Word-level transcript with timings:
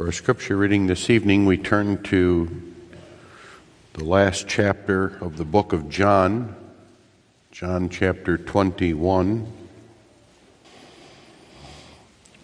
For 0.00 0.06
our 0.06 0.12
scripture 0.12 0.56
reading 0.56 0.86
this 0.86 1.10
evening, 1.10 1.44
we 1.44 1.58
turn 1.58 2.02
to 2.04 2.72
the 3.92 4.02
last 4.02 4.48
chapter 4.48 5.18
of 5.22 5.36
the 5.36 5.44
book 5.44 5.74
of 5.74 5.90
John, 5.90 6.56
John 7.52 7.90
chapter 7.90 8.38
21. 8.38 9.46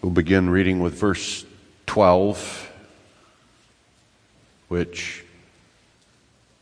We'll 0.03 0.11
begin 0.11 0.51
reading 0.51 0.81
with 0.81 0.93
verse 0.93 1.47
12, 1.87 2.71
which 4.67 5.25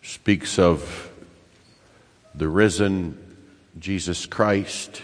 speaks 0.02 0.58
of 0.58 1.12
the 2.34 2.48
risen 2.48 3.18
Jesus 3.78 4.26
Christ 4.26 5.02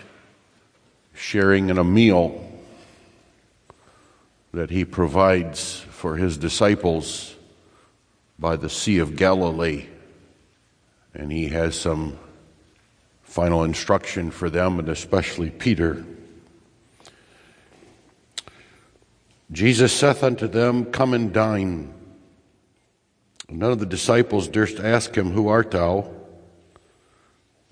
sharing 1.14 1.70
in 1.70 1.78
a 1.78 1.84
meal 1.84 2.50
that 4.54 4.70
he 4.70 4.86
provides 4.86 5.80
for 5.90 6.18
his 6.18 6.38
disciples 6.38 7.36
by 8.38 8.56
the 8.56 8.70
Sea 8.70 8.98
of 8.98 9.16
Galilee. 9.16 9.86
And 11.14 11.32
he 11.32 11.50
has 11.50 11.76
some 11.76 12.18
final 13.24 13.64
instruction 13.64 14.32
for 14.32 14.50
them, 14.50 14.80
and 14.80 14.90
especially 14.90 15.50
Peter. 15.50 16.06
Jesus 19.52 19.94
saith 19.94 20.24
unto 20.24 20.48
them, 20.48 20.86
Come 20.86 21.14
and 21.14 21.34
dine. 21.34 21.94
None 23.50 23.72
of 23.72 23.80
the 23.80 23.86
disciples 23.86 24.48
durst 24.48 24.80
ask 24.80 25.16
him, 25.16 25.32
Who 25.32 25.48
art 25.48 25.72
thou? 25.72 26.10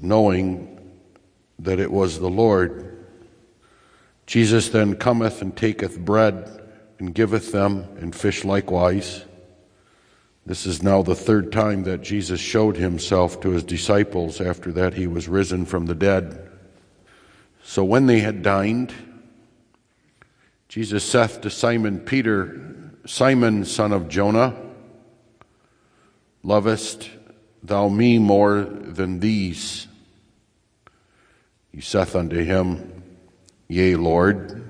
knowing 0.01 0.77
that 1.59 1.79
it 1.79 1.91
was 1.91 2.19
the 2.19 2.29
Lord. 2.29 3.05
Jesus 4.25 4.69
then 4.69 4.95
cometh 4.95 5.41
and 5.41 5.55
taketh 5.55 5.99
bread 5.99 6.68
and 6.99 7.15
giveth 7.15 7.51
them, 7.51 7.85
and 7.99 8.13
fish 8.13 8.43
likewise. 8.43 9.23
This 10.45 10.65
is 10.65 10.83
now 10.83 11.01
the 11.01 11.15
third 11.15 11.51
time 11.51 11.83
that 11.83 12.01
Jesus 12.01 12.39
showed 12.39 12.75
himself 12.75 13.39
to 13.41 13.51
his 13.51 13.63
disciples 13.63 14.41
after 14.41 14.71
that 14.73 14.95
he 14.95 15.07
was 15.07 15.29
risen 15.29 15.65
from 15.65 15.85
the 15.85 15.95
dead. 15.95 16.49
So 17.63 17.83
when 17.85 18.05
they 18.05 18.19
had 18.19 18.41
dined, 18.41 18.93
Jesus 20.67 21.03
saith 21.03 21.41
to 21.41 21.49
Simon 21.49 21.99
Peter, 21.99 22.75
Simon, 23.05 23.63
son 23.63 23.91
of 23.93 24.09
Jonah, 24.09 24.55
lovest 26.43 27.09
thou 27.63 27.87
me 27.87 28.19
more 28.19 28.61
than 28.63 29.19
these? 29.19 29.87
He 31.71 31.81
saith 31.81 32.15
unto 32.15 32.43
him, 32.43 33.03
Yea, 33.67 33.95
Lord, 33.95 34.67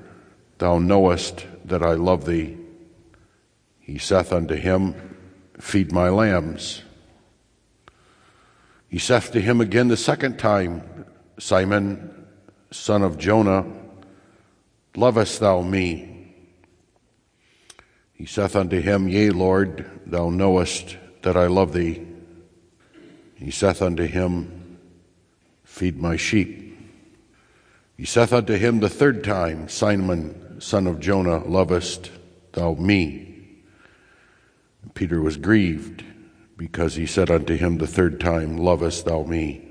thou 0.58 0.78
knowest 0.78 1.46
that 1.70 1.84
I 1.84 1.94
love 1.94 2.26
thee. 2.26 2.58
He 3.80 3.98
saith 3.98 4.32
unto 4.32 4.56
him, 4.56 4.96
Feed 5.60 5.92
my 5.92 6.10
lambs. 6.10 6.84
He 8.88 9.00
saith 9.00 9.32
to 9.32 9.42
him 9.42 9.62
again 9.62 9.88
the 9.88 9.98
second 9.98 10.38
time, 10.38 11.06
Simon, 11.38 12.28
son 12.72 13.04
of 13.04 13.18
Jonah, 13.18 13.66
lovest 14.96 15.40
thou 15.40 15.62
me? 15.62 16.34
He 18.14 18.26
saith 18.26 18.56
unto 18.56 18.82
him, 18.82 19.08
Yea, 19.08 19.30
Lord, 19.30 19.90
thou 20.06 20.30
knowest 20.30 20.98
that 21.22 21.38
I 21.38 21.48
love 21.48 21.74
thee. 21.74 22.06
He 23.36 23.52
saith 23.52 23.82
unto 23.82 24.06
him, 24.06 24.78
Feed 25.64 25.98
my 25.98 26.18
sheep. 26.18 26.78
He 27.96 28.06
saith 28.06 28.34
unto 28.34 28.56
him 28.56 28.80
the 28.80 28.90
third 28.90 29.24
time, 29.24 29.70
Simon, 29.70 30.39
son 30.60 30.88
of 30.88 31.00
Jonah, 31.00 31.44
lovest 31.46 32.12
thou 32.54 32.74
me? 32.76 33.30
Peter 34.94 35.22
was 35.22 35.38
grieved 35.38 36.04
because 36.58 36.96
he 36.96 37.06
said 37.06 37.32
unto 37.32 37.56
him 37.56 37.78
the 37.78 37.88
third 37.88 38.20
time, 38.20 38.58
Lovest 38.58 39.06
thou 39.06 39.24
me? 39.24 39.66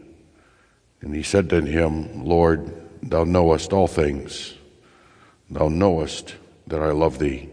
And 1.00 1.14
he 1.14 1.22
said 1.22 1.52
unto 1.52 1.70
him, 1.70 2.24
Lord, 2.24 2.72
thou 3.02 3.24
knowest 3.24 3.72
all 3.72 3.86
things. 3.86 4.54
Thou 5.50 5.68
knowest 5.68 6.34
that 6.66 6.80
I 6.80 6.90
love 6.90 7.18
thee. 7.18 7.48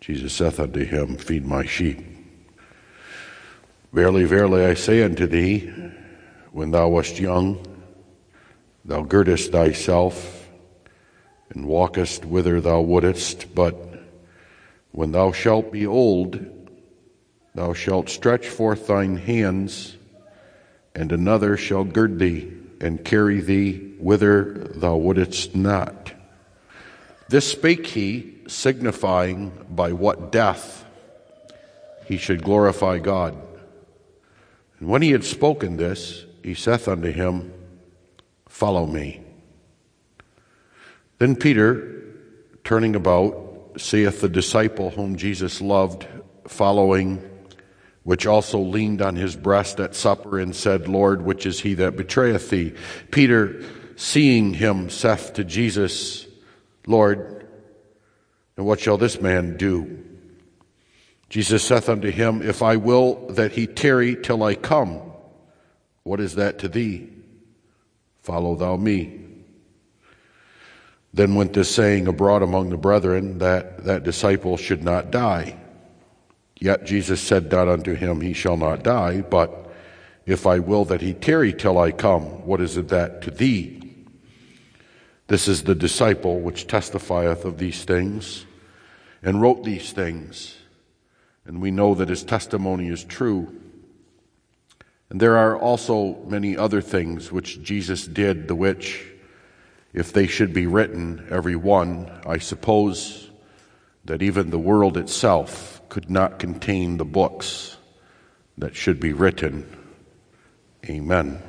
Jesus 0.00 0.32
saith 0.32 0.58
unto 0.58 0.84
him, 0.84 1.16
Feed 1.16 1.44
my 1.44 1.64
sheep. 1.64 2.00
Verily, 3.92 4.24
verily, 4.24 4.64
I 4.64 4.74
say 4.74 5.02
unto 5.02 5.26
thee, 5.26 5.72
when 6.50 6.70
thou 6.70 6.88
wast 6.88 7.18
young, 7.18 7.64
thou 8.84 9.02
girdest 9.02 9.52
thyself 9.52 10.41
and 11.54 11.66
walkest 11.66 12.24
whither 12.24 12.60
thou 12.60 12.80
wouldest, 12.80 13.54
but 13.54 13.76
when 14.90 15.12
thou 15.12 15.32
shalt 15.32 15.72
be 15.72 15.86
old, 15.86 16.44
thou 17.54 17.72
shalt 17.72 18.08
stretch 18.08 18.48
forth 18.48 18.86
thine 18.86 19.16
hands, 19.16 19.96
and 20.94 21.12
another 21.12 21.56
shall 21.56 21.84
gird 21.84 22.18
thee 22.18 22.52
and 22.80 23.04
carry 23.04 23.40
thee 23.40 23.94
whither 23.98 24.54
thou 24.74 24.96
wouldest 24.96 25.54
not. 25.54 26.12
This 27.28 27.50
spake 27.50 27.86
he, 27.86 28.38
signifying 28.48 29.52
by 29.70 29.92
what 29.92 30.32
death 30.32 30.84
he 32.06 32.16
should 32.16 32.42
glorify 32.42 32.98
God. 32.98 33.36
And 34.78 34.88
when 34.88 35.00
he 35.00 35.12
had 35.12 35.24
spoken 35.24 35.76
this, 35.76 36.26
he 36.42 36.54
saith 36.54 36.88
unto 36.88 37.10
him, 37.10 37.52
Follow 38.48 38.84
me. 38.86 39.21
Then 41.22 41.36
Peter, 41.36 42.02
turning 42.64 42.96
about, 42.96 43.74
seeth 43.76 44.22
the 44.22 44.28
disciple 44.28 44.90
whom 44.90 45.14
Jesus 45.14 45.60
loved 45.60 46.04
following, 46.48 47.22
which 48.02 48.26
also 48.26 48.58
leaned 48.58 49.00
on 49.00 49.14
his 49.14 49.36
breast 49.36 49.78
at 49.78 49.94
supper 49.94 50.40
and 50.40 50.52
said, 50.52 50.88
Lord, 50.88 51.22
which 51.22 51.46
is 51.46 51.60
he 51.60 51.74
that 51.74 51.96
betrayeth 51.96 52.50
thee? 52.50 52.74
Peter, 53.12 53.62
seeing 53.94 54.52
him, 54.54 54.90
saith 54.90 55.34
to 55.34 55.44
Jesus, 55.44 56.26
Lord, 56.88 57.46
and 58.56 58.66
what 58.66 58.80
shall 58.80 58.98
this 58.98 59.20
man 59.20 59.56
do? 59.56 60.04
Jesus 61.28 61.62
saith 61.62 61.88
unto 61.88 62.10
him, 62.10 62.42
If 62.42 62.64
I 62.64 62.74
will 62.74 63.28
that 63.28 63.52
he 63.52 63.68
tarry 63.68 64.16
till 64.16 64.42
I 64.42 64.56
come, 64.56 65.00
what 66.02 66.18
is 66.18 66.34
that 66.34 66.58
to 66.58 66.68
thee? 66.68 67.10
Follow 68.22 68.56
thou 68.56 68.74
me. 68.74 69.21
Then 71.14 71.34
went 71.34 71.52
this 71.52 71.74
saying 71.74 72.08
abroad 72.08 72.42
among 72.42 72.70
the 72.70 72.76
brethren 72.76 73.38
that 73.38 73.84
that 73.84 74.02
disciple 74.02 74.56
should 74.56 74.82
not 74.82 75.10
die. 75.10 75.58
Yet 76.58 76.86
Jesus 76.86 77.20
said 77.20 77.50
not 77.50 77.68
unto 77.68 77.94
him, 77.94 78.20
He 78.20 78.32
shall 78.32 78.56
not 78.56 78.82
die, 78.82 79.20
but 79.20 79.62
if 80.24 80.46
I 80.46 80.60
will 80.60 80.84
that 80.86 81.00
he 81.00 81.12
tarry 81.12 81.52
till 81.52 81.78
I 81.78 81.90
come, 81.90 82.46
what 82.46 82.60
is 82.60 82.76
it 82.76 82.88
that 82.88 83.22
to 83.22 83.30
thee? 83.30 83.82
This 85.26 85.48
is 85.48 85.64
the 85.64 85.74
disciple 85.74 86.40
which 86.40 86.66
testifieth 86.66 87.44
of 87.44 87.58
these 87.58 87.84
things 87.84 88.46
and 89.22 89.40
wrote 89.40 89.64
these 89.64 89.92
things. 89.92 90.56
And 91.44 91.60
we 91.60 91.70
know 91.70 91.94
that 91.94 92.08
his 92.08 92.22
testimony 92.22 92.88
is 92.88 93.02
true. 93.02 93.52
And 95.10 95.20
there 95.20 95.36
are 95.36 95.56
also 95.56 96.22
many 96.26 96.56
other 96.56 96.80
things 96.80 97.32
which 97.32 97.62
Jesus 97.62 98.06
did, 98.06 98.46
the 98.46 98.54
which 98.54 99.06
if 99.92 100.12
they 100.12 100.26
should 100.26 100.52
be 100.52 100.66
written, 100.66 101.26
every 101.30 101.56
one, 101.56 102.10
I 102.26 102.38
suppose 102.38 103.30
that 104.04 104.22
even 104.22 104.50
the 104.50 104.58
world 104.58 104.96
itself 104.96 105.80
could 105.88 106.10
not 106.10 106.38
contain 106.38 106.96
the 106.96 107.04
books 107.04 107.76
that 108.58 108.74
should 108.74 108.98
be 108.98 109.12
written. 109.12 109.66
Amen. 110.88 111.42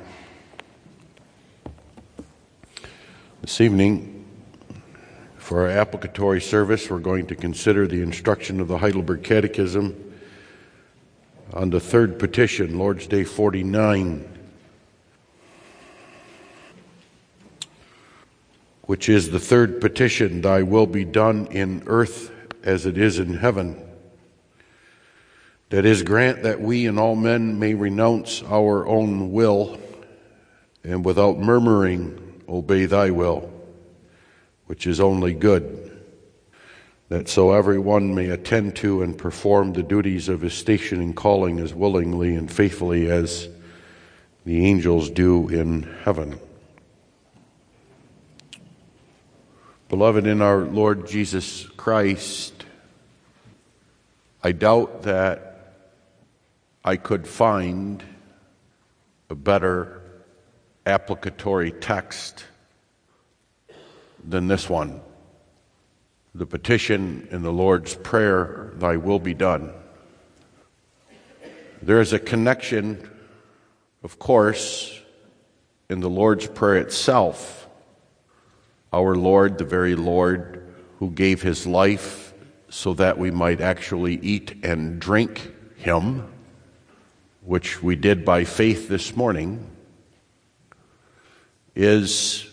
This 3.40 3.60
evening, 3.60 4.24
for 5.36 5.62
our 5.62 5.70
applicatory 5.70 6.40
service, 6.40 6.90
we're 6.90 6.98
going 6.98 7.26
to 7.26 7.34
consider 7.34 7.86
the 7.86 8.02
instruction 8.02 8.60
of 8.60 8.68
the 8.68 8.78
Heidelberg 8.78 9.22
Catechism 9.22 10.14
on 11.52 11.70
the 11.70 11.80
third 11.80 12.18
petition, 12.18 12.78
Lord's 12.78 13.06
Day 13.06 13.24
49. 13.24 14.33
Which 18.86 19.08
is 19.08 19.30
the 19.30 19.40
third 19.40 19.80
petition 19.80 20.42
Thy 20.42 20.62
will 20.62 20.86
be 20.86 21.04
done 21.04 21.46
in 21.46 21.82
earth 21.86 22.30
as 22.62 22.86
it 22.86 22.98
is 22.98 23.18
in 23.18 23.34
heaven. 23.34 23.80
That 25.70 25.84
is, 25.84 26.02
grant 26.02 26.42
that 26.42 26.60
we 26.60 26.86
and 26.86 26.98
all 26.98 27.16
men 27.16 27.58
may 27.58 27.74
renounce 27.74 28.42
our 28.42 28.86
own 28.86 29.32
will 29.32 29.78
and 30.84 31.04
without 31.04 31.38
murmuring 31.38 32.42
obey 32.48 32.84
Thy 32.86 33.10
will, 33.10 33.50
which 34.66 34.86
is 34.86 35.00
only 35.00 35.32
good. 35.32 35.80
That 37.08 37.28
so 37.28 37.52
every 37.52 37.78
one 37.78 38.14
may 38.14 38.28
attend 38.28 38.76
to 38.76 39.02
and 39.02 39.16
perform 39.16 39.72
the 39.72 39.82
duties 39.82 40.28
of 40.28 40.42
his 40.42 40.54
station 40.54 41.00
and 41.00 41.16
calling 41.16 41.58
as 41.58 41.74
willingly 41.74 42.34
and 42.34 42.50
faithfully 42.50 43.10
as 43.10 43.48
the 44.44 44.64
angels 44.66 45.10
do 45.10 45.48
in 45.48 45.82
heaven. 46.04 46.38
Beloved, 49.90 50.26
in 50.26 50.40
our 50.40 50.60
Lord 50.60 51.06
Jesus 51.06 51.66
Christ, 51.76 52.64
I 54.42 54.52
doubt 54.52 55.02
that 55.02 55.74
I 56.82 56.96
could 56.96 57.26
find 57.26 58.02
a 59.28 59.34
better 59.34 60.00
applicatory 60.86 61.70
text 61.70 62.46
than 64.26 64.48
this 64.48 64.70
one. 64.70 65.02
The 66.34 66.46
petition 66.46 67.28
in 67.30 67.42
the 67.42 67.52
Lord's 67.52 67.94
Prayer, 67.94 68.72
Thy 68.76 68.96
will 68.96 69.18
be 69.18 69.34
done. 69.34 69.70
There 71.82 72.00
is 72.00 72.14
a 72.14 72.18
connection, 72.18 73.10
of 74.02 74.18
course, 74.18 74.98
in 75.90 76.00
the 76.00 76.10
Lord's 76.10 76.46
Prayer 76.46 76.76
itself. 76.76 77.63
Our 78.94 79.16
Lord, 79.16 79.58
the 79.58 79.64
very 79.64 79.96
Lord 79.96 80.72
who 81.00 81.10
gave 81.10 81.42
his 81.42 81.66
life 81.66 82.32
so 82.68 82.94
that 82.94 83.18
we 83.18 83.32
might 83.32 83.60
actually 83.60 84.20
eat 84.22 84.54
and 84.62 85.00
drink 85.00 85.52
him, 85.78 86.32
which 87.42 87.82
we 87.82 87.96
did 87.96 88.24
by 88.24 88.44
faith 88.44 88.88
this 88.88 89.16
morning, 89.16 89.68
is 91.74 92.48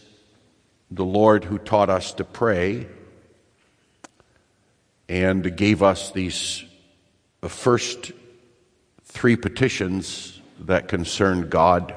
the 0.89 1.05
Lord 1.05 1.43
who 1.43 1.59
taught 1.59 1.91
us 1.91 2.11
to 2.13 2.23
pray 2.23 2.87
and 5.07 5.55
gave 5.55 5.83
us 5.83 6.09
these 6.09 6.63
first 7.43 8.13
three 9.03 9.35
petitions 9.35 10.41
that 10.61 10.87
concern 10.87 11.49
God, 11.49 11.93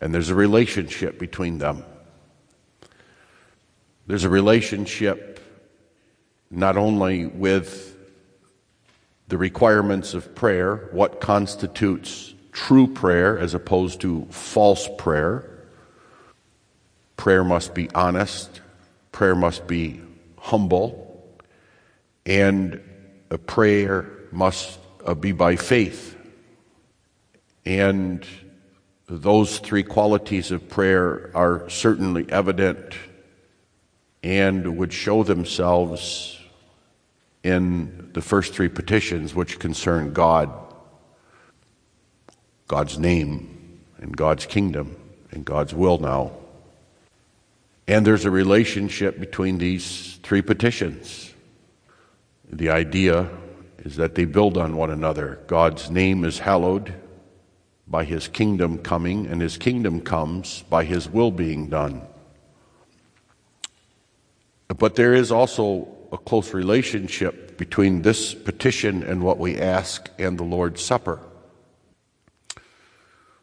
and 0.00 0.14
there's 0.14 0.30
a 0.30 0.34
relationship 0.34 1.18
between 1.18 1.58
them. 1.58 1.84
There's 4.10 4.24
a 4.24 4.28
relationship 4.28 5.38
not 6.50 6.76
only 6.76 7.26
with 7.26 7.96
the 9.28 9.38
requirements 9.38 10.14
of 10.14 10.34
prayer, 10.34 10.88
what 10.90 11.20
constitutes 11.20 12.34
true 12.50 12.88
prayer 12.88 13.38
as 13.38 13.54
opposed 13.54 14.00
to 14.00 14.26
false 14.30 14.88
prayer. 14.98 15.48
Prayer 17.16 17.44
must 17.44 17.72
be 17.72 17.88
honest, 17.94 18.60
prayer 19.12 19.36
must 19.36 19.68
be 19.68 20.00
humble, 20.36 21.24
and 22.26 22.80
a 23.30 23.38
prayer 23.38 24.10
must 24.32 24.80
uh, 25.06 25.14
be 25.14 25.30
by 25.30 25.54
faith. 25.54 26.16
And 27.64 28.26
those 29.06 29.60
three 29.60 29.84
qualities 29.84 30.50
of 30.50 30.68
prayer 30.68 31.30
are 31.32 31.70
certainly 31.70 32.26
evident 32.28 32.96
and 34.22 34.76
would 34.76 34.92
show 34.92 35.22
themselves 35.22 36.38
in 37.42 38.10
the 38.12 38.20
first 38.20 38.52
three 38.52 38.68
petitions, 38.68 39.34
which 39.34 39.58
concern 39.58 40.12
God, 40.12 40.50
God's 42.68 42.98
name, 42.98 43.80
and 43.98 44.16
God's 44.16 44.46
kingdom, 44.46 44.96
and 45.30 45.44
God's 45.44 45.74
will 45.74 45.98
now. 45.98 46.32
And 47.88 48.06
there's 48.06 48.24
a 48.24 48.30
relationship 48.30 49.18
between 49.18 49.58
these 49.58 50.18
three 50.22 50.42
petitions. 50.42 51.32
The 52.52 52.70
idea 52.70 53.28
is 53.78 53.96
that 53.96 54.14
they 54.14 54.26
build 54.26 54.56
on 54.56 54.76
one 54.76 54.90
another. 54.90 55.40
God's 55.46 55.90
name 55.90 56.24
is 56.24 56.40
hallowed 56.40 56.94
by 57.88 58.04
his 58.04 58.28
kingdom 58.28 58.78
coming, 58.78 59.26
and 59.26 59.40
his 59.40 59.56
kingdom 59.56 60.00
comes 60.00 60.62
by 60.70 60.84
his 60.84 61.08
will 61.08 61.30
being 61.30 61.68
done. 61.68 62.02
But 64.76 64.94
there 64.94 65.14
is 65.14 65.32
also 65.32 65.88
a 66.12 66.18
close 66.18 66.54
relationship 66.54 67.56
between 67.58 68.02
this 68.02 68.34
petition 68.34 69.02
and 69.02 69.22
what 69.22 69.38
we 69.38 69.58
ask 69.58 70.08
and 70.18 70.38
the 70.38 70.44
Lord's 70.44 70.82
Supper. 70.82 71.20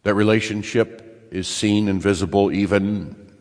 That 0.04 0.14
relationship 0.14 1.30
is 1.32 1.48
seen 1.48 1.88
and 1.90 2.02
visible 2.02 2.52
even 2.52 3.32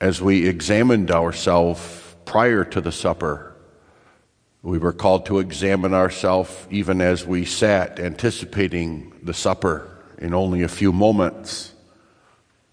as 0.00 0.20
we 0.20 0.48
examined 0.48 1.10
ourselves 1.10 2.16
prior 2.24 2.64
to 2.64 2.80
the 2.80 2.92
supper 2.92 3.48
we 4.62 4.78
were 4.78 4.92
called 4.92 5.26
to 5.26 5.38
examine 5.38 5.94
ourselves 5.94 6.66
even 6.70 7.00
as 7.00 7.24
we 7.24 7.44
sat 7.44 8.00
anticipating 8.00 9.12
the 9.22 9.34
supper 9.34 9.88
in 10.18 10.34
only 10.34 10.62
a 10.62 10.68
few 10.68 10.92
moments. 10.92 11.72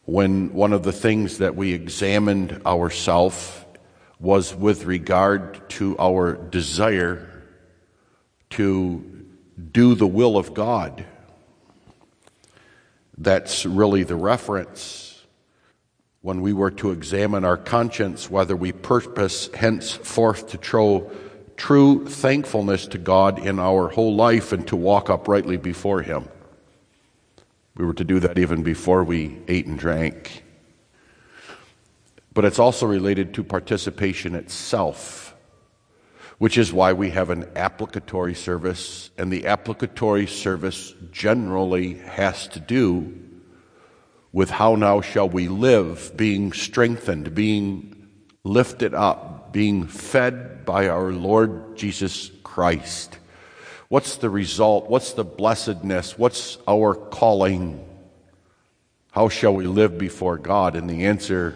When 0.06 0.54
one 0.54 0.74
of 0.74 0.84
the 0.84 0.92
things 0.92 1.38
that 1.38 1.56
we 1.56 1.74
examined 1.74 2.62
ourselves 2.66 3.65
was 4.20 4.56
with 4.56 4.86
regard 4.86 5.70
to 5.72 5.98
our 6.00 6.34
desire 6.34 7.44
to 8.52 9.26
do 9.72 9.96
the 9.96 10.08
will 10.08 10.38
of 10.38 10.54
God. 10.54 11.06
That's 13.18 13.66
really 13.66 14.04
the 14.04 14.16
reference 14.16 15.24
when 16.22 16.42
we 16.42 16.54
were 16.54 16.72
to 16.72 16.92
examine 16.92 17.46
our 17.46 17.58
conscience 17.58 18.30
whether 18.30 18.56
we 18.56 18.72
purpose 18.72 19.50
henceforth 19.54 20.48
to 20.50 20.58
trow 20.58 21.12
true 21.56 22.06
thankfulness 22.06 22.88
to 22.88 22.98
God 22.98 23.46
in 23.46 23.60
our 23.60 23.90
whole 23.90 24.16
life 24.16 24.52
and 24.52 24.68
to 24.68 24.76
walk 24.76 25.10
uprightly 25.10 25.58
before 25.58 26.02
Him. 26.02 26.28
We 27.76 27.86
were 27.86 27.94
to 27.94 28.04
do 28.04 28.20
that 28.22 28.38
even 28.38 28.64
before 28.64 29.04
we 29.04 29.40
ate 29.48 29.68
and 29.68 29.78
drank. 29.78 30.45
But 32.36 32.46
it's 32.46 32.60
also 32.60 32.86
related 32.86 33.34
to 33.36 33.44
participation 33.44 34.36
itself, 34.36 35.36
which 36.38 36.58
is 36.58 36.72
why 36.72 36.92
we 36.94 37.10
have 37.12 37.30
an 37.30 37.50
applicatory 37.56 38.36
service, 38.36 39.10
and 39.18 39.32
the 39.32 39.48
applicatory 39.48 40.28
service 40.28 40.94
generally 41.12 41.94
has 41.94 42.48
to 42.50 42.60
do 42.60 43.18
with 44.34 44.50
how 44.50 44.76
now 44.76 45.00
shall 45.00 45.30
we 45.30 45.48
live, 45.48 46.12
being 46.18 46.52
strengthened, 46.52 47.34
being 47.34 48.10
lifted 48.44 48.94
up, 48.94 49.54
being 49.54 49.88
fed 49.88 50.66
by 50.66 50.90
our 50.90 51.14
Lord 51.14 51.78
Jesus 51.78 52.32
Christ. 52.44 53.18
What's 53.88 54.18
the 54.18 54.30
result? 54.30 54.90
What's 54.90 55.14
the 55.14 55.24
blessedness? 55.24 56.18
What's 56.18 56.58
our 56.68 56.96
calling? 56.96 57.88
How 59.12 59.30
shall 59.30 59.56
we 59.56 59.68
live 59.68 59.98
before 59.98 60.38
God? 60.38 60.76
And 60.76 60.90
the 60.90 61.06
answer 61.06 61.56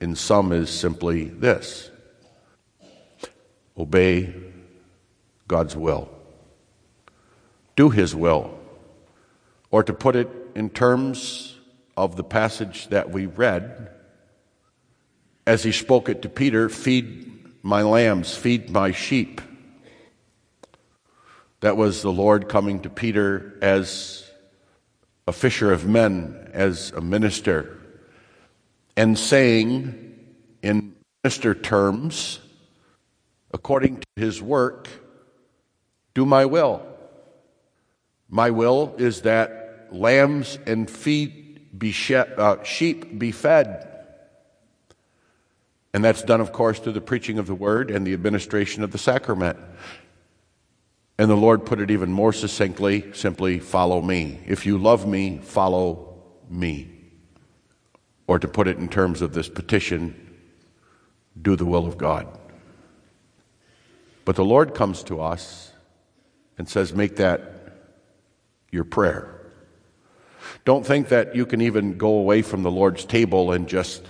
in 0.00 0.14
sum 0.14 0.52
is 0.52 0.70
simply 0.70 1.24
this 1.24 1.90
obey 3.78 4.34
God's 5.48 5.76
will, 5.76 6.08
do 7.76 7.90
His 7.90 8.14
will. 8.14 8.58
Or 9.70 9.82
to 9.82 9.92
put 9.92 10.16
it 10.16 10.28
in 10.54 10.70
terms 10.70 11.58
of 11.96 12.16
the 12.16 12.24
passage 12.24 12.88
that 12.88 13.10
we 13.10 13.26
read, 13.26 13.90
as 15.46 15.62
he 15.62 15.72
spoke 15.72 16.08
it 16.08 16.22
to 16.22 16.28
Peter, 16.28 16.68
feed 16.68 17.30
my 17.62 17.82
lambs, 17.82 18.34
feed 18.34 18.70
my 18.70 18.92
sheep. 18.92 19.40
That 21.60 21.76
was 21.76 22.02
the 22.02 22.12
Lord 22.12 22.48
coming 22.48 22.80
to 22.80 22.90
Peter 22.90 23.58
as 23.60 24.30
a 25.26 25.32
fisher 25.32 25.72
of 25.72 25.86
men, 25.86 26.50
as 26.52 26.92
a 26.92 27.00
minister, 27.00 27.75
and 28.96 29.18
saying 29.18 30.18
in 30.62 30.94
minister 31.22 31.54
terms, 31.54 32.40
according 33.52 33.98
to 34.00 34.06
his 34.16 34.40
work, 34.40 34.88
do 36.14 36.24
my 36.24 36.44
will. 36.44 36.86
My 38.28 38.50
will 38.50 38.94
is 38.98 39.22
that 39.22 39.88
lambs 39.92 40.58
and 40.66 40.90
be 41.76 41.92
she- 41.92 42.14
uh, 42.14 42.62
sheep 42.62 43.18
be 43.18 43.32
fed. 43.32 43.88
And 45.92 46.04
that's 46.04 46.22
done, 46.22 46.40
of 46.40 46.52
course, 46.52 46.78
through 46.78 46.92
the 46.92 47.00
preaching 47.00 47.38
of 47.38 47.46
the 47.46 47.54
word 47.54 47.90
and 47.90 48.06
the 48.06 48.12
administration 48.12 48.82
of 48.82 48.92
the 48.92 48.98
sacrament. 48.98 49.58
And 51.18 51.30
the 51.30 51.36
Lord 51.36 51.64
put 51.64 51.80
it 51.80 51.90
even 51.90 52.12
more 52.12 52.32
succinctly 52.32 53.12
simply, 53.14 53.58
follow 53.58 54.02
me. 54.02 54.40
If 54.46 54.66
you 54.66 54.76
love 54.76 55.06
me, 55.06 55.38
follow 55.42 56.22
me. 56.50 56.95
Or 58.26 58.38
to 58.38 58.48
put 58.48 58.66
it 58.68 58.78
in 58.78 58.88
terms 58.88 59.22
of 59.22 59.34
this 59.34 59.48
petition, 59.48 60.36
do 61.40 61.56
the 61.56 61.66
will 61.66 61.86
of 61.86 61.96
God. 61.96 62.26
But 64.24 64.36
the 64.36 64.44
Lord 64.44 64.74
comes 64.74 65.02
to 65.04 65.20
us 65.20 65.72
and 66.58 66.68
says, 66.68 66.92
make 66.92 67.16
that 67.16 67.52
your 68.72 68.84
prayer. 68.84 69.32
Don't 70.64 70.84
think 70.84 71.08
that 71.08 71.36
you 71.36 71.46
can 71.46 71.60
even 71.60 71.96
go 71.96 72.08
away 72.08 72.42
from 72.42 72.62
the 72.62 72.70
Lord's 72.70 73.04
table 73.04 73.52
and 73.52 73.68
just 73.68 74.04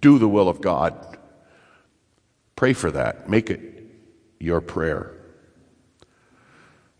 do 0.00 0.18
the 0.18 0.28
will 0.28 0.48
of 0.48 0.60
God. 0.60 1.18
Pray 2.56 2.72
for 2.72 2.90
that. 2.90 3.28
Make 3.28 3.50
it 3.50 3.60
your 4.40 4.60
prayer. 4.60 5.14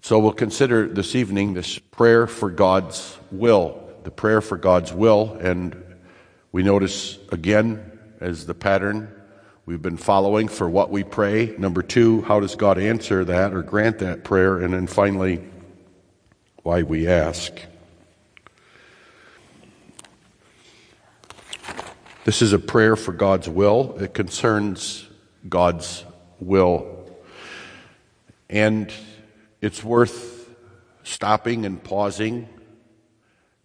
So 0.00 0.19
we'll 0.19 0.33
consider 0.33 0.88
this 0.88 1.14
evening 1.14 1.54
this 1.54 1.78
prayer 1.78 2.26
for 2.26 2.50
God's 2.50 3.16
will, 3.31 3.88
the 4.04 4.11
prayer 4.11 4.40
for 4.40 4.57
God's 4.57 4.92
will. 4.92 5.35
And 5.40 5.81
we 6.52 6.62
notice 6.62 7.18
again, 7.30 7.90
as 8.21 8.44
the 8.44 8.54
pattern, 8.54 9.11
we've 9.64 9.80
been 9.80 9.97
following 9.97 10.49
for 10.49 10.68
what 10.68 10.90
we 10.90 11.02
pray. 11.02 11.54
Number 11.56 11.82
two, 11.82 12.21
how 12.23 12.40
does 12.40 12.56
God 12.56 12.78
answer 12.78 13.25
that 13.25 13.54
or 13.54 13.62
grant 13.62 14.00
that 14.00 14.23
prayer? 14.23 14.59
And 14.59 14.75
then 14.75 14.87
finally, 14.87 15.42
why 16.62 16.82
we 16.82 17.09
ask. 17.09 17.52
This 22.25 22.42
is 22.42 22.52
a 22.52 22.59
prayer 22.59 22.97
for 22.97 23.12
God's 23.12 23.49
will. 23.49 23.97
It 23.99 24.12
concerns 24.12 25.09
God's 25.49 26.04
will. 26.38 27.11
And 28.50 28.92
it's 29.62 29.82
worth 29.82 30.50
stopping 31.02 31.64
and 31.64 31.82
pausing 31.82 32.47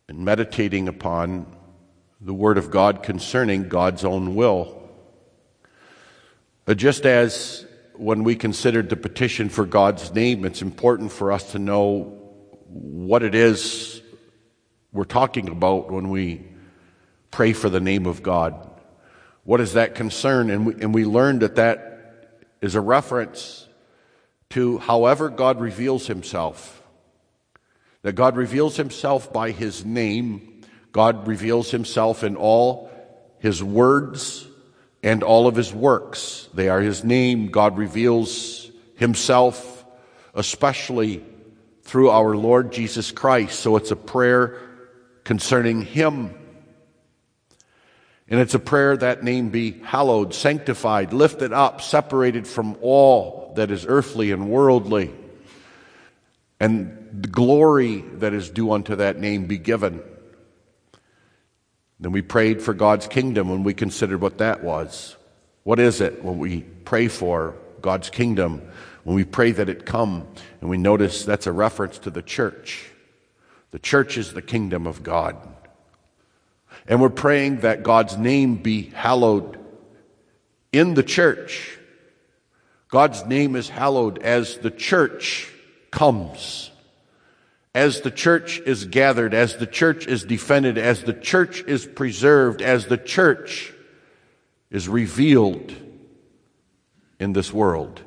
and 0.07 0.19
meditating 0.19 0.87
upon 0.87 1.56
the 2.19 2.33
Word 2.33 2.57
of 2.57 2.71
God 2.71 3.03
concerning 3.03 3.69
God's 3.69 4.03
own 4.03 4.35
will. 4.35 4.89
Uh, 6.67 6.73
just 6.73 7.05
as 7.05 7.65
when 7.93 8.23
we 8.23 8.35
considered 8.35 8.89
the 8.89 8.95
petition 8.95 9.49
for 9.49 9.65
God's 9.65 10.13
name, 10.13 10.45
it's 10.45 10.61
important 10.61 11.11
for 11.11 11.31
us 11.31 11.51
to 11.51 11.59
know 11.59 12.13
what 12.69 13.23
it 13.23 13.35
is 13.35 14.01
we're 14.91 15.03
talking 15.03 15.49
about 15.49 15.91
when 15.91 16.09
we 16.09 16.45
pray 17.31 17.53
for 17.53 17.69
the 17.69 17.79
name 17.79 18.05
of 18.05 18.23
God. 18.23 18.69
What 19.43 19.61
is 19.61 19.73
that 19.73 19.95
concern? 19.95 20.49
And 20.49 20.65
we, 20.65 20.73
and 20.73 20.93
we 20.93 21.05
learned 21.05 21.41
that 21.41 21.55
that 21.55 22.39
is 22.61 22.75
a 22.75 22.81
reference 22.81 23.67
to 24.49 24.77
however 24.79 25.29
God 25.29 25.59
reveals 25.59 26.07
himself. 26.07 26.81
That 28.01 28.13
God 28.13 28.35
reveals 28.35 28.77
himself 28.77 29.31
by 29.31 29.51
his 29.51 29.85
name. 29.85 30.56
God 30.91 31.27
reveals 31.27 31.71
himself 31.71 32.23
in 32.23 32.35
all 32.35 32.89
his 33.39 33.63
words 33.63 34.47
and 35.03 35.23
all 35.23 35.47
of 35.47 35.55
his 35.55 35.73
works. 35.73 36.49
They 36.53 36.69
are 36.69 36.81
his 36.81 37.03
name. 37.03 37.47
God 37.47 37.77
reveals 37.77 38.69
himself 38.95 39.85
especially 40.33 41.23
through 41.83 42.09
our 42.09 42.35
Lord 42.35 42.71
Jesus 42.71 43.11
Christ. 43.11 43.59
So 43.59 43.75
it's 43.75 43.91
a 43.91 43.95
prayer 43.95 44.61
concerning 45.23 45.81
him 45.81 46.35
and 48.29 48.39
it's 48.41 48.53
a 48.53 48.59
prayer 48.59 48.97
that 48.97 49.23
name 49.23 49.49
be 49.49 49.71
hallowed, 49.71 50.33
sanctified, 50.33 51.13
lifted 51.13 51.53
up, 51.53 51.81
separated 51.81 52.45
from 52.45 52.77
all 52.81 53.53
that 53.55 53.71
is 53.71 53.85
earthly 53.87 54.31
and 54.31 54.49
worldly. 54.49 55.13
And 56.59 57.21
the 57.21 57.29
glory 57.29 58.01
that 58.15 58.33
is 58.33 58.49
due 58.49 58.71
unto 58.71 58.95
that 58.97 59.17
name 59.17 59.45
be 59.45 59.57
given. 59.57 60.03
Then 61.99 62.11
we 62.11 62.21
prayed 62.21 62.61
for 62.61 62.73
God's 62.73 63.07
kingdom 63.07 63.49
when 63.49 63.63
we 63.63 63.73
considered 63.73 64.21
what 64.21 64.37
that 64.37 64.63
was. 64.63 65.15
What 65.63 65.79
is 65.79 65.99
it 65.99 66.23
when 66.23 66.37
we 66.37 66.61
pray 66.61 67.07
for 67.07 67.55
God's 67.81 68.09
kingdom? 68.09 68.61
When 69.03 69.15
we 69.15 69.25
pray 69.25 69.51
that 69.51 69.69
it 69.69 69.85
come, 69.85 70.27
and 70.61 70.69
we 70.69 70.77
notice 70.77 71.25
that's 71.25 71.47
a 71.47 71.51
reference 71.51 71.97
to 71.99 72.09
the 72.09 72.21
church. 72.21 72.89
The 73.71 73.79
church 73.79 74.17
is 74.17 74.33
the 74.33 74.41
kingdom 74.41 74.85
of 74.85 75.03
God. 75.03 75.35
And 76.87 77.01
we're 77.01 77.09
praying 77.09 77.61
that 77.61 77.83
God's 77.83 78.17
name 78.17 78.55
be 78.55 78.83
hallowed 78.83 79.59
in 80.71 80.93
the 80.93 81.03
church. 81.03 81.77
God's 82.89 83.25
name 83.25 83.55
is 83.55 83.67
hallowed 83.67 84.19
as 84.19 84.57
the 84.57 84.71
church 84.71 85.51
comes, 85.91 86.71
as 87.77 88.01
the 88.01 88.09
church 88.09 88.59
is 88.65 88.85
gathered, 88.85 89.35
as 89.35 89.57
the 89.57 89.67
church 89.67 90.07
is 90.07 90.23
defended, 90.23 90.79
as 90.79 91.03
the 91.03 91.13
church 91.13 91.61
is 91.67 91.85
preserved, 91.85 92.63
as 92.63 92.87
the 92.87 92.97
church 92.97 93.71
is 94.71 94.89
revealed 94.89 95.71
in 97.19 97.33
this 97.33 97.53
world, 97.53 98.01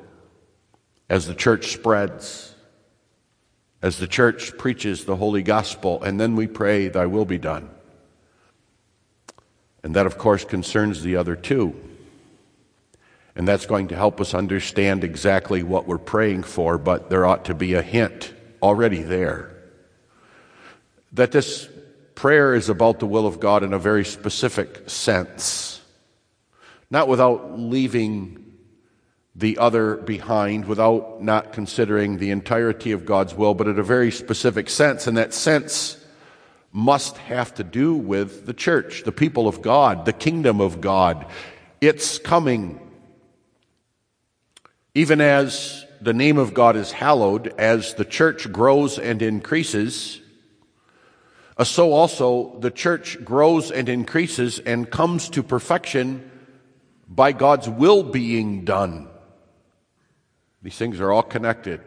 as 1.09 1.25
the 1.25 1.33
church 1.33 1.71
spreads, 1.71 2.53
as 3.81 3.97
the 3.97 4.07
church 4.07 4.57
preaches 4.57 5.05
the 5.05 5.15
holy 5.15 5.41
gospel, 5.41 6.03
and 6.03 6.19
then 6.19 6.35
we 6.35 6.47
pray, 6.47 6.89
Thy 6.89 7.05
will 7.05 7.23
be 7.23 7.37
done. 7.37 7.69
And 9.83 9.95
that, 9.95 10.05
of 10.05 10.17
course, 10.17 10.43
concerns 10.43 11.01
the 11.01 11.15
other 11.15 11.37
two. 11.37 11.73
And 13.37 13.47
that's 13.47 13.65
going 13.65 13.87
to 13.87 13.95
help 13.95 14.19
us 14.19 14.33
understand 14.33 15.05
exactly 15.05 15.63
what 15.63 15.87
we're 15.87 15.97
praying 15.97 16.43
for, 16.43 16.77
but 16.77 17.09
there 17.09 17.25
ought 17.25 17.45
to 17.45 17.53
be 17.53 17.73
a 17.75 17.81
hint 17.81 18.33
already 18.61 19.01
there 19.01 19.50
that 21.13 21.31
this 21.31 21.67
prayer 22.15 22.53
is 22.53 22.69
about 22.69 22.99
the 22.99 23.05
will 23.05 23.27
of 23.27 23.39
God 23.39 23.63
in 23.63 23.73
a 23.73 23.79
very 23.79 24.05
specific 24.05 24.89
sense, 24.89 25.81
not 26.89 27.07
without 27.07 27.59
leaving 27.59 28.37
the 29.35 29.57
other 29.57 29.95
behind, 29.95 30.65
without 30.65 31.23
not 31.23 31.53
considering 31.53 32.17
the 32.17 32.31
entirety 32.31 32.91
of 32.91 33.05
God's 33.05 33.33
will, 33.33 33.53
but 33.53 33.67
in 33.67 33.79
a 33.79 33.83
very 33.83 34.11
specific 34.11 34.69
sense. 34.69 35.07
And 35.07 35.17
that 35.17 35.33
sense 35.33 35.97
must 36.71 37.17
have 37.17 37.53
to 37.55 37.63
do 37.63 37.95
with 37.95 38.45
the 38.45 38.53
church, 38.53 39.03
the 39.03 39.11
people 39.11 39.47
of 39.47 39.61
God, 39.61 40.05
the 40.05 40.13
kingdom 40.13 40.61
of 40.61 40.81
God. 40.81 41.25
It's 41.79 42.19
coming. 42.19 42.79
Even 44.93 45.21
as 45.21 45.85
the 46.01 46.13
name 46.13 46.37
of 46.37 46.53
God 46.53 46.75
is 46.75 46.91
hallowed, 46.91 47.53
as 47.57 47.93
the 47.93 48.05
church 48.05 48.51
grows 48.51 48.99
and 48.99 49.21
increases, 49.21 50.21
Uh, 51.61 51.63
so 51.63 51.93
also 51.93 52.57
the 52.57 52.71
church 52.71 53.23
grows 53.23 53.69
and 53.69 53.87
increases 53.87 54.57
and 54.57 54.89
comes 54.89 55.29
to 55.29 55.43
perfection 55.43 56.27
by 57.07 57.31
God's 57.31 57.69
will 57.69 58.01
being 58.01 58.65
done. 58.65 59.07
These 60.63 60.75
things 60.75 60.99
are 60.99 61.11
all 61.11 61.21
connected. 61.21 61.79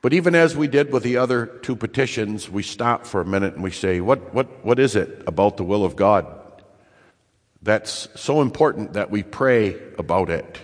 But 0.00 0.12
even 0.12 0.36
as 0.36 0.56
we 0.56 0.68
did 0.68 0.92
with 0.92 1.02
the 1.02 1.16
other 1.16 1.46
two 1.46 1.74
petitions, 1.74 2.48
we 2.48 2.62
stop 2.62 3.04
for 3.04 3.20
a 3.20 3.24
minute 3.24 3.54
and 3.54 3.64
we 3.64 3.72
say, 3.72 4.00
what, 4.00 4.32
what, 4.32 4.64
what 4.64 4.78
is 4.78 4.94
it 4.94 5.24
about 5.26 5.56
the 5.56 5.64
will 5.64 5.84
of 5.84 5.96
God 5.96 6.24
that's 7.62 8.06
so 8.14 8.42
important 8.42 8.92
that 8.92 9.10
we 9.10 9.24
pray 9.24 9.76
about 9.98 10.30
it? 10.30 10.56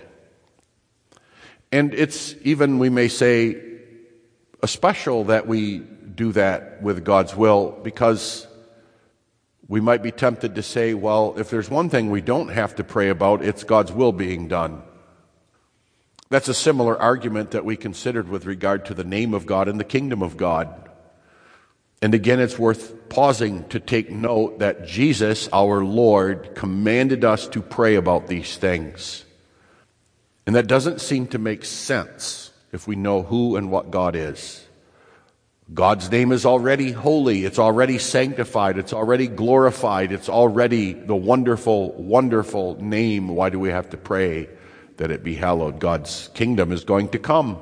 And 1.69 1.93
it's 1.93 2.33
even, 2.43 2.79
we 2.79 2.89
may 2.89 3.09
say, 3.09 3.61
a 4.63 4.69
special 4.69 5.25
that 5.25 5.47
we 5.47 5.83
do 6.15 6.31
that 6.33 6.81
with 6.81 7.03
God's 7.03 7.35
will 7.35 7.71
because 7.83 8.47
we 9.67 9.81
might 9.81 10.03
be 10.03 10.11
tempted 10.11 10.55
to 10.55 10.63
say, 10.63 10.93
well, 10.93 11.35
if 11.37 11.49
there's 11.49 11.69
one 11.69 11.89
thing 11.89 12.11
we 12.11 12.21
don't 12.21 12.49
have 12.49 12.75
to 12.75 12.83
pray 12.83 13.09
about, 13.09 13.43
it's 13.43 13.63
God's 13.63 13.91
will 13.91 14.11
being 14.11 14.47
done. 14.47 14.83
That's 16.29 16.47
a 16.47 16.53
similar 16.53 16.99
argument 16.99 17.51
that 17.51 17.65
we 17.65 17.75
considered 17.75 18.29
with 18.29 18.45
regard 18.45 18.85
to 18.85 18.93
the 18.93 19.03
name 19.03 19.33
of 19.33 19.45
God 19.45 19.67
and 19.67 19.79
the 19.79 19.83
kingdom 19.83 20.21
of 20.21 20.37
God. 20.37 20.89
And 22.01 22.13
again, 22.13 22.39
it's 22.39 22.59
worth 22.59 23.09
pausing 23.09 23.67
to 23.69 23.79
take 23.79 24.11
note 24.11 24.59
that 24.59 24.85
Jesus, 24.85 25.49
our 25.53 25.83
Lord, 25.83 26.53
commanded 26.55 27.23
us 27.23 27.47
to 27.49 27.61
pray 27.61 27.95
about 27.95 28.27
these 28.27 28.57
things. 28.57 29.23
And 30.45 30.55
that 30.55 30.67
doesn't 30.67 31.01
seem 31.01 31.27
to 31.27 31.39
make 31.39 31.65
sense 31.65 32.51
if 32.71 32.87
we 32.87 32.95
know 32.95 33.23
who 33.23 33.55
and 33.55 33.71
what 33.71 33.91
God 33.91 34.15
is. 34.15 34.64
God's 35.73 36.11
name 36.11 36.31
is 36.31 36.45
already 36.45 36.91
holy. 36.91 37.43
It's 37.43 37.59
already 37.59 37.97
sanctified. 37.97 38.77
It's 38.77 38.93
already 38.93 39.27
glorified. 39.27 40.11
It's 40.11 40.29
already 40.29 40.93
the 40.93 41.15
wonderful, 41.15 41.91
wonderful 41.93 42.81
name. 42.81 43.29
Why 43.29 43.49
do 43.49 43.59
we 43.59 43.69
have 43.69 43.89
to 43.89 43.97
pray? 43.97 44.49
that 44.97 45.11
it 45.11 45.23
be 45.23 45.35
hallowed. 45.35 45.79
God's 45.79 46.29
kingdom 46.33 46.71
is 46.71 46.83
going 46.83 47.09
to 47.09 47.19
come. 47.19 47.59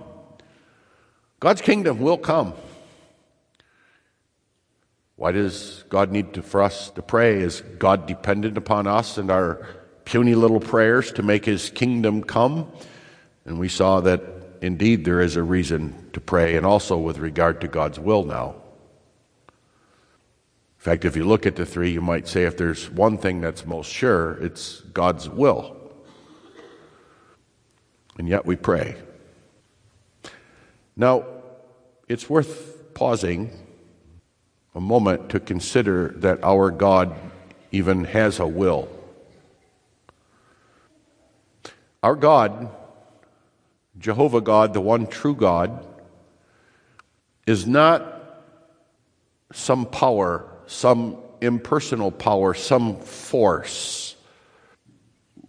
God's 1.40 1.62
kingdom 1.62 2.00
will 2.00 2.18
come. 2.18 2.54
Why 5.16 5.32
does 5.32 5.84
God 5.90 6.12
need 6.12 6.34
to, 6.34 6.42
for 6.42 6.62
us 6.62 6.90
to 6.92 7.02
pray? 7.02 7.40
Is 7.40 7.62
God 7.62 8.08
dependent 8.08 8.58
upon 8.58 8.88
us 8.88 9.18
and 9.18 9.30
our 9.30 9.68
puny 10.06 10.36
little 10.36 10.60
prayers 10.60 11.12
to 11.14 11.24
make 11.24 11.46
his 11.46 11.70
kingdom 11.70 12.24
come? 12.24 12.72
And 13.46 13.60
we 13.60 13.70
saw 13.70 14.02
that 14.02 14.22
indeed 14.64 15.06
there 15.06 15.22
is 15.22 15.36
a 15.36 15.44
reason 15.44 16.10
to 16.14 16.20
pray, 16.20 16.56
and 16.56 16.66
also 16.66 16.98
with 16.98 17.20
regard 17.20 17.62
to 17.62 17.68
God's 17.68 18.00
will 18.00 18.24
now. 18.24 18.56
In 19.48 20.92
fact, 20.92 21.06
if 21.06 21.16
you 21.16 21.24
look 21.24 21.46
at 21.46 21.56
the 21.56 21.66
three, 21.66 21.92
you 21.92 22.02
might 22.02 22.28
say 22.28 22.44
if 22.44 22.58
there's 22.58 22.90
one 22.90 23.18
thing 23.18 23.42
that's 23.42 23.66
most 23.66 23.92
sure, 23.92 24.34
it's 24.42 24.82
God's 24.82 25.30
will 25.30 25.84
and 28.18 28.28
yet 28.28 28.46
we 28.46 28.56
pray. 28.56 28.96
Now, 30.96 31.26
it's 32.08 32.30
worth 32.30 32.94
pausing 32.94 33.50
a 34.76 34.82
moment 34.82 35.30
to 35.30 35.40
consider 35.40 36.10
that 36.18 36.44
our 36.44 36.70
God 36.70 37.16
even 37.72 38.06
has 38.06 38.40
a 38.40 38.48
will. 38.48 38.88
Our 42.04 42.16
God, 42.16 42.70
Jehovah 43.98 44.42
God, 44.42 44.74
the 44.74 44.82
one 44.82 45.08
true 45.08 45.36
God, 45.36 45.86
is 47.46 47.68
not 47.68 48.42
some 49.54 49.86
power, 49.86 50.50
some 50.66 51.18
impersonal 51.42 52.12
power, 52.12 52.54
some 52.54 53.00
force 53.00 54.14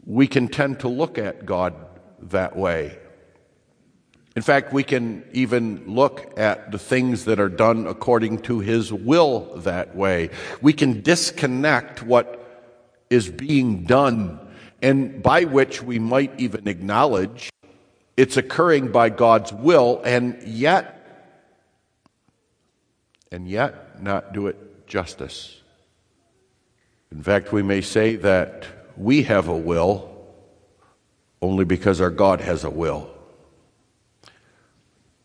we 0.07 0.27
can 0.27 0.49
tend 0.49 0.81
to 0.81 0.89
look 0.89 1.19
at 1.19 1.47
God 1.47 1.75
that 2.21 2.57
way. 2.57 2.99
In 4.37 4.43
fact, 4.43 4.73
we 4.73 4.83
can 4.83 5.25
even 5.33 5.95
look 5.95 6.35
at 6.37 6.73
the 6.73 6.79
things 6.79 7.25
that 7.27 7.39
are 7.39 7.49
done 7.49 7.87
according 7.87 8.41
to 8.43 8.59
His 8.61 8.93
will 8.93 9.57
that 9.59 9.95
way. 9.95 10.31
We 10.61 10.73
can 10.73 11.03
disconnect 11.03 12.03
what 12.03 12.41
is 13.11 13.29
being 13.29 13.85
done, 13.85 14.41
and 14.83 15.23
by 15.23 15.45
which 15.45 15.83
we 15.83 15.99
might 15.99 16.39
even 16.39 16.67
acknowledge 16.67 17.51
it's 18.17 18.37
occurring 18.37 18.93
by 18.93 19.09
God's 19.09 19.53
will, 19.53 20.01
and 20.05 20.43
yet, 20.43 20.91
and 23.33 23.49
yet 23.49 24.03
not 24.03 24.33
do 24.33 24.47
it 24.47 24.87
justice. 24.87 25.61
In 27.11 27.23
fact, 27.23 27.53
we 27.53 27.63
may 27.63 27.81
say 27.81 28.17
that 28.17 28.67
we 28.97 29.23
have 29.25 29.49
a 29.49 29.57
will 29.57 30.11
only 31.41 31.65
because 31.65 32.01
our 32.01 32.11
God 32.11 32.41
has 32.41 32.65
a 32.65 32.71
will. 32.71 33.11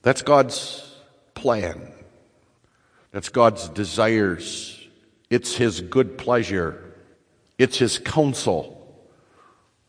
That's 0.01 0.21
God's 0.21 0.95
plan. 1.33 1.93
That's 3.11 3.29
God's 3.29 3.69
desires. 3.69 4.87
It's 5.29 5.55
His 5.55 5.81
good 5.81 6.17
pleasure. 6.17 6.95
It's 7.57 7.77
His 7.77 7.99
counsel. 7.99 8.78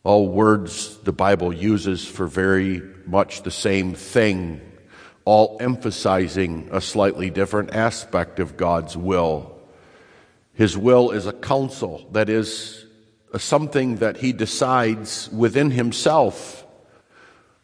All 0.02 0.28
words 0.28 0.96
the 0.98 1.12
Bible 1.12 1.52
uses 1.52 2.06
for 2.06 2.26
very 2.26 2.82
much 3.06 3.42
the 3.42 3.50
same 3.50 3.94
thing, 3.94 4.60
all 5.24 5.58
emphasizing 5.60 6.68
a 6.72 6.80
slightly 6.80 7.28
different 7.28 7.74
aspect 7.74 8.40
of 8.40 8.56
God's 8.56 8.96
will. 8.96 9.58
His 10.54 10.76
will 10.76 11.10
is 11.10 11.26
a 11.26 11.32
counsel, 11.32 12.06
that 12.12 12.28
is, 12.28 12.86
something 13.36 13.96
that 13.96 14.16
He 14.16 14.32
decides 14.32 15.28
within 15.30 15.70
Himself. 15.70 16.66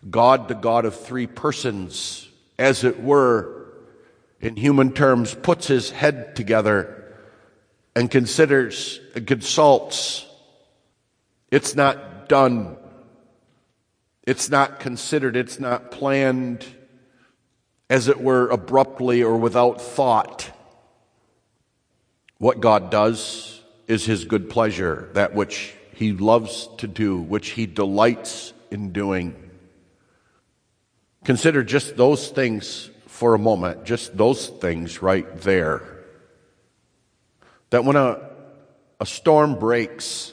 God, 0.09 0.49
the 0.49 0.55
God 0.55 0.85
of 0.85 0.95
three 0.95 1.26
persons, 1.26 2.28
as 2.59 2.85
it 2.85 3.02
were, 3.02 3.57
in 4.40 4.57
human 4.57 4.93
terms, 4.93 5.35
puts 5.35 5.66
his 5.66 5.90
head 5.90 6.37
together 6.37 7.14
and 7.95 8.11
considers 8.11 9.00
and 9.14 9.26
consults. 9.26 10.26
It's 11.50 11.75
done. 12.28 12.76
It's 14.23 14.50
not 14.50 14.80
considered. 14.80 15.37
It's 15.37 15.61
not 15.61 15.90
planned, 15.90 16.66
as 17.88 18.09
it 18.09 18.21
were, 18.21 18.49
abruptly 18.49 19.23
or 19.23 19.37
without 19.37 19.80
thought. 19.80 20.50
What 22.38 22.61
God 22.61 22.90
does 22.90 23.62
is 23.87 24.04
his 24.04 24.25
good 24.25 24.50
pleasure, 24.50 25.11
that 25.14 25.35
which 25.35 25.75
he 25.95 26.12
loves 26.12 26.68
to 26.78 26.87
do, 26.87 27.18
which 27.18 27.50
he 27.50 27.66
delights 27.66 28.52
in 28.71 28.92
doing. 28.92 29.35
Consider 31.25 31.64
just 31.64 31.97
those 31.97 32.28
things 32.28 32.90
for 33.06 33.35
a 33.35 33.38
moment, 33.38 33.85
just 33.85 34.16
those 34.16 34.49
things 34.49 35.00
right 35.00 35.40
there. 35.40 36.04
That 37.71 37.85
when 37.85 37.97
a, 37.97 38.21
a 39.00 39.06
storm 39.06 39.59
breaks 39.59 40.33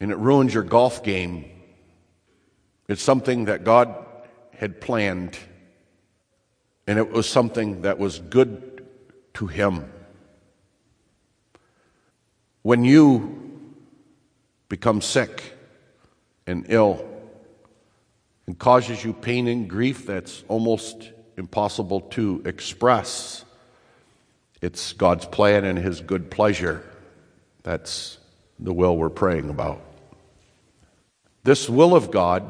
and 0.00 0.10
it 0.10 0.18
ruins 0.18 0.52
your 0.52 0.62
golf 0.62 1.02
game, 1.02 1.44
it's 2.88 3.02
something 3.02 3.46
that 3.46 3.64
God 3.64 3.94
had 4.52 4.80
planned, 4.80 5.38
and 6.86 6.98
it 6.98 7.10
was 7.10 7.28
something 7.28 7.82
that 7.82 7.98
was 7.98 8.18
good 8.18 8.86
to 9.34 9.46
Him. 9.46 9.90
When 12.62 12.84
you 12.84 13.60
become 14.68 15.00
sick 15.00 15.54
and 16.46 16.66
ill, 16.68 17.14
and 18.46 18.58
causes 18.58 19.04
you 19.04 19.12
pain 19.12 19.48
and 19.48 19.68
grief 19.68 20.06
that's 20.06 20.44
almost 20.48 21.12
impossible 21.36 22.00
to 22.00 22.42
express. 22.44 23.44
It's 24.60 24.92
God's 24.92 25.26
plan 25.26 25.64
and 25.64 25.78
His 25.78 26.00
good 26.00 26.30
pleasure. 26.30 26.84
That's 27.62 28.18
the 28.58 28.72
will 28.72 28.96
we're 28.96 29.10
praying 29.10 29.50
about. 29.50 29.80
This 31.42 31.68
will 31.68 31.94
of 31.94 32.10
God 32.10 32.44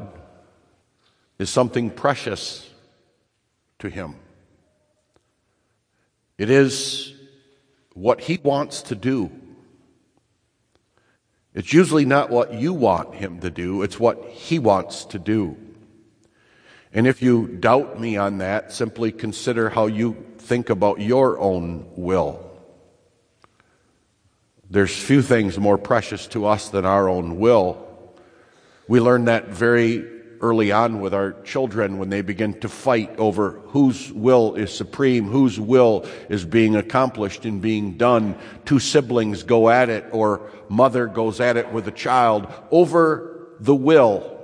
is 1.37 1.49
something 1.49 1.89
precious 1.89 2.69
to 3.79 3.89
Him. 3.89 4.15
It 6.37 6.49
is 6.49 7.13
what 7.93 8.21
He 8.21 8.39
wants 8.41 8.83
to 8.83 8.95
do. 8.95 9.31
It's 11.53 11.71
usually 11.71 12.05
not 12.05 12.29
what 12.29 12.53
you 12.53 12.73
want 12.73 13.15
Him 13.15 13.39
to 13.39 13.49
do, 13.49 13.81
it's 13.81 13.99
what 13.99 14.23
He 14.25 14.59
wants 14.59 15.05
to 15.05 15.19
do. 15.19 15.57
And 16.93 17.07
if 17.07 17.21
you 17.21 17.47
doubt 17.47 17.99
me 17.99 18.15
on 18.15 18.37
that, 18.37 18.71
simply 18.71 19.11
consider 19.11 19.69
how 19.69 19.87
you 19.87 20.15
think 20.37 20.69
about 20.69 21.01
your 21.01 21.37
own 21.39 21.85
will. 21.97 22.44
There's 24.75 24.93
few 24.93 25.21
things 25.21 25.57
more 25.57 25.77
precious 25.77 26.27
to 26.27 26.47
us 26.47 26.67
than 26.67 26.85
our 26.85 27.07
own 27.07 27.39
will. 27.39 28.13
We 28.89 28.99
learn 28.99 29.23
that 29.23 29.47
very 29.47 30.05
early 30.41 30.73
on 30.73 30.99
with 30.99 31.13
our 31.13 31.31
children 31.43 31.97
when 31.97 32.09
they 32.09 32.21
begin 32.21 32.59
to 32.59 32.67
fight 32.67 33.17
over 33.17 33.61
whose 33.67 34.11
will 34.11 34.55
is 34.55 34.75
supreme, 34.75 35.29
whose 35.29 35.57
will 35.57 36.05
is 36.27 36.43
being 36.43 36.75
accomplished 36.75 37.45
and 37.45 37.61
being 37.61 37.93
done. 37.93 38.37
Two 38.65 38.79
siblings 38.79 39.43
go 39.43 39.69
at 39.69 39.87
it, 39.87 40.07
or 40.11 40.51
mother 40.67 41.07
goes 41.07 41.39
at 41.39 41.55
it 41.55 41.71
with 41.71 41.87
a 41.87 41.91
child 41.91 42.45
over 42.69 43.47
the 43.61 43.73
will 43.73 44.41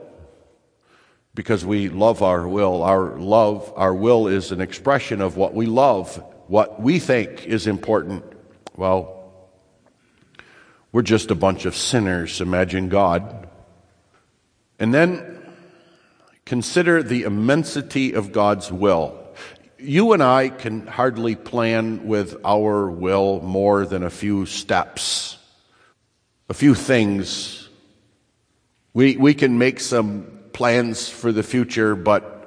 because 1.35 1.65
we 1.65 1.89
love 1.89 2.23
our 2.23 2.47
will. 2.47 2.83
Our 2.83 3.19
love, 3.19 3.73
our 3.75 3.93
will 3.93 4.29
is 4.29 4.53
an 4.53 4.61
expression 4.61 5.19
of 5.19 5.35
what 5.35 5.53
we 5.53 5.65
love, 5.65 6.23
what 6.47 6.81
we 6.81 6.99
think 6.99 7.45
is 7.45 7.67
important. 7.67 8.23
Well, 8.77 9.20
we're 10.91 11.01
just 11.01 11.31
a 11.31 11.35
bunch 11.35 11.65
of 11.65 11.75
sinners. 11.75 12.41
Imagine 12.41 12.89
God. 12.89 13.47
And 14.77 14.93
then 14.93 15.39
consider 16.45 17.01
the 17.01 17.23
immensity 17.23 18.13
of 18.13 18.31
God's 18.31 18.71
will. 18.71 19.17
You 19.77 20.13
and 20.13 20.21
I 20.21 20.49
can 20.49 20.85
hardly 20.85 21.35
plan 21.35 22.07
with 22.07 22.35
our 22.43 22.89
will 22.89 23.41
more 23.41 23.85
than 23.85 24.03
a 24.03 24.09
few 24.09 24.45
steps, 24.45 25.37
a 26.49 26.53
few 26.53 26.75
things. 26.75 27.69
We, 28.93 29.17
we 29.17 29.33
can 29.33 29.57
make 29.57 29.79
some 29.79 30.39
plans 30.51 31.09
for 31.09 31.31
the 31.31 31.43
future, 31.43 31.95
but 31.95 32.40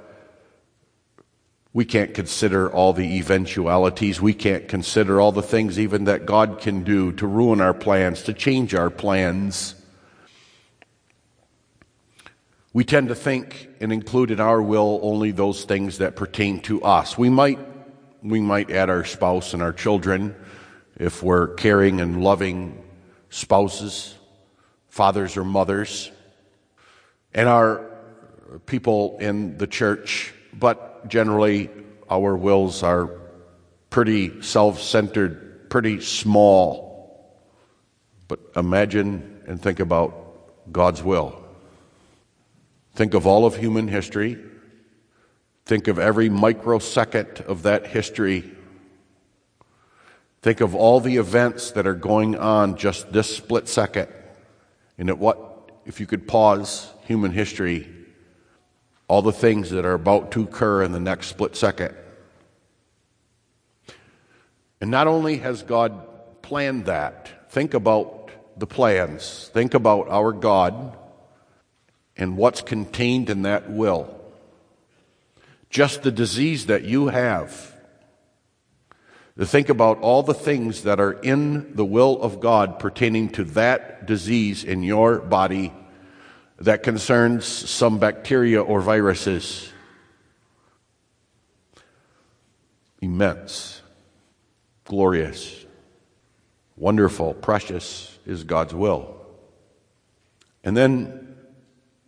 we 1.75 1.85
can't 1.85 2.15
consider 2.15 2.71
all 2.71 2.93
the 2.93 3.19
eventualities. 3.19 4.21
We 4.23 4.33
can't 4.33 4.69
consider 4.69 5.21
all 5.21 5.33
the 5.33 5.43
things 5.43 5.77
even 5.77 6.05
that 6.05 6.25
God 6.25 6.61
can 6.61 6.85
do 6.85 7.11
to 7.15 7.27
ruin 7.27 7.61
our 7.61 7.75
plans, 7.75 8.23
to 8.23 8.33
change 8.33 8.77
our 8.77 8.91
plans. 8.91 9.75
We 12.73 12.85
tend 12.85 13.09
to 13.09 13.17
think 13.17 13.71
and 13.81 13.93
include 13.93 14.31
in 14.31 14.39
our 14.39 14.63
will 14.63 15.01
only 15.03 15.33
those 15.33 15.65
things 15.65 15.99
that 15.99 16.15
pertain 16.15 16.61
to 16.63 16.81
us. 16.85 17.19
We 17.19 17.29
might, 17.29 17.59
we 18.23 18.41
might 18.41 18.71
add 18.71 18.89
our 18.89 19.05
spouse 19.05 19.53
and 19.53 19.61
our 19.61 19.73
children 19.73 20.37
if 20.97 21.25
we're 21.25 21.49
caring 21.55 22.01
and 22.01 22.23
loving 22.23 22.85
spouses, 23.31 24.15
fathers 24.87 25.37
or 25.37 25.43
mothers, 25.43 26.13
and 27.33 27.49
our 27.49 27.91
people 28.67 29.19
in 29.19 29.59
the 29.59 29.67
church, 29.67 30.33
but 30.53 30.94
generally 31.09 31.71
our 32.11 32.37
wills 32.37 32.83
are 32.83 33.11
pretty 33.91 34.43
self 34.43 34.81
centered, 34.81 35.71
pretty 35.71 36.01
small. 36.01 37.35
But 38.29 38.41
imagine 38.57 39.43
and 39.47 39.61
think 39.61 39.81
about 39.81 40.73
God's 40.73 41.03
will. 41.03 41.41
Think 42.95 43.15
of 43.15 43.27
all 43.27 43.45
of 43.45 43.57
human 43.57 43.89
history. 43.89 44.39
Think 45.67 45.89
of 45.89 45.99
every 45.99 46.29
microsecond 46.29 47.41
of 47.47 47.63
that 47.63 47.87
history. 47.87 48.51
Think 50.43 50.61
of 50.61 50.75
all 50.75 51.01
the 51.01 51.17
events 51.17 51.71
that 51.73 51.87
are 51.87 51.95
going 51.95 52.37
on 52.37 52.77
just 52.77 53.13
this 53.13 53.35
split 53.35 53.67
second. 53.67 54.09
And 54.99 55.09
at 55.09 55.19
what, 55.19 55.71
if 55.87 56.01
you 56.01 56.07
could 56.07 56.29
pause 56.29 56.91
human 57.07 57.33
history 57.33 57.89
all 59.15 59.23
the 59.23 59.31
things 59.31 59.71
that 59.71 59.87
are 59.87 59.95
about 59.95 60.33
to 60.33 60.43
occur 60.43 60.83
in 60.83 60.91
the 60.91 60.99
next 60.99 61.29
split 61.29 61.55
second. 61.55 61.95
And 64.81 64.91
not 64.91 65.07
only 65.07 65.37
has 65.37 65.63
God 65.63 66.43
planned 66.43 66.87
that, 66.87 67.49
think 67.49 67.75
about 67.75 68.33
the 68.57 68.67
plans, 68.67 69.53
think 69.55 69.73
about 69.73 70.09
our 70.09 70.33
God 70.33 70.99
and 72.17 72.37
what's 72.37 72.61
contained 72.61 73.31
in 73.31 73.43
that 73.43 73.71
will. 73.71 74.21
Just 75.71 76.03
the 76.03 76.11
disease 76.11 76.67
that 76.67 76.83
you 76.83 77.07
have, 77.07 77.73
to 79.39 79.47
think 79.47 79.69
about 79.69 80.01
all 80.01 80.25
the 80.25 80.35
things 80.35 80.83
that 80.83 80.99
are 80.99 81.13
in 81.13 81.77
the 81.77 81.85
will 81.85 82.21
of 82.21 82.41
God 82.41 82.81
pertaining 82.81 83.29
to 83.29 83.45
that 83.45 84.07
disease 84.07 84.65
in 84.65 84.83
your 84.83 85.21
body 85.21 85.73
that 86.59 86.83
concerns 86.83 87.45
some 87.45 87.99
bacteria 87.99 88.63
or 88.63 88.81
viruses. 88.81 89.73
Immense, 93.01 93.83
glorious, 94.85 95.67
wonderful, 96.77 97.35
precious 97.35 98.19
is 98.25 98.45
God's 98.45 98.75
will. 98.75 99.17
And 100.63 100.77
then 100.77 101.37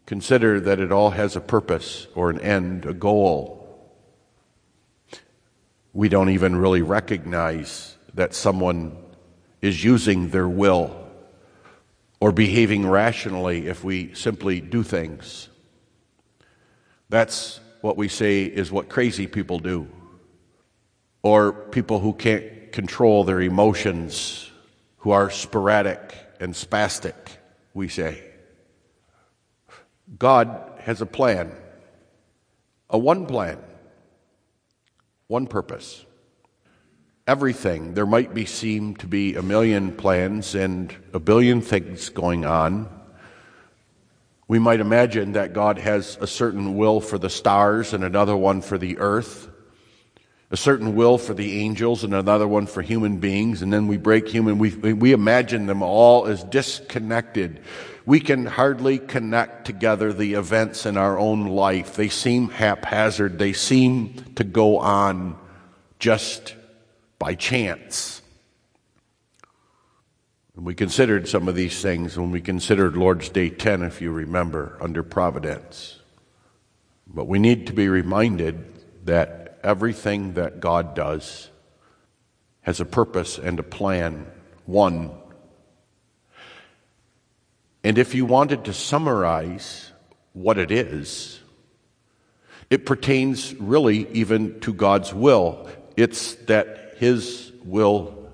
consider 0.07 0.61
that 0.61 0.81
it 0.81 0.93
all 0.93 1.11
has 1.11 1.37
a 1.37 1.41
purpose 1.41 2.07
or 2.15 2.31
an 2.31 2.41
end, 2.41 2.87
a 2.87 2.95
goal 2.95 3.57
we 5.97 6.11
don't 6.11 6.29
even 6.29 6.55
really 6.55 6.83
recognize 6.83 7.97
that 8.13 8.35
someone 8.35 8.95
is 9.63 9.83
using 9.83 10.29
their 10.29 10.47
will 10.47 11.06
or 12.27 12.33
behaving 12.33 12.85
rationally 12.85 13.69
if 13.69 13.85
we 13.85 14.13
simply 14.13 14.61
do 14.61 14.83
things. 14.83 15.49
That's 17.09 17.61
what 17.83 17.97
we 17.97 18.09
say 18.09 18.47
is 18.47 18.73
what 18.73 18.89
crazy 18.89 19.29
people 19.29 19.61
do, 19.61 19.87
or 21.23 21.53
people 21.53 22.01
who 22.01 22.13
can't 22.13 22.73
control 22.73 23.23
their 23.23 23.41
emotions, 23.41 24.51
who 24.97 25.13
are 25.13 25.31
sporadic 25.31 26.17
and 26.41 26.53
spastic, 26.53 27.15
we 27.75 27.87
say. 27.87 28.25
God 30.19 30.73
has 30.81 31.01
a 31.01 31.07
plan, 31.07 31.55
a 32.91 32.99
one 32.99 33.27
plan 33.27 33.63
one 35.29 35.47
purpose. 35.47 36.06
Everything, 37.27 37.95
there 37.95 38.07
might 38.07 38.35
be 38.35 38.45
seem 38.45 38.95
to 38.97 39.07
be 39.07 39.35
a 39.35 39.43
million 39.43 39.93
plans 39.93 40.55
and 40.55 40.95
a 41.13 41.19
billion 41.19 41.61
things 41.61 42.09
going 42.09 42.45
on. 42.45 42.89
We 44.47 44.61
might 44.61 44.79
imagine 44.79 45.33
that 45.33 45.53
God 45.53 45.79
has 45.79 46.17
a 46.21 46.27
certain 46.27 46.77
will 46.77 47.01
for 47.01 47.19
the 47.19 47.31
stars 47.31 47.93
and 47.93 48.05
another 48.05 48.37
one 48.37 48.63
for 48.63 48.79
the 48.79 48.99
earth, 48.99 49.49
a 50.53 50.57
certain 50.57 50.95
will 50.95 51.19
for 51.19 51.35
the 51.35 51.61
angels 51.61 52.05
and 52.05 52.15
another 52.15 52.47
one 52.47 52.67
for 52.67 52.81
human 52.81 53.17
beings, 53.19 53.61
and 53.61 53.73
then 53.73 53.89
we 53.89 53.97
break 53.97 54.29
human, 54.29 54.59
we, 54.59 54.71
we 54.71 55.13
imagine 55.13 55.67
them 55.67 55.83
all 55.83 56.27
as 56.27 56.45
disconnected 56.45 57.61
we 58.07 58.21
can 58.21 58.47
hardly 58.47 58.99
connect 58.99 59.67
together 59.67 60.13
the 60.13 60.35
events 60.35 60.87
in 60.87 60.97
our 60.97 61.19
own 61.19 61.49
life. 61.49 61.97
They 61.97 62.09
seem 62.09 62.49
haphazard, 62.49 63.39
they 63.39 63.53
seem 63.53 64.15
to 64.37 64.45
go 64.45 64.79
on 64.79 65.37
just 65.99 66.55
by 67.27 67.35
chance. 67.35 68.23
And 70.55 70.65
we 70.65 70.77
considered 70.77 71.27
some 71.27 71.49
of 71.49 71.57
these 71.57 71.83
things 71.83 72.17
when 72.17 72.31
we 72.31 72.41
considered 72.41 72.97
Lord's 72.97 73.29
Day 73.31 73.51
10, 73.51 73.83
if 73.83 74.01
you 74.01 74.13
remember, 74.13 74.79
under 74.81 75.03
providence. 75.03 75.99
But 77.05 77.27
we 77.27 77.41
need 77.41 77.67
to 77.67 77.73
be 77.73 77.89
reminded 77.89 78.65
that 79.07 79.59
everything 79.65 80.35
that 80.35 80.61
God 80.61 80.95
does 80.95 81.51
has 82.61 82.79
a 82.79 82.85
purpose 82.85 83.39
and 83.39 83.59
a 83.59 83.65
plan. 83.65 84.29
One, 84.65 85.11
and 87.83 87.99
if 87.99 88.15
you 88.15 88.25
wanted 88.25 88.67
to 88.67 88.73
summarize 88.73 89.91
what 90.33 90.59
it 90.59 90.71
is, 90.71 91.41
it 92.71 92.87
pertains 92.87 93.53
really 93.55 94.09
even 94.13 94.61
to 94.61 94.73
God's 94.73 95.13
will. 95.13 95.69
It's 95.97 96.37
that 96.45 96.85
His 96.97 97.53
will 97.65 98.33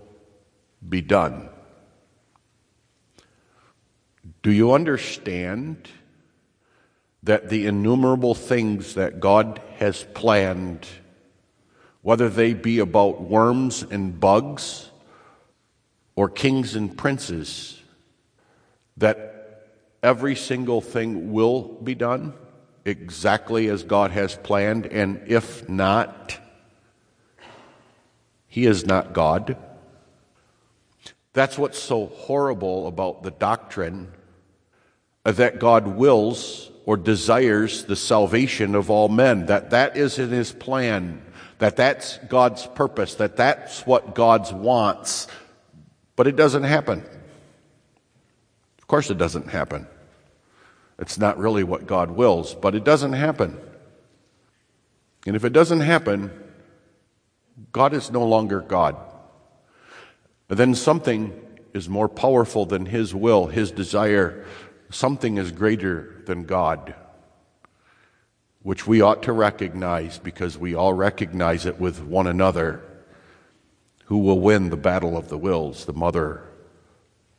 be 0.88 1.00
done. 1.00 1.48
Do 4.42 4.50
you 4.50 4.72
understand 4.72 5.88
that 7.22 7.48
the 7.48 7.66
innumerable 7.66 8.34
things 8.34 8.94
that 8.94 9.20
God 9.20 9.60
has 9.76 10.04
planned, 10.14 10.86
whether 12.02 12.28
they 12.28 12.52
be 12.54 12.80
about 12.80 13.20
worms 13.22 13.82
and 13.82 14.18
bugs 14.18 14.90
or 16.16 16.28
kings 16.28 16.74
and 16.74 16.96
princes, 16.96 17.80
that 18.96 19.72
every 20.02 20.34
single 20.34 20.80
thing 20.80 21.32
will 21.32 21.62
be 21.62 21.94
done 21.94 22.34
exactly 22.84 23.68
as 23.68 23.84
God 23.84 24.10
has 24.10 24.34
planned, 24.36 24.86
and 24.86 25.22
if 25.26 25.68
not, 25.68 26.38
He 28.52 28.66
is 28.66 28.84
not 28.84 29.14
God. 29.14 29.56
That's 31.32 31.56
what's 31.56 31.78
so 31.78 32.08
horrible 32.08 32.86
about 32.86 33.22
the 33.22 33.30
doctrine 33.30 34.12
uh, 35.24 35.32
that 35.32 35.58
God 35.58 35.86
wills 35.86 36.70
or 36.84 36.98
desires 36.98 37.86
the 37.86 37.96
salvation 37.96 38.74
of 38.74 38.90
all 38.90 39.08
men, 39.08 39.46
that 39.46 39.70
that 39.70 39.96
is 39.96 40.18
in 40.18 40.28
His 40.28 40.52
plan, 40.52 41.22
that 41.60 41.76
that's 41.76 42.18
God's 42.28 42.66
purpose, 42.66 43.14
that 43.14 43.38
that's 43.38 43.86
what 43.86 44.14
God 44.14 44.52
wants, 44.52 45.28
but 46.14 46.26
it 46.26 46.36
doesn't 46.36 46.64
happen. 46.64 47.02
Of 48.76 48.86
course, 48.86 49.08
it 49.08 49.16
doesn't 49.16 49.48
happen. 49.48 49.86
It's 50.98 51.16
not 51.16 51.38
really 51.38 51.64
what 51.64 51.86
God 51.86 52.10
wills, 52.10 52.54
but 52.54 52.74
it 52.74 52.84
doesn't 52.84 53.14
happen. 53.14 53.58
And 55.26 55.36
if 55.36 55.44
it 55.46 55.54
doesn't 55.54 55.80
happen, 55.80 56.30
God 57.72 57.92
is 57.92 58.10
no 58.10 58.24
longer 58.24 58.60
God. 58.60 58.96
then 60.48 60.74
something 60.74 61.40
is 61.72 61.88
more 61.88 62.08
powerful 62.08 62.66
than 62.66 62.86
His 62.86 63.14
will, 63.14 63.46
His 63.46 63.70
desire. 63.70 64.44
Something 64.90 65.38
is 65.38 65.52
greater 65.52 66.22
than 66.26 66.44
God, 66.44 66.94
which 68.62 68.86
we 68.86 69.00
ought 69.00 69.22
to 69.24 69.32
recognize 69.32 70.18
because 70.18 70.58
we 70.58 70.74
all 70.74 70.92
recognize 70.92 71.64
it 71.64 71.80
with 71.80 72.02
one 72.02 72.26
another. 72.26 72.82
Who 74.06 74.18
will 74.18 74.40
win 74.40 74.68
the 74.68 74.76
battle 74.76 75.16
of 75.16 75.28
the 75.28 75.38
wills, 75.38 75.86
the 75.86 75.94
mother 75.94 76.42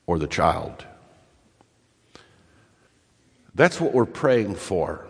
or 0.08 0.18
the 0.18 0.28
child? 0.28 0.86
That's 3.54 3.80
what 3.80 3.94
we're 3.94 4.06
praying 4.06 4.56
for. 4.56 5.06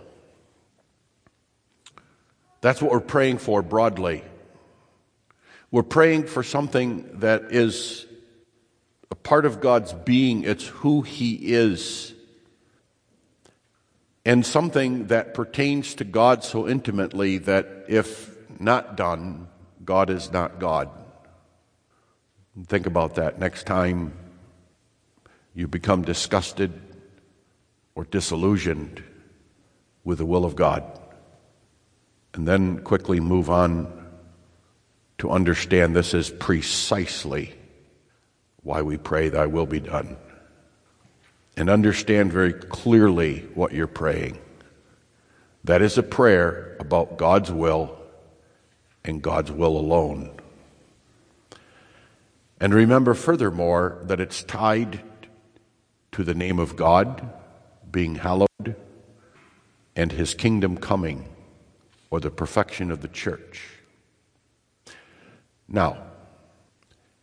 That's 2.60 2.82
what 2.82 2.92
we're 2.92 3.00
praying 3.00 3.38
for 3.38 3.62
broadly. 3.62 4.24
We're 5.74 5.82
praying 5.82 6.28
for 6.28 6.44
something 6.44 7.10
that 7.22 7.46
is 7.50 8.06
a 9.10 9.16
part 9.16 9.44
of 9.44 9.60
God's 9.60 9.92
being, 9.92 10.44
it's 10.44 10.68
who 10.68 11.02
He 11.02 11.52
is. 11.52 12.14
And 14.24 14.46
something 14.46 15.08
that 15.08 15.34
pertains 15.34 15.96
to 15.96 16.04
God 16.04 16.44
so 16.44 16.70
intimately 16.70 17.40
that 17.40 17.86
if 17.88 18.38
not 18.60 18.96
done, 18.96 19.48
God 19.84 20.12
is 20.12 20.32
not 20.32 20.60
God. 20.60 20.92
Think 22.68 22.86
about 22.86 23.16
that 23.16 23.40
next 23.40 23.66
time 23.66 24.14
you 25.56 25.68
become 25.68 26.04
disgusted 26.04 26.72
or 27.96 28.04
disillusioned 28.04 29.04
with 30.04 30.20
the 30.20 30.26
will 30.28 30.46
of 30.46 30.56
God. 30.56 30.84
And 32.36 32.48
then 32.48 32.84
quickly 32.84 33.20
move 33.20 33.50
on 33.50 34.03
to 35.24 35.32
understand 35.32 35.96
this 35.96 36.14
is 36.14 36.30
precisely 36.30 37.56
why 38.62 38.82
we 38.82 38.98
pray, 38.98 39.30
Thy 39.30 39.46
will 39.46 39.66
be 39.66 39.80
done. 39.80 40.18
And 41.56 41.70
understand 41.70 42.34
very 42.34 42.52
clearly 42.52 43.48
what 43.54 43.72
you're 43.72 43.88
praying. 43.88 44.38
That 45.64 45.82
is 45.82 45.98
a 45.98 46.04
prayer 46.04 46.76
about 46.82 47.16
God's 47.18 47.50
will 47.50 47.98
and 49.06 49.22
God's 49.22 49.50
will 49.50 49.78
alone. 49.78 50.30
And 52.60 52.74
remember, 52.74 53.14
furthermore, 53.14 54.00
that 54.04 54.20
it's 54.20 54.44
tied 54.44 55.00
to 56.12 56.26
the 56.26 56.36
name 56.36 56.60
of 56.60 56.76
God 56.76 57.32
being 57.90 58.16
hallowed 58.16 58.76
and 59.96 60.12
his 60.12 60.34
kingdom 60.34 60.76
coming 60.76 61.30
or 62.10 62.20
the 62.20 62.30
perfection 62.30 62.92
of 62.92 63.02
the 63.02 63.08
church. 63.08 63.73
Now, 65.74 65.98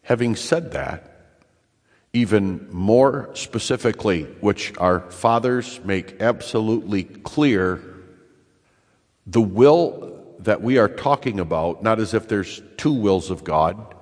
having 0.03 0.35
said 0.35 0.73
that, 0.73 1.07
even 2.13 2.69
more 2.73 3.31
specifically, 3.35 4.25
which 4.41 4.77
our 4.77 5.01
fathers 5.13 5.81
make 5.85 6.21
absolutely 6.21 7.05
clear, 7.05 7.81
the 9.25 9.41
will 9.41 10.27
that 10.41 10.63
we 10.63 10.79
are 10.79 10.89
talking 10.89 11.39
about, 11.39 11.85
not 11.85 12.01
as 12.01 12.13
if 12.13 12.27
there's 12.27 12.61
two 12.77 12.93
wills 12.93 13.31
of 13.31 13.45
God, 13.45 13.95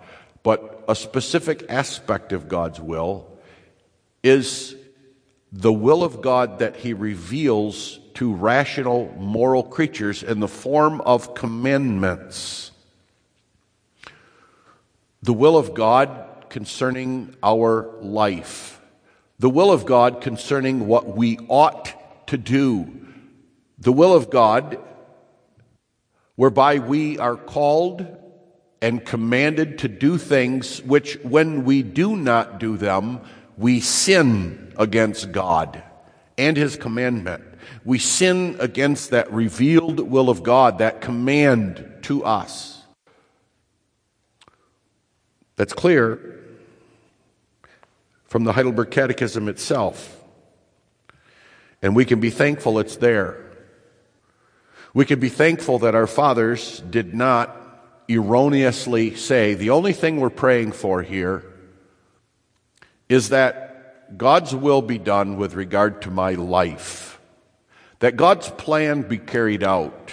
but 0.42 0.82
a 0.88 0.94
specific 0.94 1.66
aspect 1.68 2.32
of 2.32 2.48
God's 2.48 2.80
will, 2.80 3.26
is 4.22 4.74
the 5.52 5.72
will 5.72 6.02
of 6.02 6.22
God 6.22 6.60
that 6.60 6.76
He 6.76 6.94
reveals 6.94 8.00
to 8.14 8.32
rational, 8.32 9.14
moral 9.18 9.62
creatures 9.62 10.22
in 10.22 10.40
the 10.40 10.48
form 10.48 11.02
of 11.02 11.34
commandments. 11.34 12.70
The 15.22 15.32
will 15.32 15.56
of 15.56 15.74
God 15.74 16.46
concerning 16.48 17.34
our 17.42 17.94
life, 18.00 18.80
the 19.38 19.50
will 19.50 19.70
of 19.70 19.86
God 19.86 20.20
concerning 20.20 20.86
what 20.86 21.16
we 21.16 21.38
ought 21.48 22.26
to 22.28 22.36
do, 22.36 22.90
the 23.78 23.92
will 23.92 24.14
of 24.14 24.30
God 24.30 24.78
whereby 26.38 26.78
we 26.78 27.18
are 27.18 27.36
called 27.36 28.06
and 28.80 29.04
commanded 29.04 29.78
to 29.78 29.88
do 29.88 30.16
things 30.16 30.80
which, 30.82 31.18
when 31.24 31.64
we 31.64 31.82
do 31.82 32.14
not 32.16 32.60
do 32.60 32.76
them, 32.76 33.20
we 33.56 33.80
sin 33.80 34.72
against 34.76 35.32
God 35.32 35.82
and 36.38 36.56
His 36.56 36.76
commandment. 36.76 37.42
We 37.84 37.98
sin 37.98 38.56
against 38.60 39.10
that 39.10 39.32
revealed 39.32 39.98
will 39.98 40.30
of 40.30 40.44
God, 40.44 40.78
that 40.78 41.00
command 41.00 41.84
to 42.02 42.24
us. 42.24 42.77
That's 45.58 45.72
clear 45.72 46.38
from 48.28 48.44
the 48.44 48.52
Heidelberg 48.52 48.92
Catechism 48.92 49.48
itself. 49.48 50.16
And 51.82 51.96
we 51.96 52.04
can 52.04 52.20
be 52.20 52.30
thankful 52.30 52.78
it's 52.78 52.96
there. 52.96 53.44
We 54.94 55.04
can 55.04 55.18
be 55.18 55.28
thankful 55.28 55.80
that 55.80 55.96
our 55.96 56.06
fathers 56.06 56.80
did 56.88 57.12
not 57.12 57.56
erroneously 58.08 59.16
say 59.16 59.54
the 59.54 59.70
only 59.70 59.92
thing 59.92 60.20
we're 60.20 60.30
praying 60.30 60.72
for 60.72 61.02
here 61.02 61.44
is 63.08 63.30
that 63.30 64.16
God's 64.16 64.54
will 64.54 64.80
be 64.80 64.98
done 64.98 65.38
with 65.38 65.54
regard 65.54 66.02
to 66.02 66.10
my 66.10 66.34
life, 66.34 67.20
that 67.98 68.16
God's 68.16 68.48
plan 68.48 69.02
be 69.02 69.18
carried 69.18 69.64
out, 69.64 70.12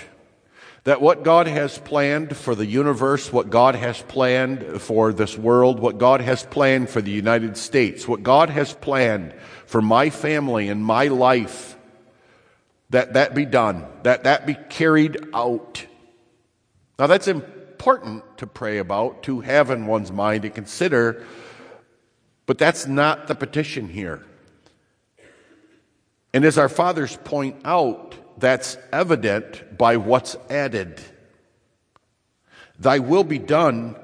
that 0.86 1.02
what 1.02 1.24
God 1.24 1.48
has 1.48 1.80
planned 1.80 2.38
for 2.38 2.54
the 2.54 2.65
universe, 2.65 3.34
what 3.34 3.50
God 3.50 3.74
has 3.74 4.02
planned 4.04 4.82
for 4.82 5.12
this 5.12 5.36
world, 5.36 5.80
what 5.80 5.98
God 5.98 6.21
has 6.21 6.43
planned 6.43 6.91
for 6.91 7.02
the 7.02 7.12
United 7.12 7.58
States, 7.58 8.08
what 8.08 8.21
God 8.21 8.52
has 8.52 8.71
planned 8.71 9.34
for 9.65 9.82
my 9.82 10.12
family 10.12 10.69
and 10.69 10.86
my 10.86 11.08
life, 11.08 11.76
that 12.91 13.13
that 13.13 13.34
be 13.34 13.45
done, 13.45 13.88
that 14.04 14.26
that 14.26 14.45
be 14.45 14.56
carried 14.69 15.17
out. 15.34 15.84
Now 17.00 17.08
that's 17.08 17.28
important 17.28 18.38
to 18.38 18.45
pray 18.45 18.78
about, 18.78 19.24
to 19.24 19.41
have 19.41 19.71
in 19.71 19.88
one's 19.88 20.12
mind, 20.12 20.43
to 20.43 20.52
consider, 20.52 21.26
but 22.45 22.60
that's 22.60 22.86
not 22.86 23.26
the 23.28 23.34
petition 23.34 23.89
here. 23.89 24.24
And 26.32 26.45
as 26.45 26.60
our 26.60 26.69
fathers 26.69 27.17
point 27.24 27.56
out, 27.65 28.13
that's 28.38 28.78
evident 28.91 29.78
by 29.78 29.98
what's 29.98 30.36
added. 30.50 31.02
Thy 32.78 33.00
will 33.00 33.24
be 33.24 33.39
done 33.39 33.95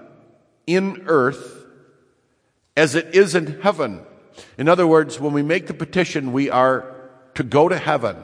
in 0.66 1.04
earth 1.08 1.66
as 2.78 2.96
it 2.96 3.14
is 3.16 3.36
in 3.36 3.62
heaven. 3.62 4.02
In 4.58 4.70
other 4.70 4.88
words, 4.88 5.20
when 5.20 5.34
we 5.34 5.44
make 5.44 5.68
the 5.68 5.74
petition, 5.74 6.32
we 6.32 6.50
are 6.50 7.10
to 7.36 7.44
go 7.44 7.68
to 7.68 7.78
heaven. 7.78 8.16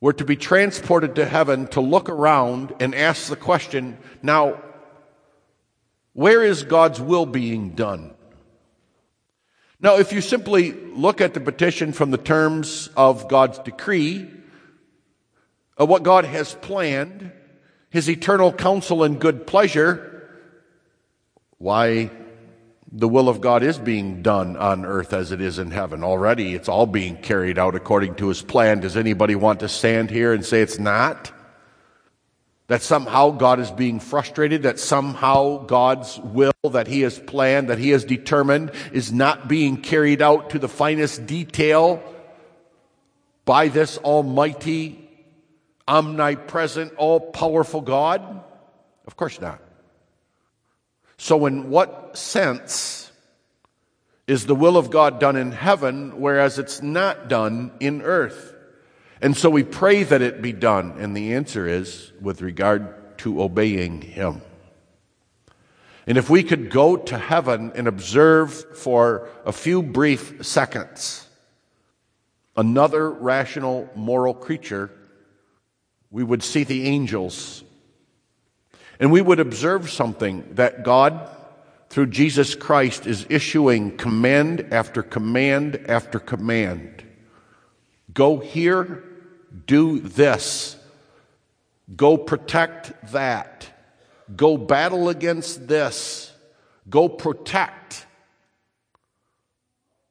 We're 0.00 0.12
to 0.14 0.24
be 0.24 0.36
transported 0.36 1.14
to 1.14 1.24
heaven 1.24 1.68
to 1.68 1.80
look 1.80 2.08
around 2.08 2.74
and 2.80 2.94
ask 2.94 3.28
the 3.28 3.36
question 3.36 3.98
now, 4.20 4.60
where 6.12 6.44
is 6.44 6.64
God's 6.64 7.00
will 7.00 7.24
being 7.24 7.70
done? 7.70 8.11
Now, 9.82 9.96
if 9.98 10.12
you 10.12 10.20
simply 10.20 10.72
look 10.72 11.20
at 11.20 11.34
the 11.34 11.40
petition 11.40 11.92
from 11.92 12.12
the 12.12 12.16
terms 12.16 12.88
of 12.96 13.28
God's 13.28 13.58
decree, 13.58 14.30
of 15.76 15.88
what 15.88 16.04
God 16.04 16.24
has 16.24 16.54
planned, 16.54 17.32
His 17.90 18.08
eternal 18.08 18.52
counsel 18.52 19.02
and 19.02 19.20
good 19.20 19.44
pleasure, 19.44 20.30
why, 21.58 22.10
the 22.92 23.08
will 23.08 23.28
of 23.28 23.40
God 23.40 23.64
is 23.64 23.78
being 23.78 24.22
done 24.22 24.56
on 24.56 24.84
earth 24.84 25.12
as 25.12 25.32
it 25.32 25.40
is 25.40 25.58
in 25.58 25.70
heaven. 25.70 26.04
Already 26.04 26.54
it's 26.54 26.68
all 26.68 26.86
being 26.86 27.16
carried 27.16 27.58
out 27.58 27.74
according 27.74 28.16
to 28.16 28.28
his 28.28 28.42
plan. 28.42 28.80
Does 28.80 28.96
anybody 28.96 29.34
want 29.34 29.60
to 29.60 29.68
stand 29.68 30.10
here 30.10 30.32
and 30.32 30.44
say 30.44 30.60
it's 30.60 30.78
not? 30.78 31.32
That 32.72 32.80
somehow 32.80 33.32
God 33.32 33.60
is 33.60 33.70
being 33.70 34.00
frustrated, 34.00 34.62
that 34.62 34.80
somehow 34.80 35.58
God's 35.58 36.18
will 36.18 36.54
that 36.70 36.86
he 36.86 37.02
has 37.02 37.18
planned, 37.18 37.68
that 37.68 37.76
he 37.76 37.90
has 37.90 38.02
determined 38.02 38.70
is 38.94 39.12
not 39.12 39.46
being 39.46 39.76
carried 39.76 40.22
out 40.22 40.48
to 40.50 40.58
the 40.58 40.70
finest 40.70 41.26
detail 41.26 42.02
by 43.44 43.68
this 43.68 43.98
almighty, 43.98 45.06
omnipresent, 45.86 46.94
all 46.96 47.20
powerful 47.20 47.82
God? 47.82 48.42
Of 49.06 49.18
course 49.18 49.38
not. 49.38 49.60
So, 51.18 51.44
in 51.44 51.68
what 51.68 52.16
sense 52.16 53.12
is 54.26 54.46
the 54.46 54.54
will 54.54 54.78
of 54.78 54.90
God 54.90 55.20
done 55.20 55.36
in 55.36 55.52
heaven, 55.52 56.22
whereas 56.22 56.58
it's 56.58 56.80
not 56.80 57.28
done 57.28 57.70
in 57.80 58.00
earth? 58.00 58.51
And 59.22 59.36
so 59.36 59.48
we 59.48 59.62
pray 59.62 60.02
that 60.02 60.20
it 60.20 60.42
be 60.42 60.52
done, 60.52 60.96
and 60.98 61.16
the 61.16 61.32
answer 61.34 61.66
is 61.66 62.12
with 62.20 62.42
regard 62.42 63.18
to 63.18 63.40
obeying 63.40 64.02
Him. 64.02 64.42
And 66.06 66.18
if 66.18 66.28
we 66.28 66.42
could 66.42 66.70
go 66.70 66.96
to 66.96 67.16
heaven 67.16 67.72
and 67.74 67.86
observe 67.86 68.76
for 68.76 69.28
a 69.46 69.52
few 69.52 69.82
brief 69.82 70.44
seconds 70.44 71.28
another 72.54 73.10
rational 73.10 73.88
moral 73.94 74.34
creature, 74.34 74.90
we 76.10 76.22
would 76.22 76.42
see 76.42 76.64
the 76.64 76.86
angels 76.86 77.64
and 79.02 79.10
we 79.10 79.20
would 79.20 79.40
observe 79.40 79.90
something 79.90 80.44
that 80.54 80.84
God, 80.84 81.28
through 81.88 82.06
Jesus 82.06 82.54
Christ, 82.54 83.06
is 83.06 83.26
issuing 83.28 83.96
command 83.96 84.68
after 84.70 85.02
command 85.02 85.86
after 85.88 86.20
command. 86.20 87.02
Go 88.14 88.38
here, 88.38 89.02
do 89.66 90.00
this. 90.00 90.76
Go 91.94 92.16
protect 92.16 93.12
that. 93.12 93.68
Go 94.34 94.56
battle 94.56 95.08
against 95.08 95.68
this. 95.68 96.32
Go 96.88 97.08
protect. 97.08 98.06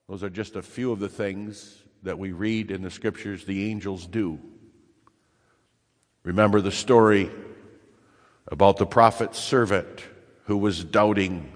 Those 0.07 0.23
are 0.23 0.29
just 0.29 0.55
a 0.55 0.61
few 0.61 0.91
of 0.91 0.99
the 0.99 1.09
things 1.09 1.81
that 2.03 2.19
we 2.19 2.31
read 2.31 2.71
in 2.71 2.81
the 2.81 2.91
scriptures 2.91 3.45
the 3.45 3.69
angels 3.69 4.05
do. 4.07 4.39
Remember 6.23 6.61
the 6.61 6.71
story 6.71 7.31
about 8.47 8.77
the 8.77 8.85
prophet's 8.85 9.39
servant 9.39 10.03
who 10.45 10.57
was 10.57 10.83
doubting 10.83 11.51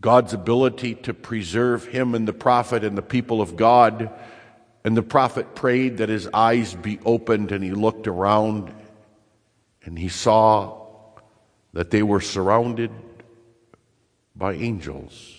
God's 0.00 0.34
ability 0.34 0.96
to 0.96 1.14
preserve 1.14 1.86
him 1.86 2.14
and 2.14 2.26
the 2.26 2.32
prophet 2.32 2.84
and 2.84 2.98
the 2.98 3.02
people 3.02 3.40
of 3.40 3.56
God. 3.56 4.10
And 4.84 4.96
the 4.96 5.02
prophet 5.02 5.54
prayed 5.54 5.98
that 5.98 6.08
his 6.08 6.28
eyes 6.34 6.74
be 6.74 6.98
opened, 7.04 7.52
and 7.52 7.62
he 7.62 7.70
looked 7.70 8.06
around 8.08 8.72
and 9.84 9.98
he 9.98 10.08
saw 10.08 10.86
that 11.72 11.90
they 11.90 12.02
were 12.02 12.20
surrounded 12.20 12.90
by 14.36 14.54
angels. 14.54 15.38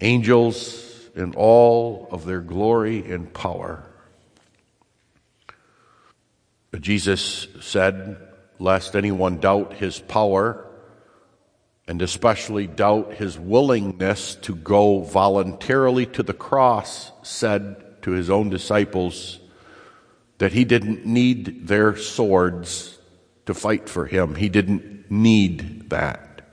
Angels 0.00 1.08
in 1.14 1.34
all 1.34 2.08
of 2.10 2.24
their 2.24 2.40
glory 2.40 3.10
and 3.10 3.32
power. 3.32 3.84
Jesus 6.78 7.48
said, 7.60 8.16
Lest 8.58 8.94
anyone 8.94 9.38
doubt 9.38 9.74
his 9.74 9.98
power, 9.98 10.66
and 11.90 12.02
especially 12.02 12.68
doubt 12.68 13.14
his 13.14 13.36
willingness 13.36 14.36
to 14.36 14.54
go 14.54 15.00
voluntarily 15.00 16.06
to 16.06 16.22
the 16.22 16.32
cross, 16.32 17.10
said 17.24 18.00
to 18.00 18.12
his 18.12 18.30
own 18.30 18.48
disciples 18.48 19.40
that 20.38 20.52
he 20.52 20.64
didn't 20.64 21.04
need 21.04 21.66
their 21.66 21.96
swords 21.96 22.96
to 23.44 23.52
fight 23.52 23.88
for 23.88 24.06
him. 24.06 24.36
He 24.36 24.48
didn't 24.48 25.10
need 25.10 25.90
that. 25.90 26.48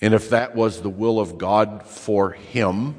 And 0.00 0.14
if 0.14 0.30
that 0.30 0.56
was 0.56 0.80
the 0.80 0.88
will 0.88 1.20
of 1.20 1.36
God 1.36 1.84
for 1.84 2.30
him, 2.30 2.94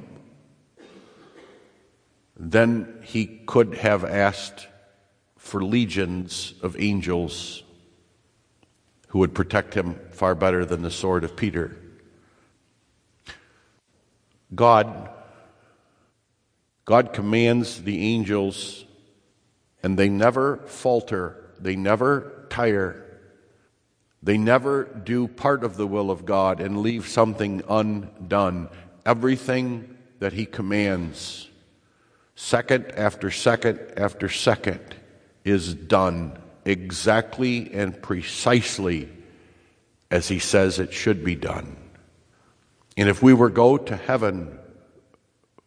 then 2.36 3.02
he 3.02 3.26
could 3.26 3.74
have 3.74 4.06
asked 4.06 4.68
for 5.36 5.64
legions 5.64 6.54
of 6.62 6.80
angels 6.80 7.64
who 9.08 9.20
would 9.20 9.34
protect 9.34 9.74
him 9.74 10.00
far 10.12 10.36
better 10.36 10.66
than 10.66 10.82
the 10.82 10.92
sword 10.92 11.24
of 11.24 11.36
Peter. 11.36 11.78
God 14.54 15.10
God 16.88 17.12
commands 17.12 17.84
the 17.84 18.02
angels 18.02 18.86
and 19.84 20.00
they 20.00 20.08
never 20.08 20.58
falter, 20.68 21.52
they 21.60 21.76
never 21.76 22.48
tire. 22.50 23.04
They 24.24 24.38
never 24.38 24.86
do 24.86 25.28
part 25.28 25.64
of 25.64 25.78
the 25.78 25.86
will 25.86 26.10
of 26.10 26.26
God 26.26 26.60
and 26.60 26.82
leave 26.82 27.08
something 27.08 27.62
undone. 27.70 28.70
Everything 29.06 29.98
that 30.20 30.34
he 30.34 30.46
commands, 30.46 31.50
second 32.36 32.92
after 32.92 33.30
second 33.32 33.80
after 33.96 34.28
second, 34.30 34.96
is 35.44 35.74
done 35.74 36.40
exactly 36.68 37.72
and 37.74 38.00
precisely 38.02 39.10
as 40.12 40.28
he 40.28 40.40
says 40.40 40.80
it 40.80 40.94
should 40.94 41.24
be 41.24 41.36
done. 41.36 41.76
And 42.96 43.10
if 43.10 43.22
we 43.22 43.34
were 43.34 43.50
go 43.50 43.78
to 43.78 43.96
heaven 43.96 44.58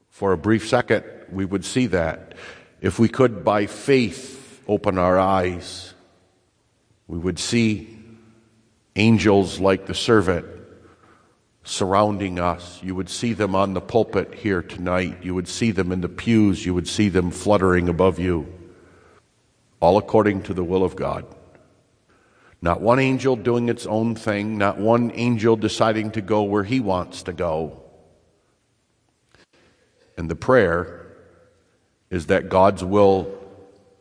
for 0.08 0.32
a 0.32 0.38
brief 0.38 0.68
second, 0.68 1.04
we 1.30 1.44
would 1.44 1.64
see 1.64 1.86
that. 1.86 2.34
If 2.80 2.98
we 2.98 3.08
could 3.08 3.44
by 3.44 3.66
faith 3.66 4.62
open 4.66 4.98
our 4.98 5.18
eyes, 5.18 5.94
we 7.06 7.18
would 7.18 7.38
see 7.38 7.98
angels 8.96 9.60
like 9.60 9.86
the 9.86 9.94
servant 9.94 10.46
surrounding 11.62 12.38
us. 12.38 12.82
You 12.82 12.94
would 12.94 13.08
see 13.08 13.32
them 13.32 13.54
on 13.54 13.74
the 13.74 13.80
pulpit 13.80 14.34
here 14.34 14.62
tonight. 14.62 15.18
You 15.22 15.34
would 15.34 15.48
see 15.48 15.70
them 15.70 15.92
in 15.92 16.00
the 16.00 16.08
pews. 16.08 16.64
You 16.64 16.74
would 16.74 16.88
see 16.88 17.08
them 17.08 17.30
fluttering 17.30 17.88
above 17.88 18.18
you, 18.18 18.52
all 19.80 19.96
according 19.96 20.42
to 20.42 20.54
the 20.54 20.64
will 20.64 20.84
of 20.84 20.94
God. 20.94 21.26
Not 22.62 22.82
one 22.82 22.98
angel 22.98 23.36
doing 23.36 23.70
its 23.70 23.86
own 23.86 24.14
thing, 24.14 24.58
not 24.58 24.78
one 24.78 25.10
angel 25.14 25.56
deciding 25.56 26.10
to 26.12 26.20
go 26.20 26.42
where 26.42 26.64
he 26.64 26.78
wants 26.78 27.22
to 27.24 27.32
go. 27.32 27.82
And 30.18 30.30
the 30.30 30.36
prayer 30.36 31.06
is 32.10 32.26
that 32.26 32.50
God's 32.50 32.84
will 32.84 33.34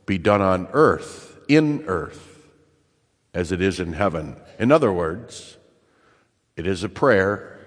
be 0.06 0.18
done 0.18 0.42
on 0.42 0.68
earth, 0.74 1.38
in 1.48 1.86
earth, 1.86 2.46
as 3.34 3.54
it 3.54 3.62
is 3.62 3.80
in 3.80 3.94
heaven. 3.94 4.36
In 4.58 4.72
other 4.72 4.92
words, 4.92 5.58
it 6.58 6.68
is 6.68 6.84
a 6.84 6.90
prayer 6.90 7.58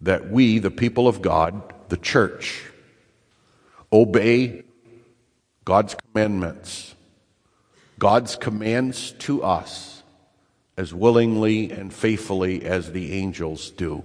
that 0.00 0.28
we, 0.28 0.58
the 0.58 0.70
people 0.72 1.06
of 1.06 1.22
God, 1.22 1.62
the 1.88 1.96
church, 1.96 2.64
obey 3.92 4.64
God's 5.64 5.94
commandments 5.94 6.95
God's 7.98 8.36
commands 8.36 9.12
to 9.20 9.42
us 9.42 10.02
as 10.76 10.92
willingly 10.92 11.70
and 11.70 11.92
faithfully 11.92 12.64
as 12.64 12.92
the 12.92 13.14
angels 13.14 13.70
do. 13.70 14.04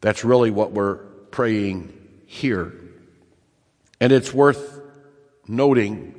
That's 0.00 0.24
really 0.24 0.50
what 0.50 0.72
we're 0.72 0.96
praying 1.30 1.96
here. 2.26 2.72
And 4.00 4.12
it's 4.12 4.32
worth 4.32 4.80
noting 5.46 6.14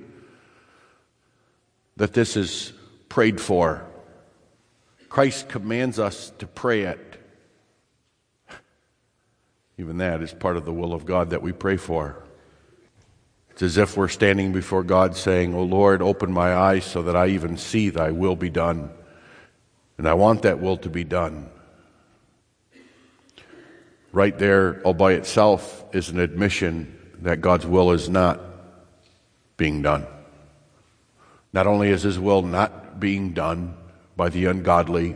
that 1.98 2.14
this 2.14 2.38
is 2.38 2.72
prayed 3.10 3.42
for. 3.42 3.86
Christ 5.10 5.50
commands 5.50 6.00
us 6.00 6.32
to 6.40 6.48
pray 6.48 6.84
it. 6.84 7.00
Even 9.78 9.98
that 9.98 10.22
is 10.22 10.32
part 10.32 10.58
of 10.58 10.64
the 10.64 10.72
will 10.72 10.94
of 10.94 11.06
God 11.06 11.32
that 11.32 11.42
we 11.42 11.52
pray 11.52 11.76
for. 11.76 12.24
It's 13.52 13.62
as 13.62 13.78
if 13.78 13.98
we're 13.98 14.08
standing 14.08 14.54
before 14.54 14.84
God 14.84 15.16
saying, 15.16 15.54
Oh 15.54 15.64
Lord, 15.64 16.02
open 16.02 16.32
my 16.32 16.54
eyes 16.56 16.86
so 16.86 17.04
that 17.04 17.16
I 17.16 17.28
even 17.28 17.58
see 17.58 17.90
thy 17.90 18.12
will 18.12 18.36
be 18.36 18.50
done. 18.50 18.90
And 19.98 20.08
I 20.08 20.14
want 20.14 20.44
that 20.44 20.60
will 20.60 20.78
to 20.78 20.90
be 20.90 21.04
done. 21.04 21.50
Right 24.14 24.38
there, 24.38 24.82
all 24.82 24.94
by 24.94 25.14
itself, 25.14 25.86
is 25.94 26.10
an 26.10 26.20
admission 26.20 26.98
that 27.22 27.42
God's 27.42 27.66
will 27.66 27.92
is 27.92 28.10
not 28.10 28.42
being 29.58 29.82
done. 29.82 30.06
Not 31.54 31.68
only 31.68 31.90
is 31.90 32.04
his 32.04 32.20
will 32.20 32.42
not 32.42 33.00
being 33.00 33.34
done 33.34 33.76
by 34.16 34.30
the 34.30 34.46
ungodly 34.46 35.16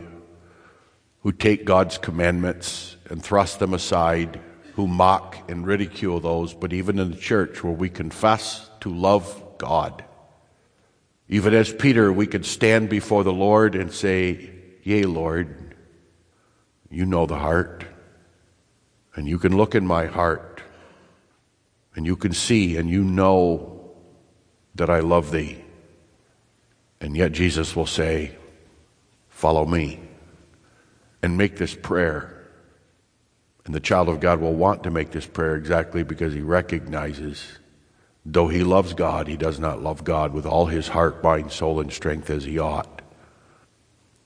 who 1.22 1.32
take 1.32 1.64
God's 1.64 1.98
commandments 1.98 2.96
and 3.10 3.22
thrust 3.22 3.58
them 3.58 3.74
aside 3.74 4.40
who 4.76 4.86
mock 4.86 5.38
and 5.48 5.66
ridicule 5.66 6.20
those, 6.20 6.52
but 6.52 6.70
even 6.74 6.98
in 6.98 7.10
the 7.10 7.16
church 7.16 7.64
where 7.64 7.72
we 7.72 7.88
confess 7.88 8.68
to 8.80 8.94
love 8.94 9.42
God. 9.56 10.04
Even 11.30 11.54
as 11.54 11.72
Peter, 11.72 12.12
we 12.12 12.26
could 12.26 12.44
stand 12.44 12.90
before 12.90 13.24
the 13.24 13.32
Lord 13.32 13.74
and 13.74 13.90
say, 13.90 14.50
Yea, 14.82 15.04
Lord, 15.04 15.74
you 16.90 17.06
know 17.06 17.24
the 17.24 17.38
heart, 17.38 17.86
and 19.14 19.26
you 19.26 19.38
can 19.38 19.56
look 19.56 19.74
in 19.74 19.86
my 19.86 20.04
heart, 20.04 20.60
and 21.94 22.04
you 22.04 22.14
can 22.14 22.34
see 22.34 22.76
and 22.76 22.90
you 22.90 23.02
know 23.02 23.94
that 24.74 24.90
I 24.90 25.00
love 25.00 25.30
thee. 25.30 25.64
And 27.00 27.16
yet 27.16 27.32
Jesus 27.32 27.74
will 27.74 27.86
say, 27.86 28.36
Follow 29.30 29.64
me, 29.64 30.00
and 31.22 31.38
make 31.38 31.56
this 31.56 31.74
prayer 31.74 32.35
and 33.66 33.74
the 33.74 33.80
child 33.80 34.08
of 34.08 34.20
God 34.20 34.40
will 34.40 34.54
want 34.54 34.84
to 34.84 34.90
make 34.90 35.10
this 35.10 35.26
prayer 35.26 35.56
exactly 35.56 36.04
because 36.04 36.32
he 36.32 36.40
recognizes, 36.40 37.58
though 38.24 38.46
he 38.46 38.62
loves 38.62 38.94
God, 38.94 39.26
he 39.26 39.36
does 39.36 39.58
not 39.58 39.82
love 39.82 40.04
God 40.04 40.32
with 40.32 40.46
all 40.46 40.66
his 40.66 40.86
heart, 40.86 41.22
mind, 41.22 41.50
soul, 41.50 41.80
and 41.80 41.92
strength 41.92 42.30
as 42.30 42.44
he 42.44 42.60
ought. 42.60 43.02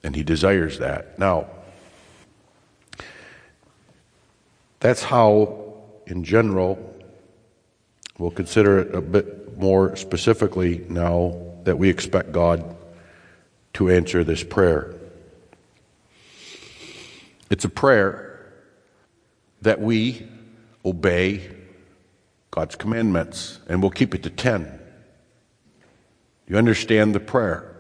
And 0.03 0.15
he 0.15 0.23
desires 0.23 0.79
that. 0.79 1.19
Now, 1.19 1.47
that's 4.79 5.03
how, 5.03 5.75
in 6.07 6.23
general, 6.23 6.79
we'll 8.19 8.31
consider 8.31 8.81
it 8.81 8.95
a 8.95 9.01
bit 9.01 9.59
more 9.59 9.97
specifically 9.97 10.85
now 10.91 11.35
that 11.65 11.79
we 11.79 11.89
expect 11.89 12.33
God 12.33 12.77
to 13.75 13.91
answer 13.91 14.23
this 14.23 14.45
prayer. 14.45 14.95
It's 17.51 17.65
a 17.65 17.71
prayer 17.71 18.30
that 19.63 19.81
we 19.81 20.27
obey 20.85 21.51
God's 22.51 22.77
commandments, 22.77 23.61
and 23.69 23.81
we'll 23.81 23.91
keep 23.91 24.15
it 24.15 24.23
to 24.25 24.31
10. 24.31 24.65
Do 24.65 24.71
you 26.47 26.59
understand 26.59 27.15
the 27.15 27.21
prayer? 27.21 27.77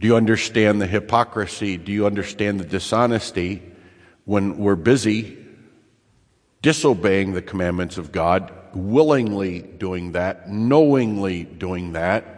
Do 0.00 0.06
you 0.06 0.16
understand 0.16 0.80
the 0.80 0.86
hypocrisy? 0.86 1.76
Do 1.76 1.92
you 1.92 2.06
understand 2.06 2.60
the 2.60 2.64
dishonesty 2.64 3.62
when 4.24 4.58
we're 4.58 4.76
busy 4.76 5.38
disobeying 6.62 7.32
the 7.32 7.42
commandments 7.42 7.98
of 7.98 8.10
God, 8.10 8.52
willingly 8.74 9.60
doing 9.60 10.12
that, 10.12 10.50
knowingly 10.50 11.44
doing 11.44 11.92
that, 11.92 12.34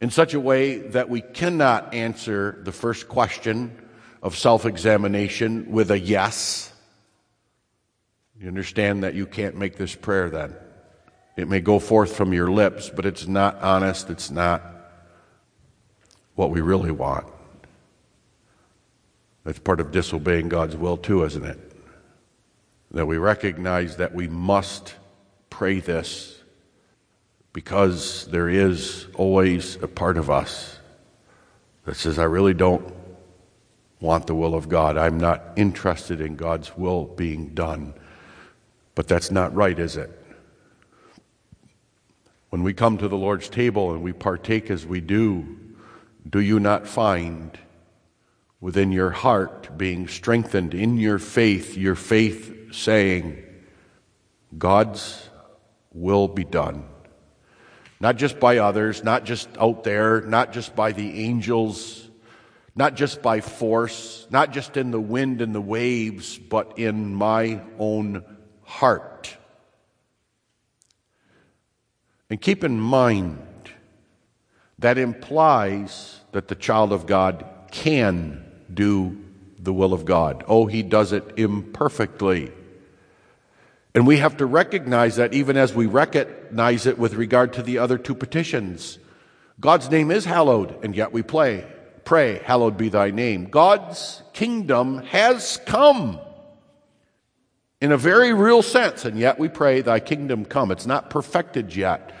in 0.00 0.10
such 0.10 0.34
a 0.34 0.40
way 0.40 0.78
that 0.78 1.08
we 1.08 1.20
cannot 1.20 1.94
answer 1.94 2.60
the 2.62 2.72
first 2.72 3.08
question 3.08 3.76
of 4.22 4.36
self 4.36 4.66
examination 4.66 5.70
with 5.70 5.90
a 5.90 5.98
yes? 5.98 6.72
You 8.40 8.48
understand 8.48 9.02
that 9.02 9.14
you 9.14 9.26
can't 9.26 9.56
make 9.56 9.76
this 9.76 9.94
prayer 9.94 10.30
then. 10.30 10.54
It 11.36 11.48
may 11.48 11.60
go 11.60 11.78
forth 11.78 12.16
from 12.16 12.32
your 12.32 12.50
lips, 12.50 12.90
but 12.90 13.06
it's 13.06 13.26
not 13.26 13.60
honest. 13.62 14.10
It's 14.10 14.30
not 14.30 14.62
what 16.34 16.50
we 16.50 16.60
really 16.60 16.90
want. 16.90 17.26
That's 19.44 19.58
part 19.58 19.80
of 19.80 19.90
disobeying 19.90 20.48
God's 20.48 20.76
will, 20.76 20.96
too, 20.96 21.24
isn't 21.24 21.44
it? 21.44 21.58
That 22.92 23.06
we 23.06 23.18
recognize 23.18 23.96
that 23.96 24.14
we 24.14 24.28
must 24.28 24.94
pray 25.50 25.80
this 25.80 26.40
because 27.52 28.26
there 28.26 28.48
is 28.48 29.06
always 29.14 29.76
a 29.82 29.88
part 29.88 30.16
of 30.16 30.30
us 30.30 30.78
that 31.84 31.96
says, 31.96 32.18
I 32.18 32.24
really 32.24 32.54
don't 32.54 32.94
want 34.00 34.26
the 34.26 34.34
will 34.34 34.54
of 34.54 34.68
God. 34.68 34.96
I'm 34.96 35.18
not 35.18 35.42
interested 35.56 36.20
in 36.20 36.36
God's 36.36 36.76
will 36.76 37.06
being 37.06 37.48
done. 37.48 37.94
But 38.98 39.06
that's 39.06 39.30
not 39.30 39.54
right, 39.54 39.78
is 39.78 39.96
it? 39.96 40.10
When 42.50 42.64
we 42.64 42.74
come 42.74 42.98
to 42.98 43.06
the 43.06 43.16
Lord's 43.16 43.48
table 43.48 43.92
and 43.92 44.02
we 44.02 44.12
partake 44.12 44.72
as 44.72 44.84
we 44.84 45.00
do, 45.00 45.56
do 46.28 46.40
you 46.40 46.58
not 46.58 46.88
find 46.88 47.56
within 48.60 48.90
your 48.90 49.10
heart 49.10 49.78
being 49.78 50.08
strengthened 50.08 50.74
in 50.74 50.96
your 50.96 51.20
faith, 51.20 51.76
your 51.76 51.94
faith 51.94 52.74
saying, 52.74 53.40
God's 54.58 55.30
will 55.92 56.26
be 56.26 56.42
done? 56.42 56.82
Not 58.00 58.16
just 58.16 58.40
by 58.40 58.58
others, 58.58 59.04
not 59.04 59.24
just 59.24 59.48
out 59.60 59.84
there, 59.84 60.22
not 60.22 60.52
just 60.52 60.74
by 60.74 60.90
the 60.90 61.22
angels, 61.22 62.10
not 62.74 62.96
just 62.96 63.22
by 63.22 63.42
force, 63.42 64.26
not 64.30 64.52
just 64.52 64.76
in 64.76 64.90
the 64.90 65.00
wind 65.00 65.40
and 65.40 65.54
the 65.54 65.60
waves, 65.60 66.36
but 66.36 66.80
in 66.80 67.14
my 67.14 67.60
own 67.78 68.24
heart. 68.68 69.36
And 72.28 72.38
keep 72.38 72.62
in 72.62 72.78
mind, 72.78 73.38
that 74.78 74.98
implies 74.98 76.20
that 76.32 76.48
the 76.48 76.54
child 76.54 76.92
of 76.92 77.06
God 77.06 77.46
can 77.70 78.44
do 78.72 79.18
the 79.58 79.72
will 79.72 79.94
of 79.94 80.04
God. 80.04 80.44
Oh, 80.46 80.66
he 80.66 80.82
does 80.82 81.12
it 81.12 81.24
imperfectly. 81.38 82.52
And 83.94 84.06
we 84.06 84.18
have 84.18 84.36
to 84.36 84.46
recognize 84.46 85.16
that 85.16 85.32
even 85.32 85.56
as 85.56 85.74
we 85.74 85.86
recognize 85.86 86.86
it 86.86 86.98
with 86.98 87.14
regard 87.14 87.54
to 87.54 87.62
the 87.62 87.78
other 87.78 87.96
two 87.96 88.14
petitions. 88.14 88.98
God's 89.58 89.90
name 89.90 90.10
is 90.10 90.26
hallowed, 90.26 90.84
and 90.84 90.94
yet 90.94 91.12
we 91.12 91.22
pray, 91.22 91.66
pray, 92.04 92.38
hallowed 92.44 92.76
be 92.76 92.90
thy 92.90 93.10
name. 93.10 93.46
God's 93.46 94.22
kingdom 94.34 94.98
has 94.98 95.58
come 95.64 96.20
in 97.80 97.92
a 97.92 97.96
very 97.96 98.32
real 98.32 98.62
sense, 98.62 99.04
and 99.04 99.18
yet 99.18 99.38
we 99.38 99.48
pray, 99.48 99.80
Thy 99.80 100.00
kingdom 100.00 100.44
come. 100.44 100.70
It's 100.70 100.86
not 100.86 101.10
perfected 101.10 101.74
yet. 101.74 102.12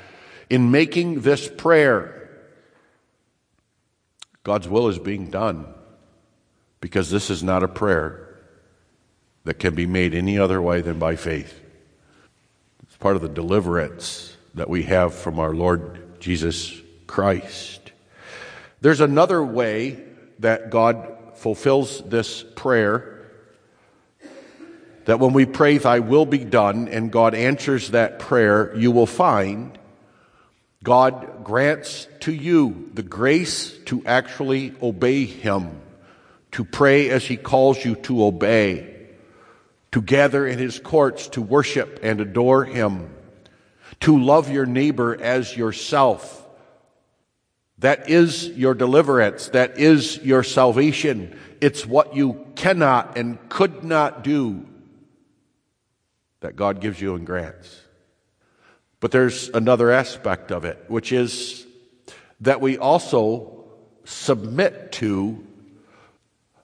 In 0.48 0.70
making 0.70 1.22
this 1.22 1.48
prayer, 1.48 2.30
God's 4.44 4.68
will 4.68 4.88
is 4.88 4.98
being 4.98 5.30
done 5.30 5.66
because 6.80 7.10
this 7.10 7.28
is 7.28 7.42
not 7.42 7.62
a 7.62 7.68
prayer 7.68 8.36
that 9.44 9.58
can 9.58 9.74
be 9.74 9.86
made 9.86 10.14
any 10.14 10.38
other 10.38 10.62
way 10.62 10.80
than 10.80 10.98
by 10.98 11.16
faith. 11.16 11.60
It's 12.84 12.96
part 12.96 13.16
of 13.16 13.22
the 13.22 13.28
deliverance 13.28 14.36
that 14.54 14.70
we 14.70 14.84
have 14.84 15.14
from 15.14 15.38
our 15.38 15.54
Lord 15.54 16.20
Jesus 16.20 16.80
Christ. 17.06 17.92
There's 18.80 19.00
another 19.00 19.42
way 19.42 20.02
that 20.38 20.70
God 20.70 21.34
fulfills 21.34 22.00
this 22.02 22.44
prayer 22.54 23.17
that 25.08 25.20
when 25.20 25.32
we 25.32 25.46
pray, 25.46 25.78
Thy 25.78 26.00
will 26.00 26.26
be 26.26 26.44
done, 26.44 26.86
and 26.86 27.10
God 27.10 27.34
answers 27.34 27.92
that 27.92 28.18
prayer, 28.18 28.76
you 28.76 28.90
will 28.90 29.06
find 29.06 29.78
God 30.84 31.44
grants 31.44 32.06
to 32.20 32.30
you 32.30 32.90
the 32.92 33.02
grace 33.02 33.72
to 33.86 34.04
actually 34.04 34.74
obey 34.82 35.24
Him, 35.24 35.80
to 36.52 36.62
pray 36.62 37.08
as 37.08 37.24
He 37.24 37.38
calls 37.38 37.82
you 37.82 37.94
to 37.94 38.22
obey, 38.22 38.96
to 39.92 40.02
gather 40.02 40.46
in 40.46 40.58
His 40.58 40.78
courts 40.78 41.28
to 41.28 41.40
worship 41.40 42.00
and 42.02 42.20
adore 42.20 42.66
Him, 42.66 43.08
to 44.00 44.22
love 44.22 44.50
your 44.50 44.66
neighbor 44.66 45.18
as 45.18 45.56
yourself. 45.56 46.46
That 47.78 48.10
is 48.10 48.46
your 48.46 48.74
deliverance. 48.74 49.48
That 49.48 49.78
is 49.78 50.18
your 50.18 50.42
salvation. 50.42 51.34
It's 51.62 51.86
what 51.86 52.14
you 52.14 52.46
cannot 52.56 53.16
and 53.16 53.38
could 53.48 53.84
not 53.84 54.22
do 54.22 54.67
that 56.40 56.56
God 56.56 56.80
gives 56.80 57.00
you 57.00 57.14
and 57.14 57.26
grants. 57.26 57.82
But 59.00 59.12
there's 59.12 59.48
another 59.50 59.90
aspect 59.90 60.50
of 60.50 60.64
it, 60.64 60.84
which 60.88 61.12
is 61.12 61.66
that 62.40 62.60
we 62.60 62.78
also 62.78 63.64
submit 64.04 64.92
to 64.92 65.44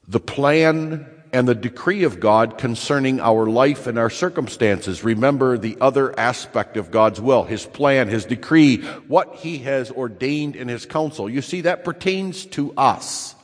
the 0.09 0.21
plan 0.21 1.07
and 1.33 1.49
the 1.49 1.55
decree 1.55 2.05
of 2.05 2.21
God 2.21 2.59
concerning 2.59 3.21
our 3.21 3.47
life 3.47 3.87
and 3.87 3.99
our 3.99 4.11
circumstances. 4.11 5.03
Remember 5.03 5.59
the 5.59 5.77
other 5.81 6.19
aspect 6.19 6.77
of 6.77 6.91
God's 6.91 7.21
will, 7.21 7.43
His 7.43 7.67
plan, 7.67 8.09
His 8.09 8.25
decree, 8.25 8.83
what 8.83 9.37
He 9.37 9.59
has 9.59 9.91
ordained 9.91 10.55
in 10.57 10.69
His 10.69 10.87
counsel. 10.87 11.29
You 11.29 11.43
see, 11.43 11.63
that 11.63 11.85
pertains 11.85 12.47
to 12.47 12.73
us. 12.77 13.35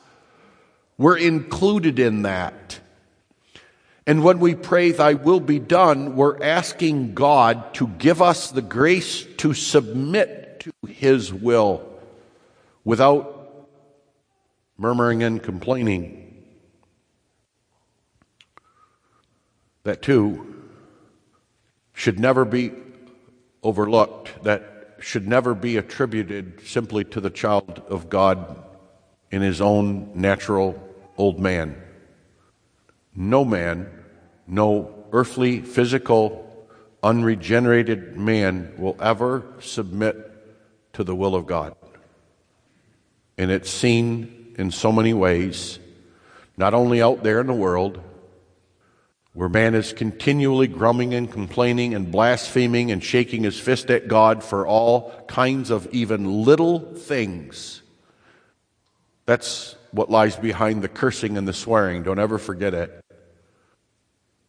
We're 0.99 1.17
included 1.17 1.99
in 1.99 2.23
that. 2.23 2.80
And 4.11 4.25
when 4.25 4.41
we 4.41 4.57
pray, 4.57 4.91
Thy 4.91 5.15
will 5.15 5.39
be 5.39 5.61
done, 5.61 6.17
we're 6.17 6.43
asking 6.43 7.15
God 7.15 7.75
to 7.75 7.87
give 7.87 8.21
us 8.21 8.51
the 8.51 8.61
grace 8.61 9.25
to 9.37 9.55
submit 9.55 10.59
to 10.59 10.73
His 10.89 11.33
will 11.33 11.89
without 12.83 13.69
murmuring 14.77 15.23
and 15.23 15.41
complaining. 15.41 16.43
That 19.85 20.03
too 20.03 20.57
should 21.93 22.19
never 22.19 22.45
be 22.45 22.73
overlooked, 23.63 24.43
that 24.43 24.97
should 24.99 25.29
never 25.29 25.55
be 25.55 25.77
attributed 25.77 26.67
simply 26.67 27.05
to 27.05 27.21
the 27.21 27.31
child 27.31 27.81
of 27.89 28.11
God 28.11 28.61
in 29.31 29.41
his 29.41 29.61
own 29.61 30.11
natural 30.17 30.83
old 31.17 31.39
man. 31.39 31.81
No 33.15 33.45
man 33.45 33.99
no 34.51 34.95
earthly, 35.13 35.61
physical, 35.61 36.47
unregenerated 37.03 38.17
man 38.17 38.75
will 38.77 38.97
ever 39.01 39.45
submit 39.61 40.27
to 40.93 41.05
the 41.05 41.15
will 41.15 41.35
of 41.35 41.47
God. 41.47 41.75
And 43.39 43.51
it's 43.51 43.71
seen 43.71 44.55
in 44.59 44.71
so 44.71 44.93
many 44.93 45.15
ways, 45.15 45.79
not 46.57 46.75
only 46.75 47.01
out 47.01 47.23
there 47.23 47.41
in 47.41 47.47
the 47.47 47.55
world, 47.55 48.03
where 49.33 49.49
man 49.49 49.75
is 49.75 49.93
continually 49.93 50.67
grumbling 50.67 51.15
and 51.15 51.31
complaining 51.31 51.95
and 51.95 52.11
blaspheming 52.11 52.91
and 52.91 53.03
shaking 53.03 53.45
his 53.45 53.59
fist 53.59 53.89
at 53.91 54.09
God 54.09 54.43
for 54.43 54.67
all 54.67 55.13
kinds 55.29 55.71
of 55.71 55.89
even 55.93 56.45
little 56.45 56.81
things. 56.81 57.83
That's 59.25 59.77
what 59.93 60.11
lies 60.11 60.35
behind 60.35 60.83
the 60.83 60.89
cursing 60.89 61.39
and 61.39 61.47
the 61.47 61.53
swearing. 61.53 62.03
Don't 62.03 62.19
ever 62.19 62.39
forget 62.39 62.75
it. 62.75 63.01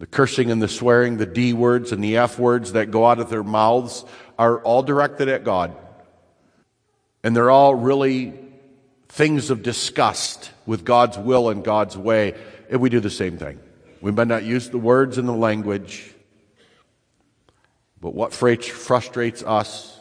The 0.02 0.08
cursing 0.08 0.49
and 0.49 0.60
the 0.60 0.68
swearing, 0.68 1.18
the 1.18 1.28
D 1.28 1.54
words 1.54 1.91
and 1.91 2.04
the 2.04 2.18
F 2.18 2.39
words 2.39 2.72
that 2.72 2.89
go 2.89 3.06
out 3.06 3.20
of 3.20 3.30
their 3.30 3.43
mouths 3.43 4.04
are 4.36 4.60
all 4.64 4.82
directed 4.82 5.30
at 5.30 5.43
God. 5.43 5.76
And 7.24 7.36
they're 7.36 7.52
all 7.52 7.76
really 7.76 8.34
things 9.10 9.52
of 9.52 9.62
disgust 9.62 10.49
with 10.66 10.84
God's 10.86 11.20
will 11.20 11.49
and 11.49 11.64
God's 11.64 11.95
way. 11.95 12.34
And 12.72 12.82
we 12.82 12.89
do 12.89 12.99
the 12.99 13.12
same 13.12 13.38
thing. 13.38 13.60
We 14.02 14.10
might 14.12 14.28
not 14.28 14.41
use 14.41 14.72
the 14.72 14.80
words 14.80 15.20
and 15.20 15.28
the 15.28 15.34
language, 15.34 16.12
but 18.02 18.16
what 18.16 18.34
frustrates 18.34 19.43
us 19.43 19.99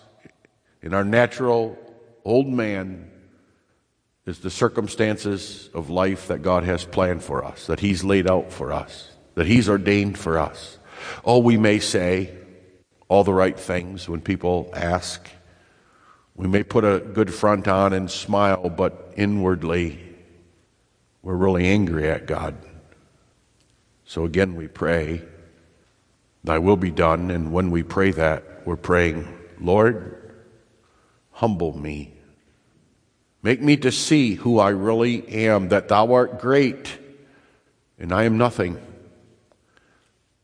in 0.81 0.95
our 0.95 1.05
natural 1.05 1.79
old 2.25 2.49
man 2.49 3.11
is 4.25 4.39
the 4.39 4.49
circumstances 4.49 5.69
of 5.75 5.91
life 5.91 6.29
that 6.29 6.41
God 6.41 6.65
has 6.65 6.87
planned 6.87 7.23
for 7.23 7.45
us, 7.45 7.67
that 7.67 7.81
He's 7.81 8.03
laid 8.03 8.27
out 8.27 8.51
for 8.51 8.73
us 8.73 9.11
that 9.35 9.47
He's 9.47 9.69
ordained 9.69 10.19
for 10.19 10.39
us. 10.39 10.79
Oh, 11.25 11.39
we 11.39 11.57
may 11.57 11.79
say 11.79 12.37
all 13.09 13.25
the 13.25 13.35
right 13.35 13.59
things 13.59 14.09
when 14.09 14.21
people 14.21 14.71
ask. 14.75 15.29
We 16.35 16.47
may 16.47 16.63
put 16.63 16.85
a 16.85 17.01
good 17.01 17.33
front 17.33 17.69
on 17.69 17.93
and 17.93 18.11
smile, 18.11 18.71
but 18.71 19.13
inwardly, 19.17 19.99
we're 21.23 21.35
really 21.35 21.67
angry 21.67 22.09
at 22.09 22.27
God. 22.27 22.57
So 24.05 24.25
again, 24.25 24.55
we 24.55 24.69
pray, 24.69 25.23
Thy 26.43 26.59
will 26.59 26.77
be 26.77 26.91
done. 26.91 27.31
And 27.31 27.53
when 27.53 27.71
we 27.71 27.83
pray 27.83 28.13
that, 28.13 28.67
we're 28.67 28.77
praying, 28.77 29.29
Lord, 29.61 30.33
humble 31.33 31.77
me. 31.77 32.15
Make 33.43 33.63
me 33.63 33.77
to 33.79 33.93
see 33.93 34.35
who 34.35 34.59
I 34.59 34.71
really 34.71 35.27
am, 35.29 35.69
that 35.69 35.89
Thou 35.89 36.13
art 36.13 36.41
great 36.41 36.99
and 37.99 38.13
I 38.13 38.25
am 38.25 38.39
nothing 38.39 38.79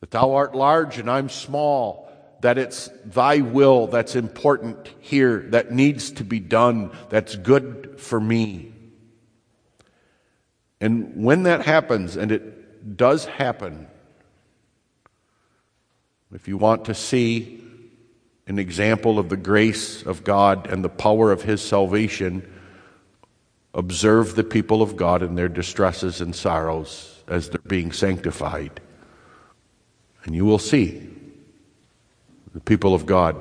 that 0.07 0.21
thou 0.21 0.35
art 0.35 0.55
large 0.55 0.99
and 0.99 1.11
I'm 1.11 1.29
small, 1.29 2.09
that 2.41 2.59
it's 2.59 2.89
thy 3.05 3.39
will 3.39 3.89
that's 3.89 4.15
important 4.15 4.89
here, 5.01 5.41
that 5.51 5.73
needs 5.73 6.13
to 6.13 6.25
be 6.25 6.39
done, 6.39 6.93
that's 7.09 7.35
good 7.35 7.97
for 7.99 8.21
me. 8.21 8.73
And 10.81 11.25
when 11.25 11.43
that 11.43 11.63
happens, 11.63 12.17
and 12.17 12.31
it 12.31 12.97
does 12.97 13.25
happen, 13.25 13.89
if 16.33 16.47
you 16.47 16.57
want 16.57 16.85
to 16.85 16.95
see 16.95 17.61
an 18.47 18.61
example 18.61 19.19
of 19.19 19.29
the 19.29 19.37
grace 19.37 20.05
of 20.05 20.23
God 20.23 20.69
and 20.69 20.85
the 20.85 20.89
power 20.89 21.33
of 21.33 21.43
His 21.43 21.63
salvation, 21.63 22.49
observe 23.75 24.37
the 24.37 24.45
people 24.45 24.83
of 24.83 24.95
God 24.95 25.25
in 25.25 25.35
their 25.35 25.49
distresses 25.49 26.21
and 26.21 26.33
sorrows 26.33 27.25
as 27.27 27.49
they're 27.49 27.61
being 27.67 27.91
sanctified. 27.91 28.81
And 30.27 30.35
you 30.35 30.45
will 30.45 30.59
see 30.59 31.09
the 32.53 32.61
people 32.61 32.95
of 32.95 33.07
God 33.07 33.37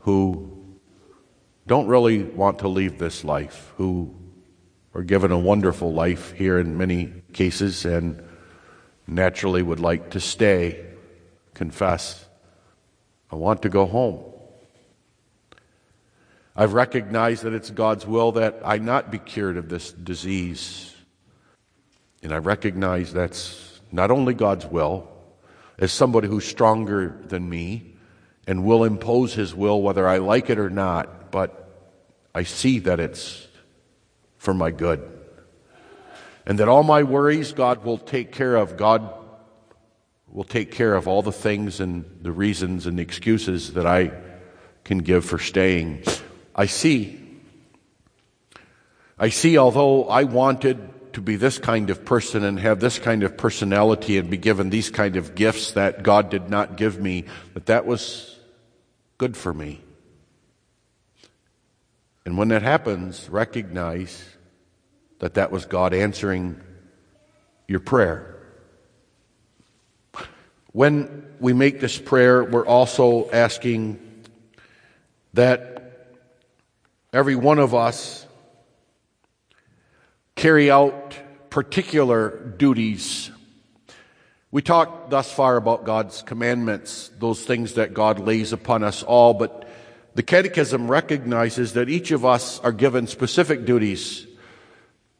who 0.00 0.50
don't 1.66 1.86
really 1.86 2.24
want 2.24 2.58
to 2.58 2.68
leave 2.68 2.98
this 2.98 3.24
life, 3.24 3.72
who 3.76 4.14
are 4.94 5.02
given 5.02 5.30
a 5.30 5.38
wonderful 5.38 5.92
life 5.92 6.32
here 6.32 6.58
in 6.58 6.76
many 6.76 7.12
cases 7.32 7.84
and 7.84 8.22
naturally 9.06 9.62
would 9.62 9.80
like 9.80 10.10
to 10.10 10.20
stay, 10.20 10.84
confess, 11.54 12.26
I 13.30 13.36
want 13.36 13.62
to 13.62 13.68
go 13.68 13.86
home. 13.86 14.24
I've 16.56 16.74
recognized 16.74 17.44
that 17.44 17.52
it's 17.52 17.70
God's 17.70 18.06
will 18.06 18.32
that 18.32 18.60
I 18.64 18.78
not 18.78 19.10
be 19.10 19.18
cured 19.18 19.56
of 19.56 19.68
this 19.68 19.92
disease. 19.92 20.94
And 22.22 22.32
I 22.32 22.38
recognize 22.38 23.12
that's 23.12 23.80
not 23.90 24.10
only 24.10 24.34
God's 24.34 24.66
will, 24.66 25.13
as 25.78 25.92
somebody 25.92 26.28
who's 26.28 26.44
stronger 26.44 27.20
than 27.26 27.48
me 27.48 27.94
and 28.46 28.64
will 28.64 28.84
impose 28.84 29.34
his 29.34 29.54
will 29.54 29.80
whether 29.82 30.06
I 30.06 30.18
like 30.18 30.50
it 30.50 30.58
or 30.58 30.70
not, 30.70 31.30
but 31.30 31.60
I 32.34 32.42
see 32.42 32.78
that 32.80 33.00
it's 33.00 33.46
for 34.36 34.54
my 34.54 34.70
good. 34.70 35.10
And 36.46 36.58
that 36.58 36.68
all 36.68 36.82
my 36.82 37.02
worries 37.02 37.52
God 37.52 37.84
will 37.84 37.98
take 37.98 38.32
care 38.32 38.56
of. 38.56 38.76
God 38.76 39.10
will 40.28 40.44
take 40.44 40.72
care 40.72 40.94
of 40.94 41.08
all 41.08 41.22
the 41.22 41.32
things 41.32 41.80
and 41.80 42.04
the 42.20 42.32
reasons 42.32 42.86
and 42.86 42.98
the 42.98 43.02
excuses 43.02 43.74
that 43.74 43.86
I 43.86 44.12
can 44.84 44.98
give 44.98 45.24
for 45.24 45.38
staying. 45.38 46.02
I 46.54 46.66
see. 46.66 47.20
I 49.18 49.28
see, 49.28 49.56
although 49.56 50.04
I 50.04 50.24
wanted 50.24 50.90
to 51.14 51.20
be 51.20 51.36
this 51.36 51.58
kind 51.58 51.90
of 51.90 52.04
person 52.04 52.44
and 52.44 52.58
have 52.60 52.80
this 52.80 52.98
kind 52.98 53.22
of 53.22 53.36
personality 53.36 54.18
and 54.18 54.28
be 54.28 54.36
given 54.36 54.70
these 54.70 54.90
kind 54.90 55.16
of 55.16 55.34
gifts 55.34 55.72
that 55.72 56.02
God 56.02 56.28
did 56.28 56.50
not 56.50 56.76
give 56.76 57.00
me, 57.00 57.24
that 57.54 57.66
that 57.66 57.86
was 57.86 58.38
good 59.16 59.36
for 59.36 59.54
me. 59.54 59.80
And 62.26 62.36
when 62.36 62.48
that 62.48 62.62
happens, 62.62 63.28
recognize 63.30 64.24
that 65.20 65.34
that 65.34 65.52
was 65.52 65.66
God 65.66 65.94
answering 65.94 66.60
your 67.68 67.80
prayer. 67.80 68.36
When 70.72 71.24
we 71.38 71.52
make 71.52 71.80
this 71.80 71.98
prayer, 71.98 72.42
we're 72.42 72.66
also 72.66 73.30
asking 73.30 74.00
that 75.34 76.10
every 77.12 77.36
one 77.36 77.60
of 77.60 77.74
us 77.74 78.23
carry 80.36 80.70
out 80.70 81.16
particular 81.50 82.54
duties. 82.56 83.30
We 84.50 84.62
talked 84.62 85.10
thus 85.10 85.32
far 85.32 85.56
about 85.56 85.84
God's 85.84 86.22
commandments, 86.22 87.10
those 87.18 87.44
things 87.44 87.74
that 87.74 87.94
God 87.94 88.20
lays 88.20 88.52
upon 88.52 88.84
us 88.84 89.02
all, 89.02 89.34
but 89.34 89.68
the 90.14 90.22
Catechism 90.22 90.90
recognizes 90.90 91.72
that 91.72 91.88
each 91.88 92.10
of 92.10 92.24
us 92.24 92.60
are 92.60 92.72
given 92.72 93.06
specific 93.06 93.64
duties. 93.64 94.26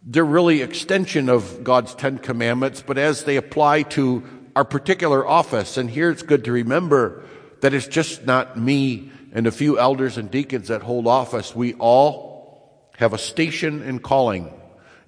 They're 0.05 0.25
really 0.25 0.63
extension 0.63 1.29
of 1.29 1.65
God's 1.65 1.95
Ten 1.95 2.19
Commandments, 2.19 2.83
but 2.87 2.99
as 2.99 3.25
they 3.25 3.37
apply 3.37 3.83
to 3.83 4.23
our 4.55 4.65
particular 4.65 5.27
office, 5.27 5.77
and 5.77 5.91
here 5.91 6.11
it's 6.11 6.23
good 6.23 6.45
to 6.45 6.53
remember 6.53 7.25
that 7.61 7.75
it's 7.75 7.89
just 7.89 8.25
not 8.25 8.59
me 8.59 9.11
and 9.33 9.47
a 9.47 9.51
few 9.51 9.79
elders 9.79 10.17
and 10.17 10.31
deacons 10.31 10.69
that 10.69 10.83
hold 10.83 11.09
office. 11.09 11.57
We 11.57 11.75
all 11.75 12.89
have 12.99 13.13
a 13.13 13.19
station 13.19 13.83
and 13.83 14.01
calling 14.01 14.53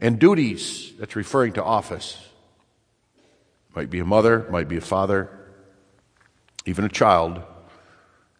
and 0.00 0.18
duties, 0.18 0.92
that's 0.98 1.16
referring 1.16 1.54
to 1.54 1.64
office. 1.64 2.18
Might 3.74 3.90
be 3.90 4.00
a 4.00 4.04
mother, 4.04 4.46
might 4.50 4.68
be 4.68 4.76
a 4.76 4.82
father, 4.82 5.30
even 6.64 6.84
a 6.84 6.88
child 6.88 7.42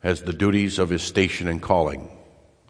has 0.02 0.22
the 0.22 0.32
duties 0.32 0.78
of 0.78 0.88
his 0.88 1.02
station 1.02 1.48
and 1.48 1.62
calling. 1.62 2.10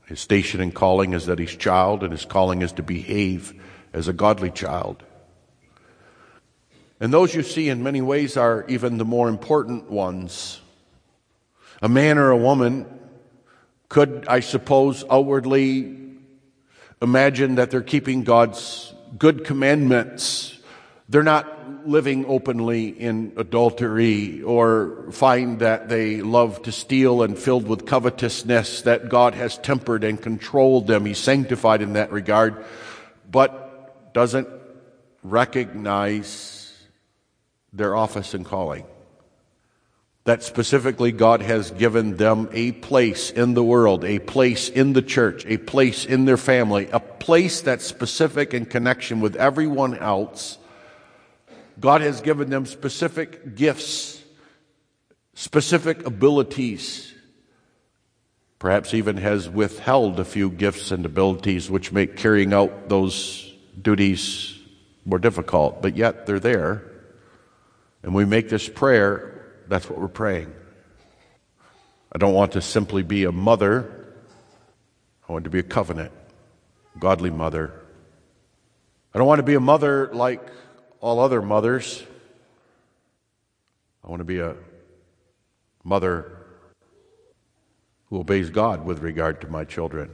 His 0.07 0.20
station 0.20 0.61
and 0.61 0.74
calling 0.74 1.12
is 1.12 1.26
that 1.26 1.39
he's 1.39 1.55
child, 1.57 2.03
and 2.03 2.12
his 2.12 2.24
calling 2.24 2.62
is 2.62 2.72
to 2.72 2.82
behave 2.82 3.61
as 3.93 4.09
a 4.09 4.12
godly 4.12 4.51
child. 4.51 5.03
And 7.01 7.12
those 7.12 7.34
you 7.34 7.43
see 7.43 7.68
in 7.68 7.82
many 7.82 8.01
ways 8.01 8.37
are 8.37 8.64
even 8.68 8.99
the 8.99 9.05
more 9.05 9.28
important 9.28 9.91
ones. 9.91 10.61
A 11.82 11.89
man 11.89 12.16
or 12.16 12.30
a 12.30 12.37
woman 12.37 12.87
could, 13.89 14.26
I 14.28 14.41
suppose, 14.41 15.05
outwardly 15.11 16.05
imagine 17.03 17.57
that 17.57 17.70
they're 17.70 17.82
keeping 17.82 18.24
God's 18.24 18.94
good 19.18 19.44
commandments. 19.44 20.59
They're 21.09 21.22
not 21.22 21.86
living 21.86 22.26
openly 22.26 22.88
in 22.88 23.32
adultery 23.36 24.42
or 24.42 25.11
find 25.12 25.61
that 25.61 25.88
they 25.88 26.20
love 26.20 26.62
to 26.62 26.72
steal 26.72 27.22
and 27.22 27.38
filled 27.38 27.68
with 27.68 27.86
covetousness, 27.86 28.82
that 28.82 29.09
God 29.09 29.34
has 29.34 29.57
tempered 29.59 30.03
and 30.03 30.20
controlled 30.20 30.88
them. 30.88 31.07
He's 31.07 31.18
sanctified 31.18 31.82
in 31.82 31.92
that 31.92 32.11
regard, 32.11 32.64
but 33.30 34.12
doesn't 34.14 34.49
recognize 35.22 36.72
their 37.72 37.94
office 37.94 38.34
and 38.34 38.44
calling 38.44 38.84
that 40.27 40.43
specifically 40.43 41.12
God 41.12 41.41
has 41.41 41.70
given 41.70 42.16
them 42.16 42.49
a 42.53 42.72
place 42.72 43.31
in 43.31 43.55
the 43.55 43.62
world, 43.62 44.05
a 44.05 44.18
place 44.18 44.68
in 44.68 44.93
the 44.93 45.01
church, 45.01 45.47
a 45.47 45.57
place 45.57 46.05
in 46.05 46.24
their 46.24 46.37
family, 46.37 46.89
a 46.93 46.99
place 46.99 47.61
that's 47.61 47.85
specific 47.85 48.53
in 48.53 48.66
connection 48.66 49.20
with 49.20 49.37
everyone 49.37 49.97
else. 49.97 50.59
God 51.79 52.01
has 52.01 52.20
given 52.20 52.51
them 52.51 52.66
specific 52.66 53.55
gifts, 53.55 54.20
specific 55.35 56.05
abilities, 56.05 57.14
perhaps 58.59 58.95
even 58.95 59.18
has 59.18 59.49
withheld 59.49 60.18
a 60.18 60.24
few 60.24 60.51
gifts 60.51 60.91
and 60.91 61.07
abilities 61.07 61.70
which 61.70 61.93
make 61.93 62.16
carrying 62.16 62.53
out 62.53 62.89
those 62.89 63.55
duties 63.81 64.59
more 65.05 65.20
difficult, 65.20 65.83
but 65.83 65.97
yet 65.97 66.27
they're 66.27 66.41
there. 66.41 66.83
And 68.03 68.12
we 68.12 68.24
make 68.24 68.49
this 68.49 68.68
prayer 68.68 69.36
that's 69.69 69.89
what 69.89 69.99
we're 69.99 70.09
praying. 70.09 70.53
I 72.12 72.19
don't 72.19 72.35
want 72.35 72.53
to 72.53 72.62
simply 72.62 73.03
be 73.03 73.25
a 73.25 73.33
mother. 73.33 74.07
I 75.29 75.33
want 75.33 75.45
to 75.45 75.51
be 75.51 75.59
a 75.59 75.64
covenant, 75.64 76.12
godly 76.99 77.31
mother. 77.31 77.73
I 79.12 79.19
don't 79.19 79.27
want 79.27 79.41
to 79.41 79.45
be 79.45 79.55
a 79.55 79.61
mother 79.61 80.09
like 80.12 80.41
all 81.01 81.21
other 81.21 81.43
mothers. 81.43 82.03
I 84.05 84.09
want 84.09 84.21
to 84.21 84.25
be 84.25 84.39
a 84.39 84.55
mother 85.83 86.33
who 88.09 88.21
obeys 88.21 88.51
God 88.51 88.85
with 88.85 89.01
regard 89.01 89.41
to 89.41 89.49
my 89.49 89.64
children, 89.64 90.11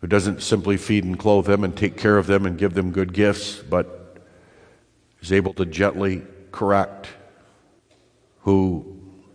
who 0.00 0.06
doesn't 0.06 0.42
simply 0.42 0.76
feed 0.76 1.04
and 1.04 1.18
clothe 1.18 1.46
them 1.46 1.64
and 1.64 1.76
take 1.76 1.96
care 1.96 2.18
of 2.18 2.26
them 2.26 2.46
and 2.46 2.56
give 2.56 2.74
them 2.74 2.92
good 2.92 3.12
gifts, 3.12 3.56
but 3.56 4.22
is 5.20 5.32
able 5.32 5.54
to 5.54 5.66
gently 5.66 6.22
correct 6.52 7.08
who 8.46 8.86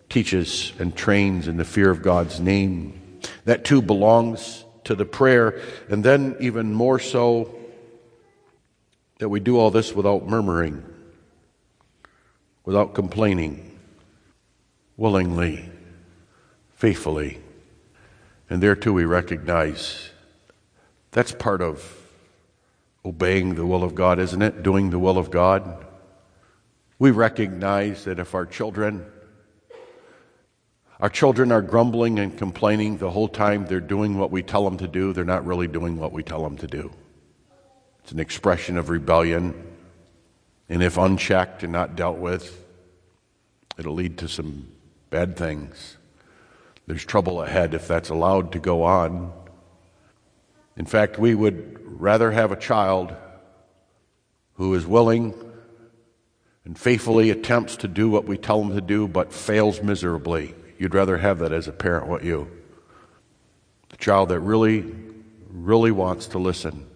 teaches 0.07 0.72
and 0.80 0.95
trains 0.95 1.49
in 1.49 1.57
the 1.57 1.66
fear 1.66 1.91
of 1.91 2.01
God's 2.01 2.39
name. 2.39 3.20
That 3.43 3.66
too 3.66 3.82
belongs 3.82 4.64
to 4.86 4.95
the 4.95 5.03
prayer. 5.03 5.62
And 5.89 6.01
then, 6.01 6.38
even 6.39 6.74
more 6.74 6.97
so, 6.97 7.53
that 9.20 9.28
we 9.28 9.41
do 9.41 9.59
all 9.59 9.70
this 9.70 9.93
without 9.93 10.28
murmuring, 10.28 10.82
without 12.64 12.93
complaining, 12.93 13.78
willingly, 14.95 15.70
faithfully. 16.76 17.41
And 18.49 18.64
there 18.64 18.78
too, 18.78 18.93
we 18.93 19.03
recognize 19.03 20.09
that's 21.12 21.34
part 21.34 21.62
of 21.62 21.97
obeying 23.03 23.55
the 23.55 23.66
will 23.66 23.84
of 23.84 23.93
God, 23.93 24.20
isn't 24.20 24.41
it? 24.41 24.64
Doing 24.64 24.89
the 24.89 24.99
will 24.99 25.18
of 25.18 25.32
God. 25.32 25.86
We 27.02 27.10
recognize 27.10 28.04
that 28.06 28.20
if 28.20 28.36
our 28.36 28.45
children 28.45 29.04
our 30.99 31.10
children 31.10 31.52
are 31.52 31.64
grumbling 31.64 32.20
and 32.20 32.38
complaining 32.38 32.97
the 32.97 33.10
whole 33.10 33.28
time 33.28 33.66
they're 33.66 33.80
doing 33.80 34.20
what 34.20 34.30
we 34.30 34.43
tell 34.43 34.64
them 34.66 34.78
to 34.78 34.88
do, 34.88 35.12
they're 35.12 35.26
not 35.26 35.43
really 35.43 35.68
doing 35.68 35.97
what 35.97 36.12
we 36.12 36.22
tell 36.22 36.43
them 36.43 36.58
to 36.58 36.68
do. 36.68 36.91
It's 38.04 38.12
an 38.12 38.20
expression 38.20 38.78
of 38.78 38.89
rebellion. 38.89 39.56
And 40.70 40.84
if 40.84 40.99
unchecked 40.99 41.64
and 41.64 41.74
not 41.74 41.95
dealt 41.95 42.20
with, 42.20 42.64
it'll 43.80 43.95
lead 43.95 44.20
to 44.20 44.28
some 44.28 44.68
bad 45.10 45.36
things. 45.36 45.97
There's 46.86 47.04
trouble 47.04 47.41
ahead 47.41 47.74
if 47.74 47.88
that's 47.88 48.10
allowed 48.10 48.52
to 48.52 48.60
go 48.60 48.84
on. 48.84 49.34
In 50.78 50.86
fact, 50.86 51.18
we 51.18 51.34
would 51.34 51.80
rather 51.99 52.30
have 52.30 52.52
a 52.52 52.56
child 52.56 53.12
who 54.54 54.76
is 54.76 54.86
willing 54.86 55.34
and 56.66 56.78
faithfully 56.78 57.30
attempts 57.30 57.76
to 57.78 57.88
do 57.88 58.09
what 58.09 58.26
we 58.26 58.38
tell 58.38 58.64
them 58.64 58.76
to 58.76 58.82
do 58.82 59.07
but 59.07 59.34
fails 59.34 59.82
miserably. 59.82 60.53
You'd 60.78 60.95
rather 60.95 61.18
have 61.18 61.39
that 61.39 61.51
as 61.51 61.68
a 61.68 61.72
parent, 61.72 62.07
what 62.07 62.24
you? 62.24 62.49
The 63.89 63.97
child 63.97 64.30
that 64.30 64.39
really, 64.39 64.91
really 65.49 65.91
wants 65.91 66.28
to 66.28 66.39
listen 66.39 66.88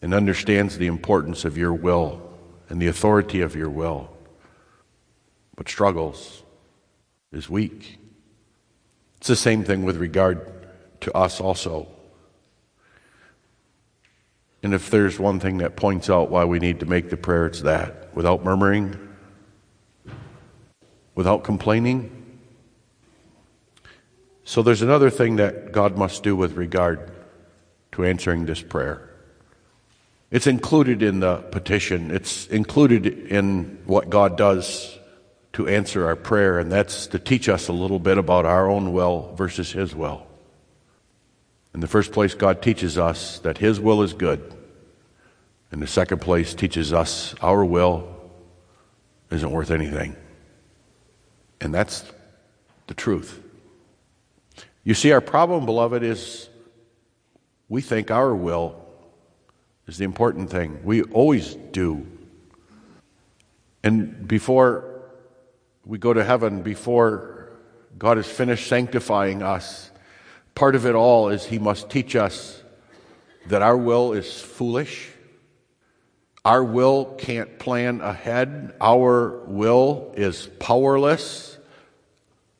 and 0.00 0.14
understands 0.14 0.78
the 0.78 0.86
importance 0.86 1.44
of 1.44 1.56
your 1.56 1.72
will 1.72 2.20
and 2.68 2.80
the 2.80 2.86
authority 2.86 3.40
of 3.40 3.54
your 3.54 3.70
will, 3.70 4.10
but 5.56 5.68
struggles, 5.68 6.42
is 7.32 7.50
weak. 7.50 7.98
It's 9.18 9.28
the 9.28 9.36
same 9.36 9.64
thing 9.64 9.84
with 9.84 9.96
regard 9.96 10.68
to 11.00 11.16
us 11.16 11.40
also. 11.40 11.88
And 14.64 14.72
if 14.72 14.88
there's 14.88 15.18
one 15.20 15.40
thing 15.40 15.58
that 15.58 15.76
points 15.76 16.08
out 16.08 16.30
why 16.30 16.46
we 16.46 16.58
need 16.58 16.80
to 16.80 16.86
make 16.86 17.10
the 17.10 17.18
prayer, 17.18 17.44
it's 17.44 17.60
that. 17.60 18.16
Without 18.16 18.42
murmuring, 18.42 18.98
without 21.14 21.44
complaining. 21.44 22.40
So 24.44 24.62
there's 24.62 24.80
another 24.80 25.10
thing 25.10 25.36
that 25.36 25.72
God 25.72 25.98
must 25.98 26.22
do 26.22 26.34
with 26.34 26.54
regard 26.54 27.12
to 27.92 28.06
answering 28.06 28.46
this 28.46 28.62
prayer. 28.62 29.10
It's 30.30 30.46
included 30.46 31.02
in 31.02 31.20
the 31.20 31.36
petition, 31.36 32.10
it's 32.10 32.46
included 32.46 33.06
in 33.06 33.82
what 33.84 34.08
God 34.08 34.38
does 34.38 34.98
to 35.52 35.68
answer 35.68 36.06
our 36.06 36.16
prayer, 36.16 36.58
and 36.58 36.72
that's 36.72 37.06
to 37.08 37.18
teach 37.18 37.50
us 37.50 37.68
a 37.68 37.72
little 37.74 37.98
bit 37.98 38.16
about 38.16 38.46
our 38.46 38.70
own 38.70 38.94
will 38.94 39.34
versus 39.36 39.72
His 39.72 39.94
will. 39.94 40.26
In 41.74 41.80
the 41.80 41.88
first 41.88 42.12
place, 42.12 42.34
God 42.34 42.62
teaches 42.62 42.96
us 42.96 43.40
that 43.40 43.58
His 43.58 43.80
will 43.80 44.02
is 44.02 44.12
good. 44.12 44.54
In 45.72 45.80
the 45.80 45.88
second 45.88 46.20
place, 46.20 46.54
teaches 46.54 46.92
us 46.92 47.34
our 47.42 47.64
will 47.64 48.08
isn't 49.30 49.50
worth 49.50 49.72
anything. 49.72 50.14
And 51.60 51.74
that's 51.74 52.04
the 52.86 52.94
truth. 52.94 53.40
You 54.84 54.94
see, 54.94 55.10
our 55.10 55.20
problem, 55.20 55.66
beloved, 55.66 56.04
is 56.04 56.48
we 57.68 57.80
think 57.80 58.10
our 58.10 58.34
will 58.34 58.80
is 59.88 59.98
the 59.98 60.04
important 60.04 60.50
thing. 60.50 60.80
We 60.84 61.02
always 61.02 61.54
do. 61.54 62.06
And 63.82 64.28
before 64.28 65.02
we 65.84 65.98
go 65.98 66.12
to 66.12 66.22
heaven, 66.22 66.62
before 66.62 67.50
God 67.98 68.16
has 68.18 68.26
finished 68.26 68.68
sanctifying 68.68 69.42
us, 69.42 69.90
part 70.54 70.74
of 70.74 70.86
it 70.86 70.94
all 70.94 71.28
is 71.28 71.44
He 71.44 71.58
must 71.58 71.90
teach 71.90 72.16
us 72.16 72.62
that 73.46 73.62
our 73.62 73.76
will 73.76 74.12
is 74.12 74.40
foolish. 74.40 75.10
Our 76.44 76.62
will 76.62 77.06
can't 77.16 77.58
plan 77.58 78.00
ahead. 78.00 78.74
Our 78.80 79.44
will 79.46 80.12
is 80.16 80.46
powerless. 80.58 81.58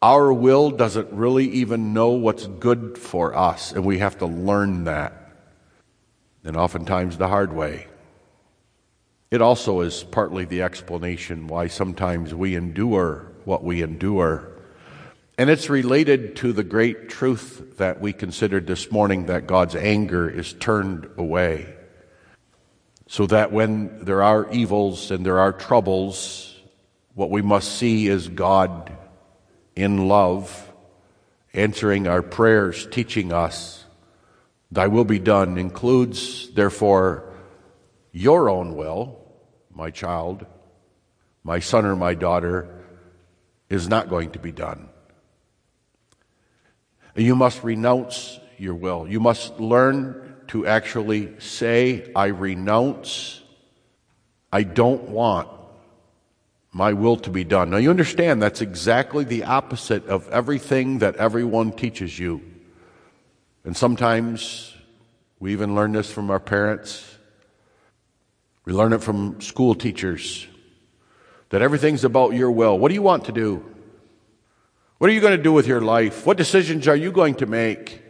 Our 0.01 0.33
will 0.33 0.71
doesn't 0.71 1.13
really 1.13 1.49
even 1.49 1.95
know 1.95 2.11
what's 2.11 2.47
good 2.47 2.99
for 2.99 3.35
us, 3.35 3.73
and 3.73 3.85
we 3.85 3.99
have 3.99 4.19
to 4.19 4.27
learn 4.27 4.85
that. 4.85 5.13
And 6.45 6.57
oftentimes 6.57 7.17
the 7.17 7.29
hard 7.29 7.55
way. 7.55 7.87
It 9.31 9.41
also 9.41 9.81
is 9.81 10.05
partly 10.05 10.45
the 10.45 10.63
explanation 10.63 11.47
why 11.47 11.69
sometimes 11.69 12.35
we 12.35 12.55
endure 12.55 13.33
what 13.45 13.65
we 13.65 13.83
endure. 13.83 14.54
And 15.37 15.51
it's 15.51 15.69
related 15.69 16.37
to 16.37 16.53
the 16.53 16.63
great 16.63 17.09
truth 17.09 17.77
that 17.79 18.01
we 18.01 18.13
considered 18.13 18.69
this 18.69 18.93
morning 18.93 19.27
that 19.27 19.49
God's 19.49 19.75
anger 19.75 20.29
is 20.31 20.53
turned 20.53 21.09
away. 21.17 21.75
So 23.09 23.27
that 23.27 23.51
when 23.51 24.05
there 24.05 24.23
are 24.23 24.51
evils 24.53 25.11
and 25.11 25.27
there 25.27 25.41
are 25.41 25.53
troubles, 25.53 26.55
what 27.15 27.31
we 27.31 27.43
must 27.43 27.77
see 27.77 28.07
is 28.07 28.29
God 28.29 28.97
in 29.75 30.07
love 30.07 30.73
answering 31.53 32.07
our 32.07 32.23
prayers, 32.23 32.87
teaching 32.91 33.33
us, 33.33 33.85
Thy 34.71 34.89
will 34.89 35.05
be 35.05 35.21
done 35.21 35.59
includes, 35.59 36.51
therefore, 36.51 37.33
your 38.13 38.49
own 38.49 38.75
will, 38.75 39.21
my 39.73 39.91
child, 39.91 40.47
my 41.45 41.61
son 41.61 41.85
or 41.85 41.95
my 41.95 42.15
daughter, 42.15 42.85
is 43.69 43.89
not 43.89 44.09
going 44.09 44.31
to 44.33 44.39
be 44.39 44.51
done. 44.51 44.89
You 47.15 47.37
must 47.37 47.63
renounce 47.63 48.41
your 48.59 48.75
will. 48.75 49.07
You 49.09 49.21
must 49.21 49.61
learn 49.61 50.37
to 50.49 50.67
actually 50.67 51.39
say, 51.41 52.11
I 52.15 52.27
renounce, 52.27 53.41
I 54.53 54.63
don't 54.63 55.09
want 55.09 55.49
my 56.73 56.93
will 56.93 57.17
to 57.17 57.31
be 57.31 57.45
done. 57.45 57.71
Now 57.71 57.77
you 57.77 57.91
understand 57.91 58.43
that's 58.43 58.61
exactly 58.61 59.25
the 59.25 59.45
opposite 59.45 60.07
of 60.07 60.29
everything 60.31 60.99
that 60.99 61.17
everyone 61.17 61.73
teaches 61.73 62.19
you. 62.19 62.43
And 63.65 63.77
sometimes 63.77 64.75
we 65.39 65.53
even 65.53 65.75
learn 65.75 65.93
this 65.93 66.11
from 66.11 66.31
our 66.31 66.41
parents. 66.41 67.17
We 68.65 68.73
learn 68.73 68.93
it 68.93 69.03
from 69.03 69.41
school 69.41 69.75
teachers 69.75 70.47
that 71.51 71.63
everything's 71.63 72.03
about 72.05 72.35
your 72.35 72.51
will. 72.51 72.79
What 72.79 72.89
do 72.89 72.95
you 72.95 73.03
want 73.03 73.27
to 73.27 73.33
do? 73.33 73.74
What 74.99 75.11
are 75.11 75.13
you 75.13 75.21
going 75.21 75.37
to 75.37 75.43
do 75.43 75.53
with 75.53 75.67
your 75.67 75.81
life? 75.81 76.25
What 76.25 76.37
decisions 76.37 76.87
are 76.87 76.97
you 76.97 77.11
going 77.11 77.35
to 77.37 77.47
make? 77.47 78.01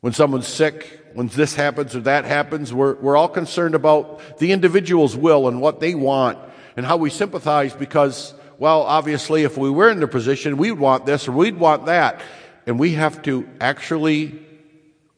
When 0.00 0.12
someone's 0.12 0.48
sick, 0.48 1.00
when 1.14 1.28
this 1.28 1.54
happens 1.54 1.94
or 1.94 2.00
that 2.00 2.24
happens, 2.24 2.72
we're, 2.72 2.94
we're 2.94 3.16
all 3.16 3.28
concerned 3.28 3.74
about 3.74 4.38
the 4.38 4.52
individual's 4.52 5.16
will 5.16 5.48
and 5.48 5.60
what 5.60 5.80
they 5.80 5.94
want 5.94 6.38
and 6.76 6.86
how 6.86 6.96
we 6.96 7.10
sympathize 7.10 7.74
because, 7.74 8.34
well, 8.58 8.82
obviously, 8.82 9.42
if 9.44 9.56
we 9.56 9.70
were 9.70 9.90
in 9.90 9.98
their 9.98 10.08
position, 10.08 10.56
we'd 10.56 10.72
want 10.72 11.06
this 11.06 11.28
or 11.28 11.32
we'd 11.32 11.56
want 11.56 11.86
that. 11.86 12.20
And 12.66 12.78
we 12.78 12.92
have 12.94 13.22
to 13.22 13.48
actually 13.60 14.40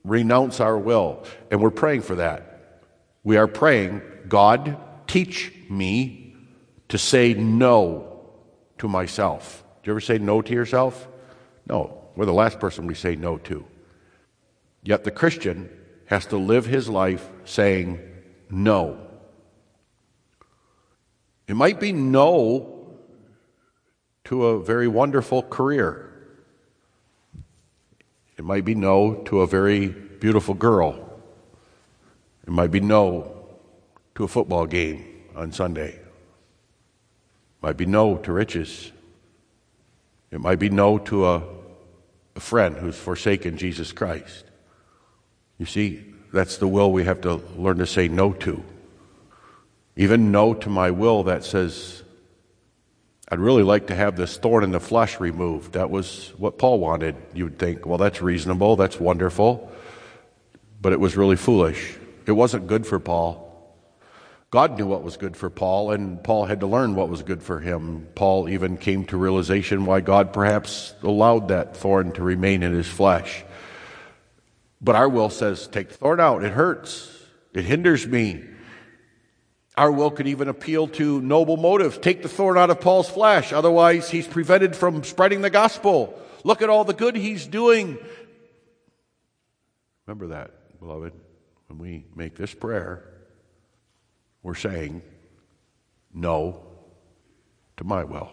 renounce 0.04 0.60
our 0.60 0.78
will. 0.78 1.24
And 1.50 1.60
we're 1.60 1.70
praying 1.70 2.02
for 2.02 2.16
that. 2.16 2.80
We 3.22 3.36
are 3.36 3.46
praying, 3.46 4.02
God, 4.28 4.78
teach 5.06 5.52
me 5.70 6.36
to 6.88 6.98
say 6.98 7.34
no 7.34 8.20
to 8.78 8.88
myself. 8.88 9.63
Do 9.84 9.90
you 9.90 9.92
ever 9.92 10.00
say 10.00 10.16
no 10.16 10.40
to 10.40 10.52
yourself? 10.52 11.06
No. 11.68 12.00
We're 12.16 12.24
the 12.24 12.32
last 12.32 12.58
person 12.58 12.86
we 12.86 12.94
say 12.94 13.16
no 13.16 13.36
to. 13.38 13.66
Yet 14.82 15.04
the 15.04 15.10
Christian 15.10 15.68
has 16.06 16.24
to 16.26 16.38
live 16.38 16.64
his 16.64 16.88
life 16.88 17.28
saying 17.44 18.00
no. 18.48 18.98
It 21.46 21.54
might 21.54 21.80
be 21.80 21.92
no 21.92 22.96
to 24.24 24.46
a 24.46 24.62
very 24.62 24.88
wonderful 24.88 25.42
career. 25.42 26.12
It 28.38 28.44
might 28.44 28.64
be 28.64 28.74
no 28.74 29.22
to 29.26 29.40
a 29.40 29.46
very 29.46 29.88
beautiful 29.88 30.54
girl. 30.54 31.20
It 32.46 32.50
might 32.50 32.70
be 32.70 32.80
no 32.80 33.46
to 34.14 34.24
a 34.24 34.28
football 34.28 34.64
game 34.64 35.04
on 35.36 35.52
Sunday. 35.52 35.90
It 35.90 36.02
might 37.60 37.76
be 37.76 37.86
no 37.86 38.16
to 38.16 38.32
riches. 38.32 38.92
It 40.34 40.40
might 40.40 40.58
be 40.58 40.68
no 40.68 40.98
to 40.98 41.26
a, 41.26 41.42
a 42.34 42.40
friend 42.40 42.76
who's 42.76 42.98
forsaken 42.98 43.56
Jesus 43.56 43.92
Christ. 43.92 44.44
You 45.58 45.66
see, 45.66 46.12
that's 46.32 46.56
the 46.56 46.66
will 46.66 46.90
we 46.90 47.04
have 47.04 47.20
to 47.20 47.34
learn 47.56 47.78
to 47.78 47.86
say 47.86 48.08
no 48.08 48.32
to. 48.32 48.64
Even 49.94 50.32
no 50.32 50.52
to 50.52 50.68
my 50.68 50.90
will 50.90 51.22
that 51.22 51.44
says, 51.44 52.02
I'd 53.28 53.38
really 53.38 53.62
like 53.62 53.86
to 53.86 53.94
have 53.94 54.16
this 54.16 54.36
thorn 54.36 54.64
in 54.64 54.72
the 54.72 54.80
flesh 54.80 55.20
removed. 55.20 55.74
That 55.74 55.88
was 55.88 56.32
what 56.36 56.58
Paul 56.58 56.80
wanted. 56.80 57.14
You 57.32 57.44
would 57.44 57.58
think, 57.60 57.86
well, 57.86 57.98
that's 57.98 58.20
reasonable, 58.20 58.74
that's 58.74 58.98
wonderful. 58.98 59.70
But 60.80 60.92
it 60.92 60.98
was 60.98 61.16
really 61.16 61.36
foolish. 61.36 61.96
It 62.26 62.32
wasn't 62.32 62.66
good 62.66 62.88
for 62.88 62.98
Paul. 62.98 63.43
God 64.54 64.78
knew 64.78 64.86
what 64.86 65.02
was 65.02 65.16
good 65.16 65.36
for 65.36 65.50
Paul, 65.50 65.90
and 65.90 66.22
Paul 66.22 66.44
had 66.44 66.60
to 66.60 66.68
learn 66.68 66.94
what 66.94 67.08
was 67.08 67.24
good 67.24 67.42
for 67.42 67.58
him. 67.58 68.06
Paul 68.14 68.48
even 68.48 68.76
came 68.76 69.04
to 69.06 69.16
realization 69.16 69.84
why 69.84 70.00
God 70.00 70.32
perhaps 70.32 70.94
allowed 71.02 71.48
that 71.48 71.76
thorn 71.76 72.12
to 72.12 72.22
remain 72.22 72.62
in 72.62 72.72
his 72.72 72.86
flesh. 72.86 73.44
But 74.80 74.94
our 74.94 75.08
will 75.08 75.28
says, 75.28 75.66
take 75.66 75.88
the 75.88 75.94
thorn 75.96 76.20
out. 76.20 76.44
It 76.44 76.52
hurts. 76.52 77.10
It 77.52 77.64
hinders 77.64 78.06
me. 78.06 78.44
Our 79.76 79.90
will 79.90 80.12
could 80.12 80.28
even 80.28 80.46
appeal 80.46 80.86
to 80.86 81.20
noble 81.20 81.56
motives. 81.56 81.98
Take 81.98 82.22
the 82.22 82.28
thorn 82.28 82.56
out 82.56 82.70
of 82.70 82.80
Paul's 82.80 83.10
flesh. 83.10 83.52
Otherwise, 83.52 84.08
he's 84.08 84.28
prevented 84.28 84.76
from 84.76 85.02
spreading 85.02 85.40
the 85.40 85.50
gospel. 85.50 86.16
Look 86.44 86.62
at 86.62 86.70
all 86.70 86.84
the 86.84 86.94
good 86.94 87.16
he's 87.16 87.44
doing. 87.44 87.98
Remember 90.06 90.28
that, 90.28 90.78
beloved. 90.78 91.12
When 91.66 91.78
we 91.80 92.04
make 92.14 92.36
this 92.36 92.54
prayer, 92.54 93.13
we're 94.44 94.54
saying 94.54 95.02
no 96.12 96.62
to 97.76 97.82
my 97.82 98.04
will. 98.04 98.30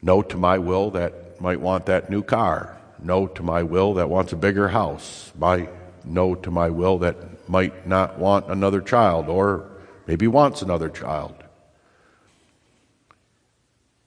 No 0.00 0.22
to 0.22 0.38
my 0.38 0.56
will 0.56 0.92
that 0.92 1.38
might 1.42 1.60
want 1.60 1.84
that 1.86 2.08
new 2.08 2.22
car 2.22 2.80
no 3.02 3.26
to 3.26 3.42
my 3.42 3.62
will 3.62 3.94
that 3.94 4.08
wants 4.08 4.32
a 4.32 4.36
bigger 4.36 4.68
house, 4.68 5.32
my 5.38 5.68
no 6.04 6.34
to 6.34 6.50
my 6.50 6.68
will 6.68 6.98
that 6.98 7.48
might 7.48 7.86
not 7.86 8.18
want 8.18 8.50
another 8.50 8.80
child 8.80 9.28
or 9.28 9.70
maybe 10.06 10.26
wants 10.26 10.62
another 10.62 10.88
child. 10.88 11.34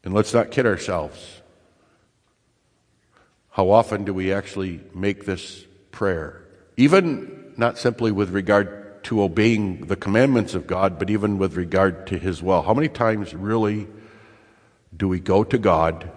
And 0.04 0.14
let's 0.14 0.34
not 0.34 0.52
kid 0.52 0.66
ourselves. 0.66 1.42
How 3.52 3.70
often 3.70 4.04
do 4.04 4.14
we 4.14 4.34
actually 4.34 4.82
make 4.94 5.26
this 5.26 5.66
prayer? 5.92 6.44
Even 6.76 7.54
not 7.56 7.78
simply 7.78 8.12
with 8.12 8.32
regard 8.32 8.83
to 9.04 9.22
obeying 9.22 9.88
the 9.88 9.96
commandments 9.96 10.54
of 10.54 10.68
God, 10.68 11.00
but 11.00 11.10
even 11.10 11.38
with 11.38 11.56
regard 11.56 12.08
to 12.08 12.18
His 12.18 12.42
will. 12.42 12.62
How 12.62 12.74
many 12.74 12.90
times 12.90 13.34
really 13.34 13.88
do 14.96 15.08
we 15.08 15.20
go 15.20 15.44
to 15.44 15.58
God 15.58 16.12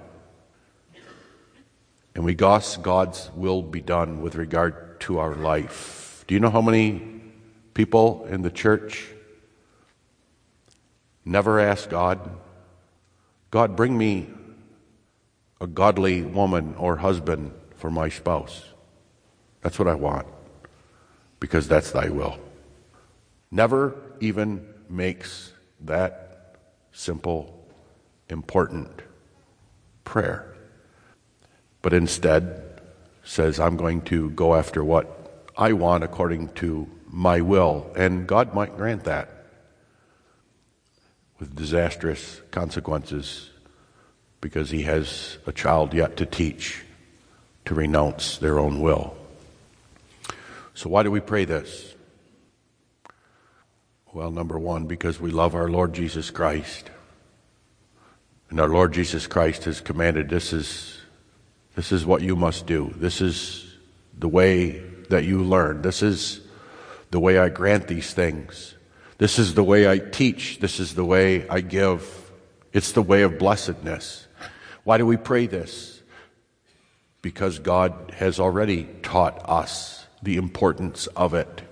and 2.17 2.25
we 2.25 2.35
ask 2.43 2.81
God's 2.81 3.31
will 3.35 3.61
be 3.61 3.83
done 3.83 4.23
with 4.23 4.37
regard 4.37 5.01
to 5.01 5.19
our 5.19 5.35
life. 5.35 6.25
Do 6.27 6.35
you 6.35 6.41
know 6.41 6.49
how 6.49 6.63
many 6.63 7.21
people 7.75 8.25
in 8.31 8.41
the 8.41 8.51
church 8.51 9.07
never 11.27 11.61
ask 11.61 11.91
God, 11.91 12.31
God, 13.51 13.77
bring 13.77 13.99
me 13.99 14.29
a 15.61 15.67
godly 15.67 16.23
woman 16.23 16.75
or 16.79 16.97
husband 16.97 17.53
for 17.75 17.91
my 17.91 18.09
spouse? 18.09 18.65
That's 19.61 19.79
what 19.79 19.87
I 19.87 19.95
want, 19.95 20.27
because 21.39 21.69
that's 21.69 21.91
thy 21.91 22.09
will. 22.09 22.39
Never 23.51 23.97
even 24.21 24.67
makes 24.89 25.53
that 25.81 26.59
simple, 26.93 27.67
important 28.29 29.03
prayer 30.05 30.57
but 31.87 31.93
instead 31.93 32.81
says, 33.23 33.61
I'm 33.61 33.77
going 33.77 34.01
to 34.07 34.31
go 34.31 34.57
after 34.57 34.83
what 34.83 35.47
I 35.57 35.73
want 35.73 36.03
according 36.03 36.49
to 36.55 36.91
my 37.09 37.43
will. 37.43 37.93
And 37.95 38.27
God 38.27 38.55
might 38.55 38.77
grant 38.77 39.05
that 39.05 39.31
with 41.39 41.55
disastrous 41.55 42.41
consequences 42.51 43.51
because 44.41 44.71
he 44.71 44.83
has 44.83 45.39
a 45.47 45.53
child 45.53 45.95
yet 45.95 46.17
to 46.17 46.27
teach 46.27 46.83
to 47.67 47.75
renounce 47.77 48.39
their 48.39 48.59
own 48.59 48.81
will. 48.81 49.17
So, 50.75 50.91
why 50.91 51.05
do 51.05 51.13
we 51.13 51.21
pray 51.21 51.45
this? 51.45 51.95
Well, 54.17 54.31
number 54.31 54.59
one, 54.59 54.87
because 54.87 55.21
we 55.21 55.31
love 55.31 55.55
our 55.55 55.69
Lord 55.69 55.93
Jesus 55.93 56.31
Christ. 56.31 56.91
And 58.49 58.59
our 58.59 58.69
Lord 58.71 58.95
Jesus 58.95 59.27
Christ 59.27 59.65
has 59.65 59.83
commanded 59.83 60.31
this 60.31 60.55
is 60.55 60.99
this 61.75 61.93
is 61.93 62.07
what 62.07 62.23
you 62.23 62.35
must 62.35 62.65
do. 62.67 62.95
This 62.97 63.21
is 63.21 63.77
the 64.17 64.27
way 64.27 64.83
that 65.11 65.25
you 65.25 65.43
learn. 65.43 65.83
This 65.83 66.03
is 66.03 66.41
the 67.11 67.21
way 67.21 67.37
I 67.37 67.51
grant 67.51 67.89
these 67.89 68.15
things. 68.15 68.75
This 69.19 69.39
is 69.39 69.53
the 69.53 69.63
way 69.63 69.87
I 69.87 69.99
teach. 69.99 70.61
This 70.61 70.81
is 70.81 70.95
the 70.95 71.05
way 71.05 71.47
I 71.51 71.61
give. 71.61 72.33
It's 72.73 72.93
the 72.93 73.03
way 73.03 73.21
of 73.21 73.39
blessedness. 73.39 74.27
Why 74.85 74.97
do 74.97 75.05
we 75.05 75.19
pray 75.19 75.47
this? 75.47 76.01
Because 77.21 77.59
God 77.59 78.15
has 78.17 78.41
already 78.41 78.89
taught 79.03 79.47
us 79.47 80.07
the 80.23 80.39
importance 80.39 81.07
of 81.09 81.35
it. 81.35 81.66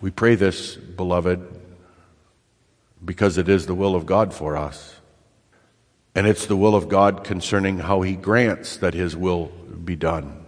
We 0.00 0.10
pray 0.10 0.34
this, 0.34 0.76
beloved, 0.76 1.46
because 3.04 3.36
it 3.36 3.48
is 3.48 3.66
the 3.66 3.74
will 3.74 3.94
of 3.94 4.06
God 4.06 4.32
for 4.32 4.56
us. 4.56 4.96
And 6.14 6.26
it's 6.26 6.46
the 6.46 6.56
will 6.56 6.74
of 6.74 6.88
God 6.88 7.22
concerning 7.22 7.78
how 7.78 8.00
He 8.00 8.16
grants 8.16 8.78
that 8.78 8.94
His 8.94 9.14
will 9.14 9.46
be 9.46 9.96
done. 9.96 10.44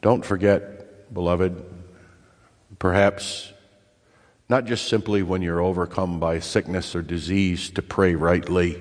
Don't 0.00 0.24
forget, 0.24 1.12
beloved, 1.12 1.64
perhaps 2.78 3.52
not 4.48 4.64
just 4.64 4.88
simply 4.88 5.22
when 5.22 5.42
you're 5.42 5.60
overcome 5.60 6.20
by 6.20 6.38
sickness 6.38 6.94
or 6.94 7.02
disease 7.02 7.70
to 7.70 7.82
pray 7.82 8.14
rightly. 8.14 8.80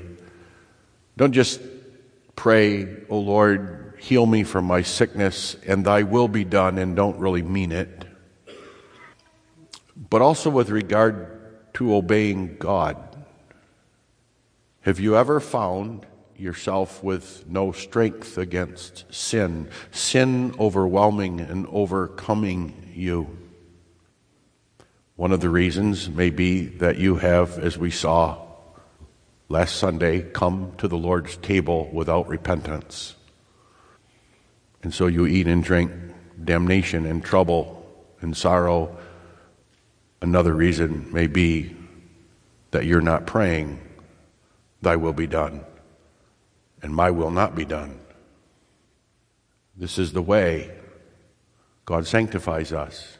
Don't 1.17 1.33
just 1.33 1.59
pray, 2.35 2.85
O 2.85 3.05
oh 3.09 3.19
Lord, 3.19 3.95
heal 3.99 4.25
me 4.25 4.43
from 4.43 4.65
my 4.65 4.83
sickness 4.83 5.55
and 5.67 5.85
thy 5.85 6.03
will 6.03 6.27
be 6.27 6.43
done, 6.43 6.77
and 6.77 6.95
don't 6.95 7.17
really 7.17 7.41
mean 7.41 7.71
it. 7.71 8.04
But 10.15 10.21
also 10.21 10.49
with 10.49 10.69
regard 10.69 11.73
to 11.73 11.93
obeying 11.93 12.55
God. 12.55 12.95
Have 14.79 14.97
you 14.97 15.17
ever 15.17 15.41
found 15.41 16.05
yourself 16.37 17.03
with 17.03 17.43
no 17.49 17.73
strength 17.73 18.37
against 18.37 19.13
sin, 19.13 19.67
sin 19.91 20.55
overwhelming 20.57 21.41
and 21.41 21.67
overcoming 21.67 22.93
you? 22.95 23.37
One 25.17 25.33
of 25.33 25.41
the 25.41 25.49
reasons 25.49 26.09
may 26.09 26.29
be 26.29 26.65
that 26.65 26.97
you 26.97 27.17
have, 27.17 27.59
as 27.59 27.77
we 27.77 27.91
saw 27.91 28.41
last 29.49 29.75
Sunday, 29.75 30.21
come 30.21 30.71
to 30.77 30.87
the 30.87 30.97
Lord's 30.97 31.35
table 31.35 31.89
without 31.91 32.29
repentance. 32.29 33.15
And 34.81 34.93
so 34.93 35.07
you 35.07 35.25
eat 35.25 35.47
and 35.47 35.61
drink 35.61 35.91
damnation 36.41 37.05
and 37.05 37.21
trouble 37.21 37.85
and 38.21 38.37
sorrow. 38.37 38.95
Another 40.25 40.55
reason 40.55 41.13
may 41.13 41.27
be 41.27 41.75
that 42.71 42.83
you're 42.83 42.99
not 42.99 43.27
praying, 43.27 43.79
Thy 44.81 44.95
will 44.95 45.13
be 45.13 45.27
done, 45.27 45.63
and 46.81 46.95
my 46.95 47.11
will 47.11 47.29
not 47.29 47.53
be 47.53 47.63
done. 47.63 47.99
This 49.77 49.99
is 49.99 50.13
the 50.13 50.23
way 50.23 50.75
God 51.85 52.07
sanctifies 52.07 52.73
us. 52.73 53.19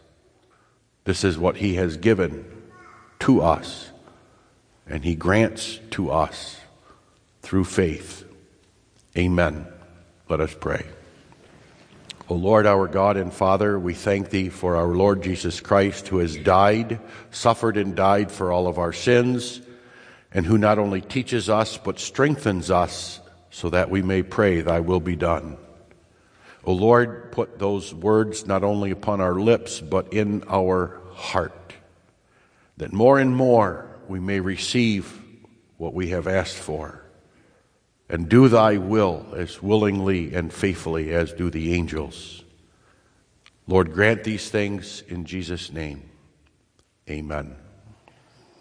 This 1.04 1.24
is 1.24 1.38
what 1.38 1.58
He 1.58 1.76
has 1.76 1.96
given 1.96 2.44
to 3.20 3.40
us, 3.40 3.92
and 4.88 5.06
He 5.06 5.14
grants 5.14 5.80
to 5.92 6.10
us 6.10 6.60
through 7.44 7.66
faith. 7.66 8.26
Amen. 9.16 9.68
Let 10.28 10.40
us 10.40 10.56
pray. 10.60 10.88
O 12.28 12.34
Lord, 12.34 12.66
our 12.66 12.88
God 12.88 13.18
and 13.18 13.32
Father, 13.32 13.78
we 13.78 13.94
thank 13.94 14.32
Thee 14.32 14.50
for 14.50 14.76
our 14.78 14.88
Lord 14.88 15.22
Jesus 15.22 15.60
Christ, 15.60 16.08
who 16.08 16.18
has 16.18 16.36
died, 16.36 17.00
suffered, 17.30 17.78
and 17.78 17.96
died 17.96 18.32
for 18.32 18.52
all 18.52 18.66
of 18.68 18.80
our 18.80 18.94
sins, 18.94 19.62
and 20.34 20.44
who 20.44 20.58
not 20.58 20.80
only 20.80 21.02
teaches 21.02 21.52
us, 21.52 21.78
but 21.78 22.00
strengthens 22.00 22.72
us 22.72 23.20
so 23.52 23.70
that 23.70 23.92
we 23.92 24.02
may 24.02 24.24
pray, 24.24 24.62
Thy 24.62 24.80
will 24.80 25.00
be 25.00 25.16
done. 25.16 25.58
O 26.64 26.74
Lord, 26.74 27.32
put 27.32 27.60
those 27.60 27.94
words 27.94 28.48
not 28.48 28.64
only 28.64 28.90
upon 28.90 29.22
our 29.22 29.36
lips, 29.36 29.80
but 29.80 30.12
in 30.12 30.44
our 30.50 31.00
heart, 31.14 31.74
that 32.78 32.92
more 32.92 33.20
and 33.20 33.36
more 33.36 33.88
we 34.08 34.20
may 34.20 34.40
receive 34.40 35.22
what 35.78 35.94
we 35.94 36.08
have 36.08 36.28
asked 36.28 36.58
for, 36.58 37.05
and 38.10 38.30
do 38.30 38.48
thy 38.48 38.78
will 38.78 39.26
as 39.36 39.62
willingly 39.62 40.34
and 40.34 40.54
faithfully 40.54 41.14
as 41.14 41.34
do 41.34 41.50
the 41.50 41.74
angels. 41.74 42.44
Lord, 43.68 43.94
grant 43.94 44.24
these 44.24 44.50
things 44.50 45.04
in 45.08 45.26
Jesus' 45.26 45.72
name. 45.72 46.10
Amen. 47.10 47.56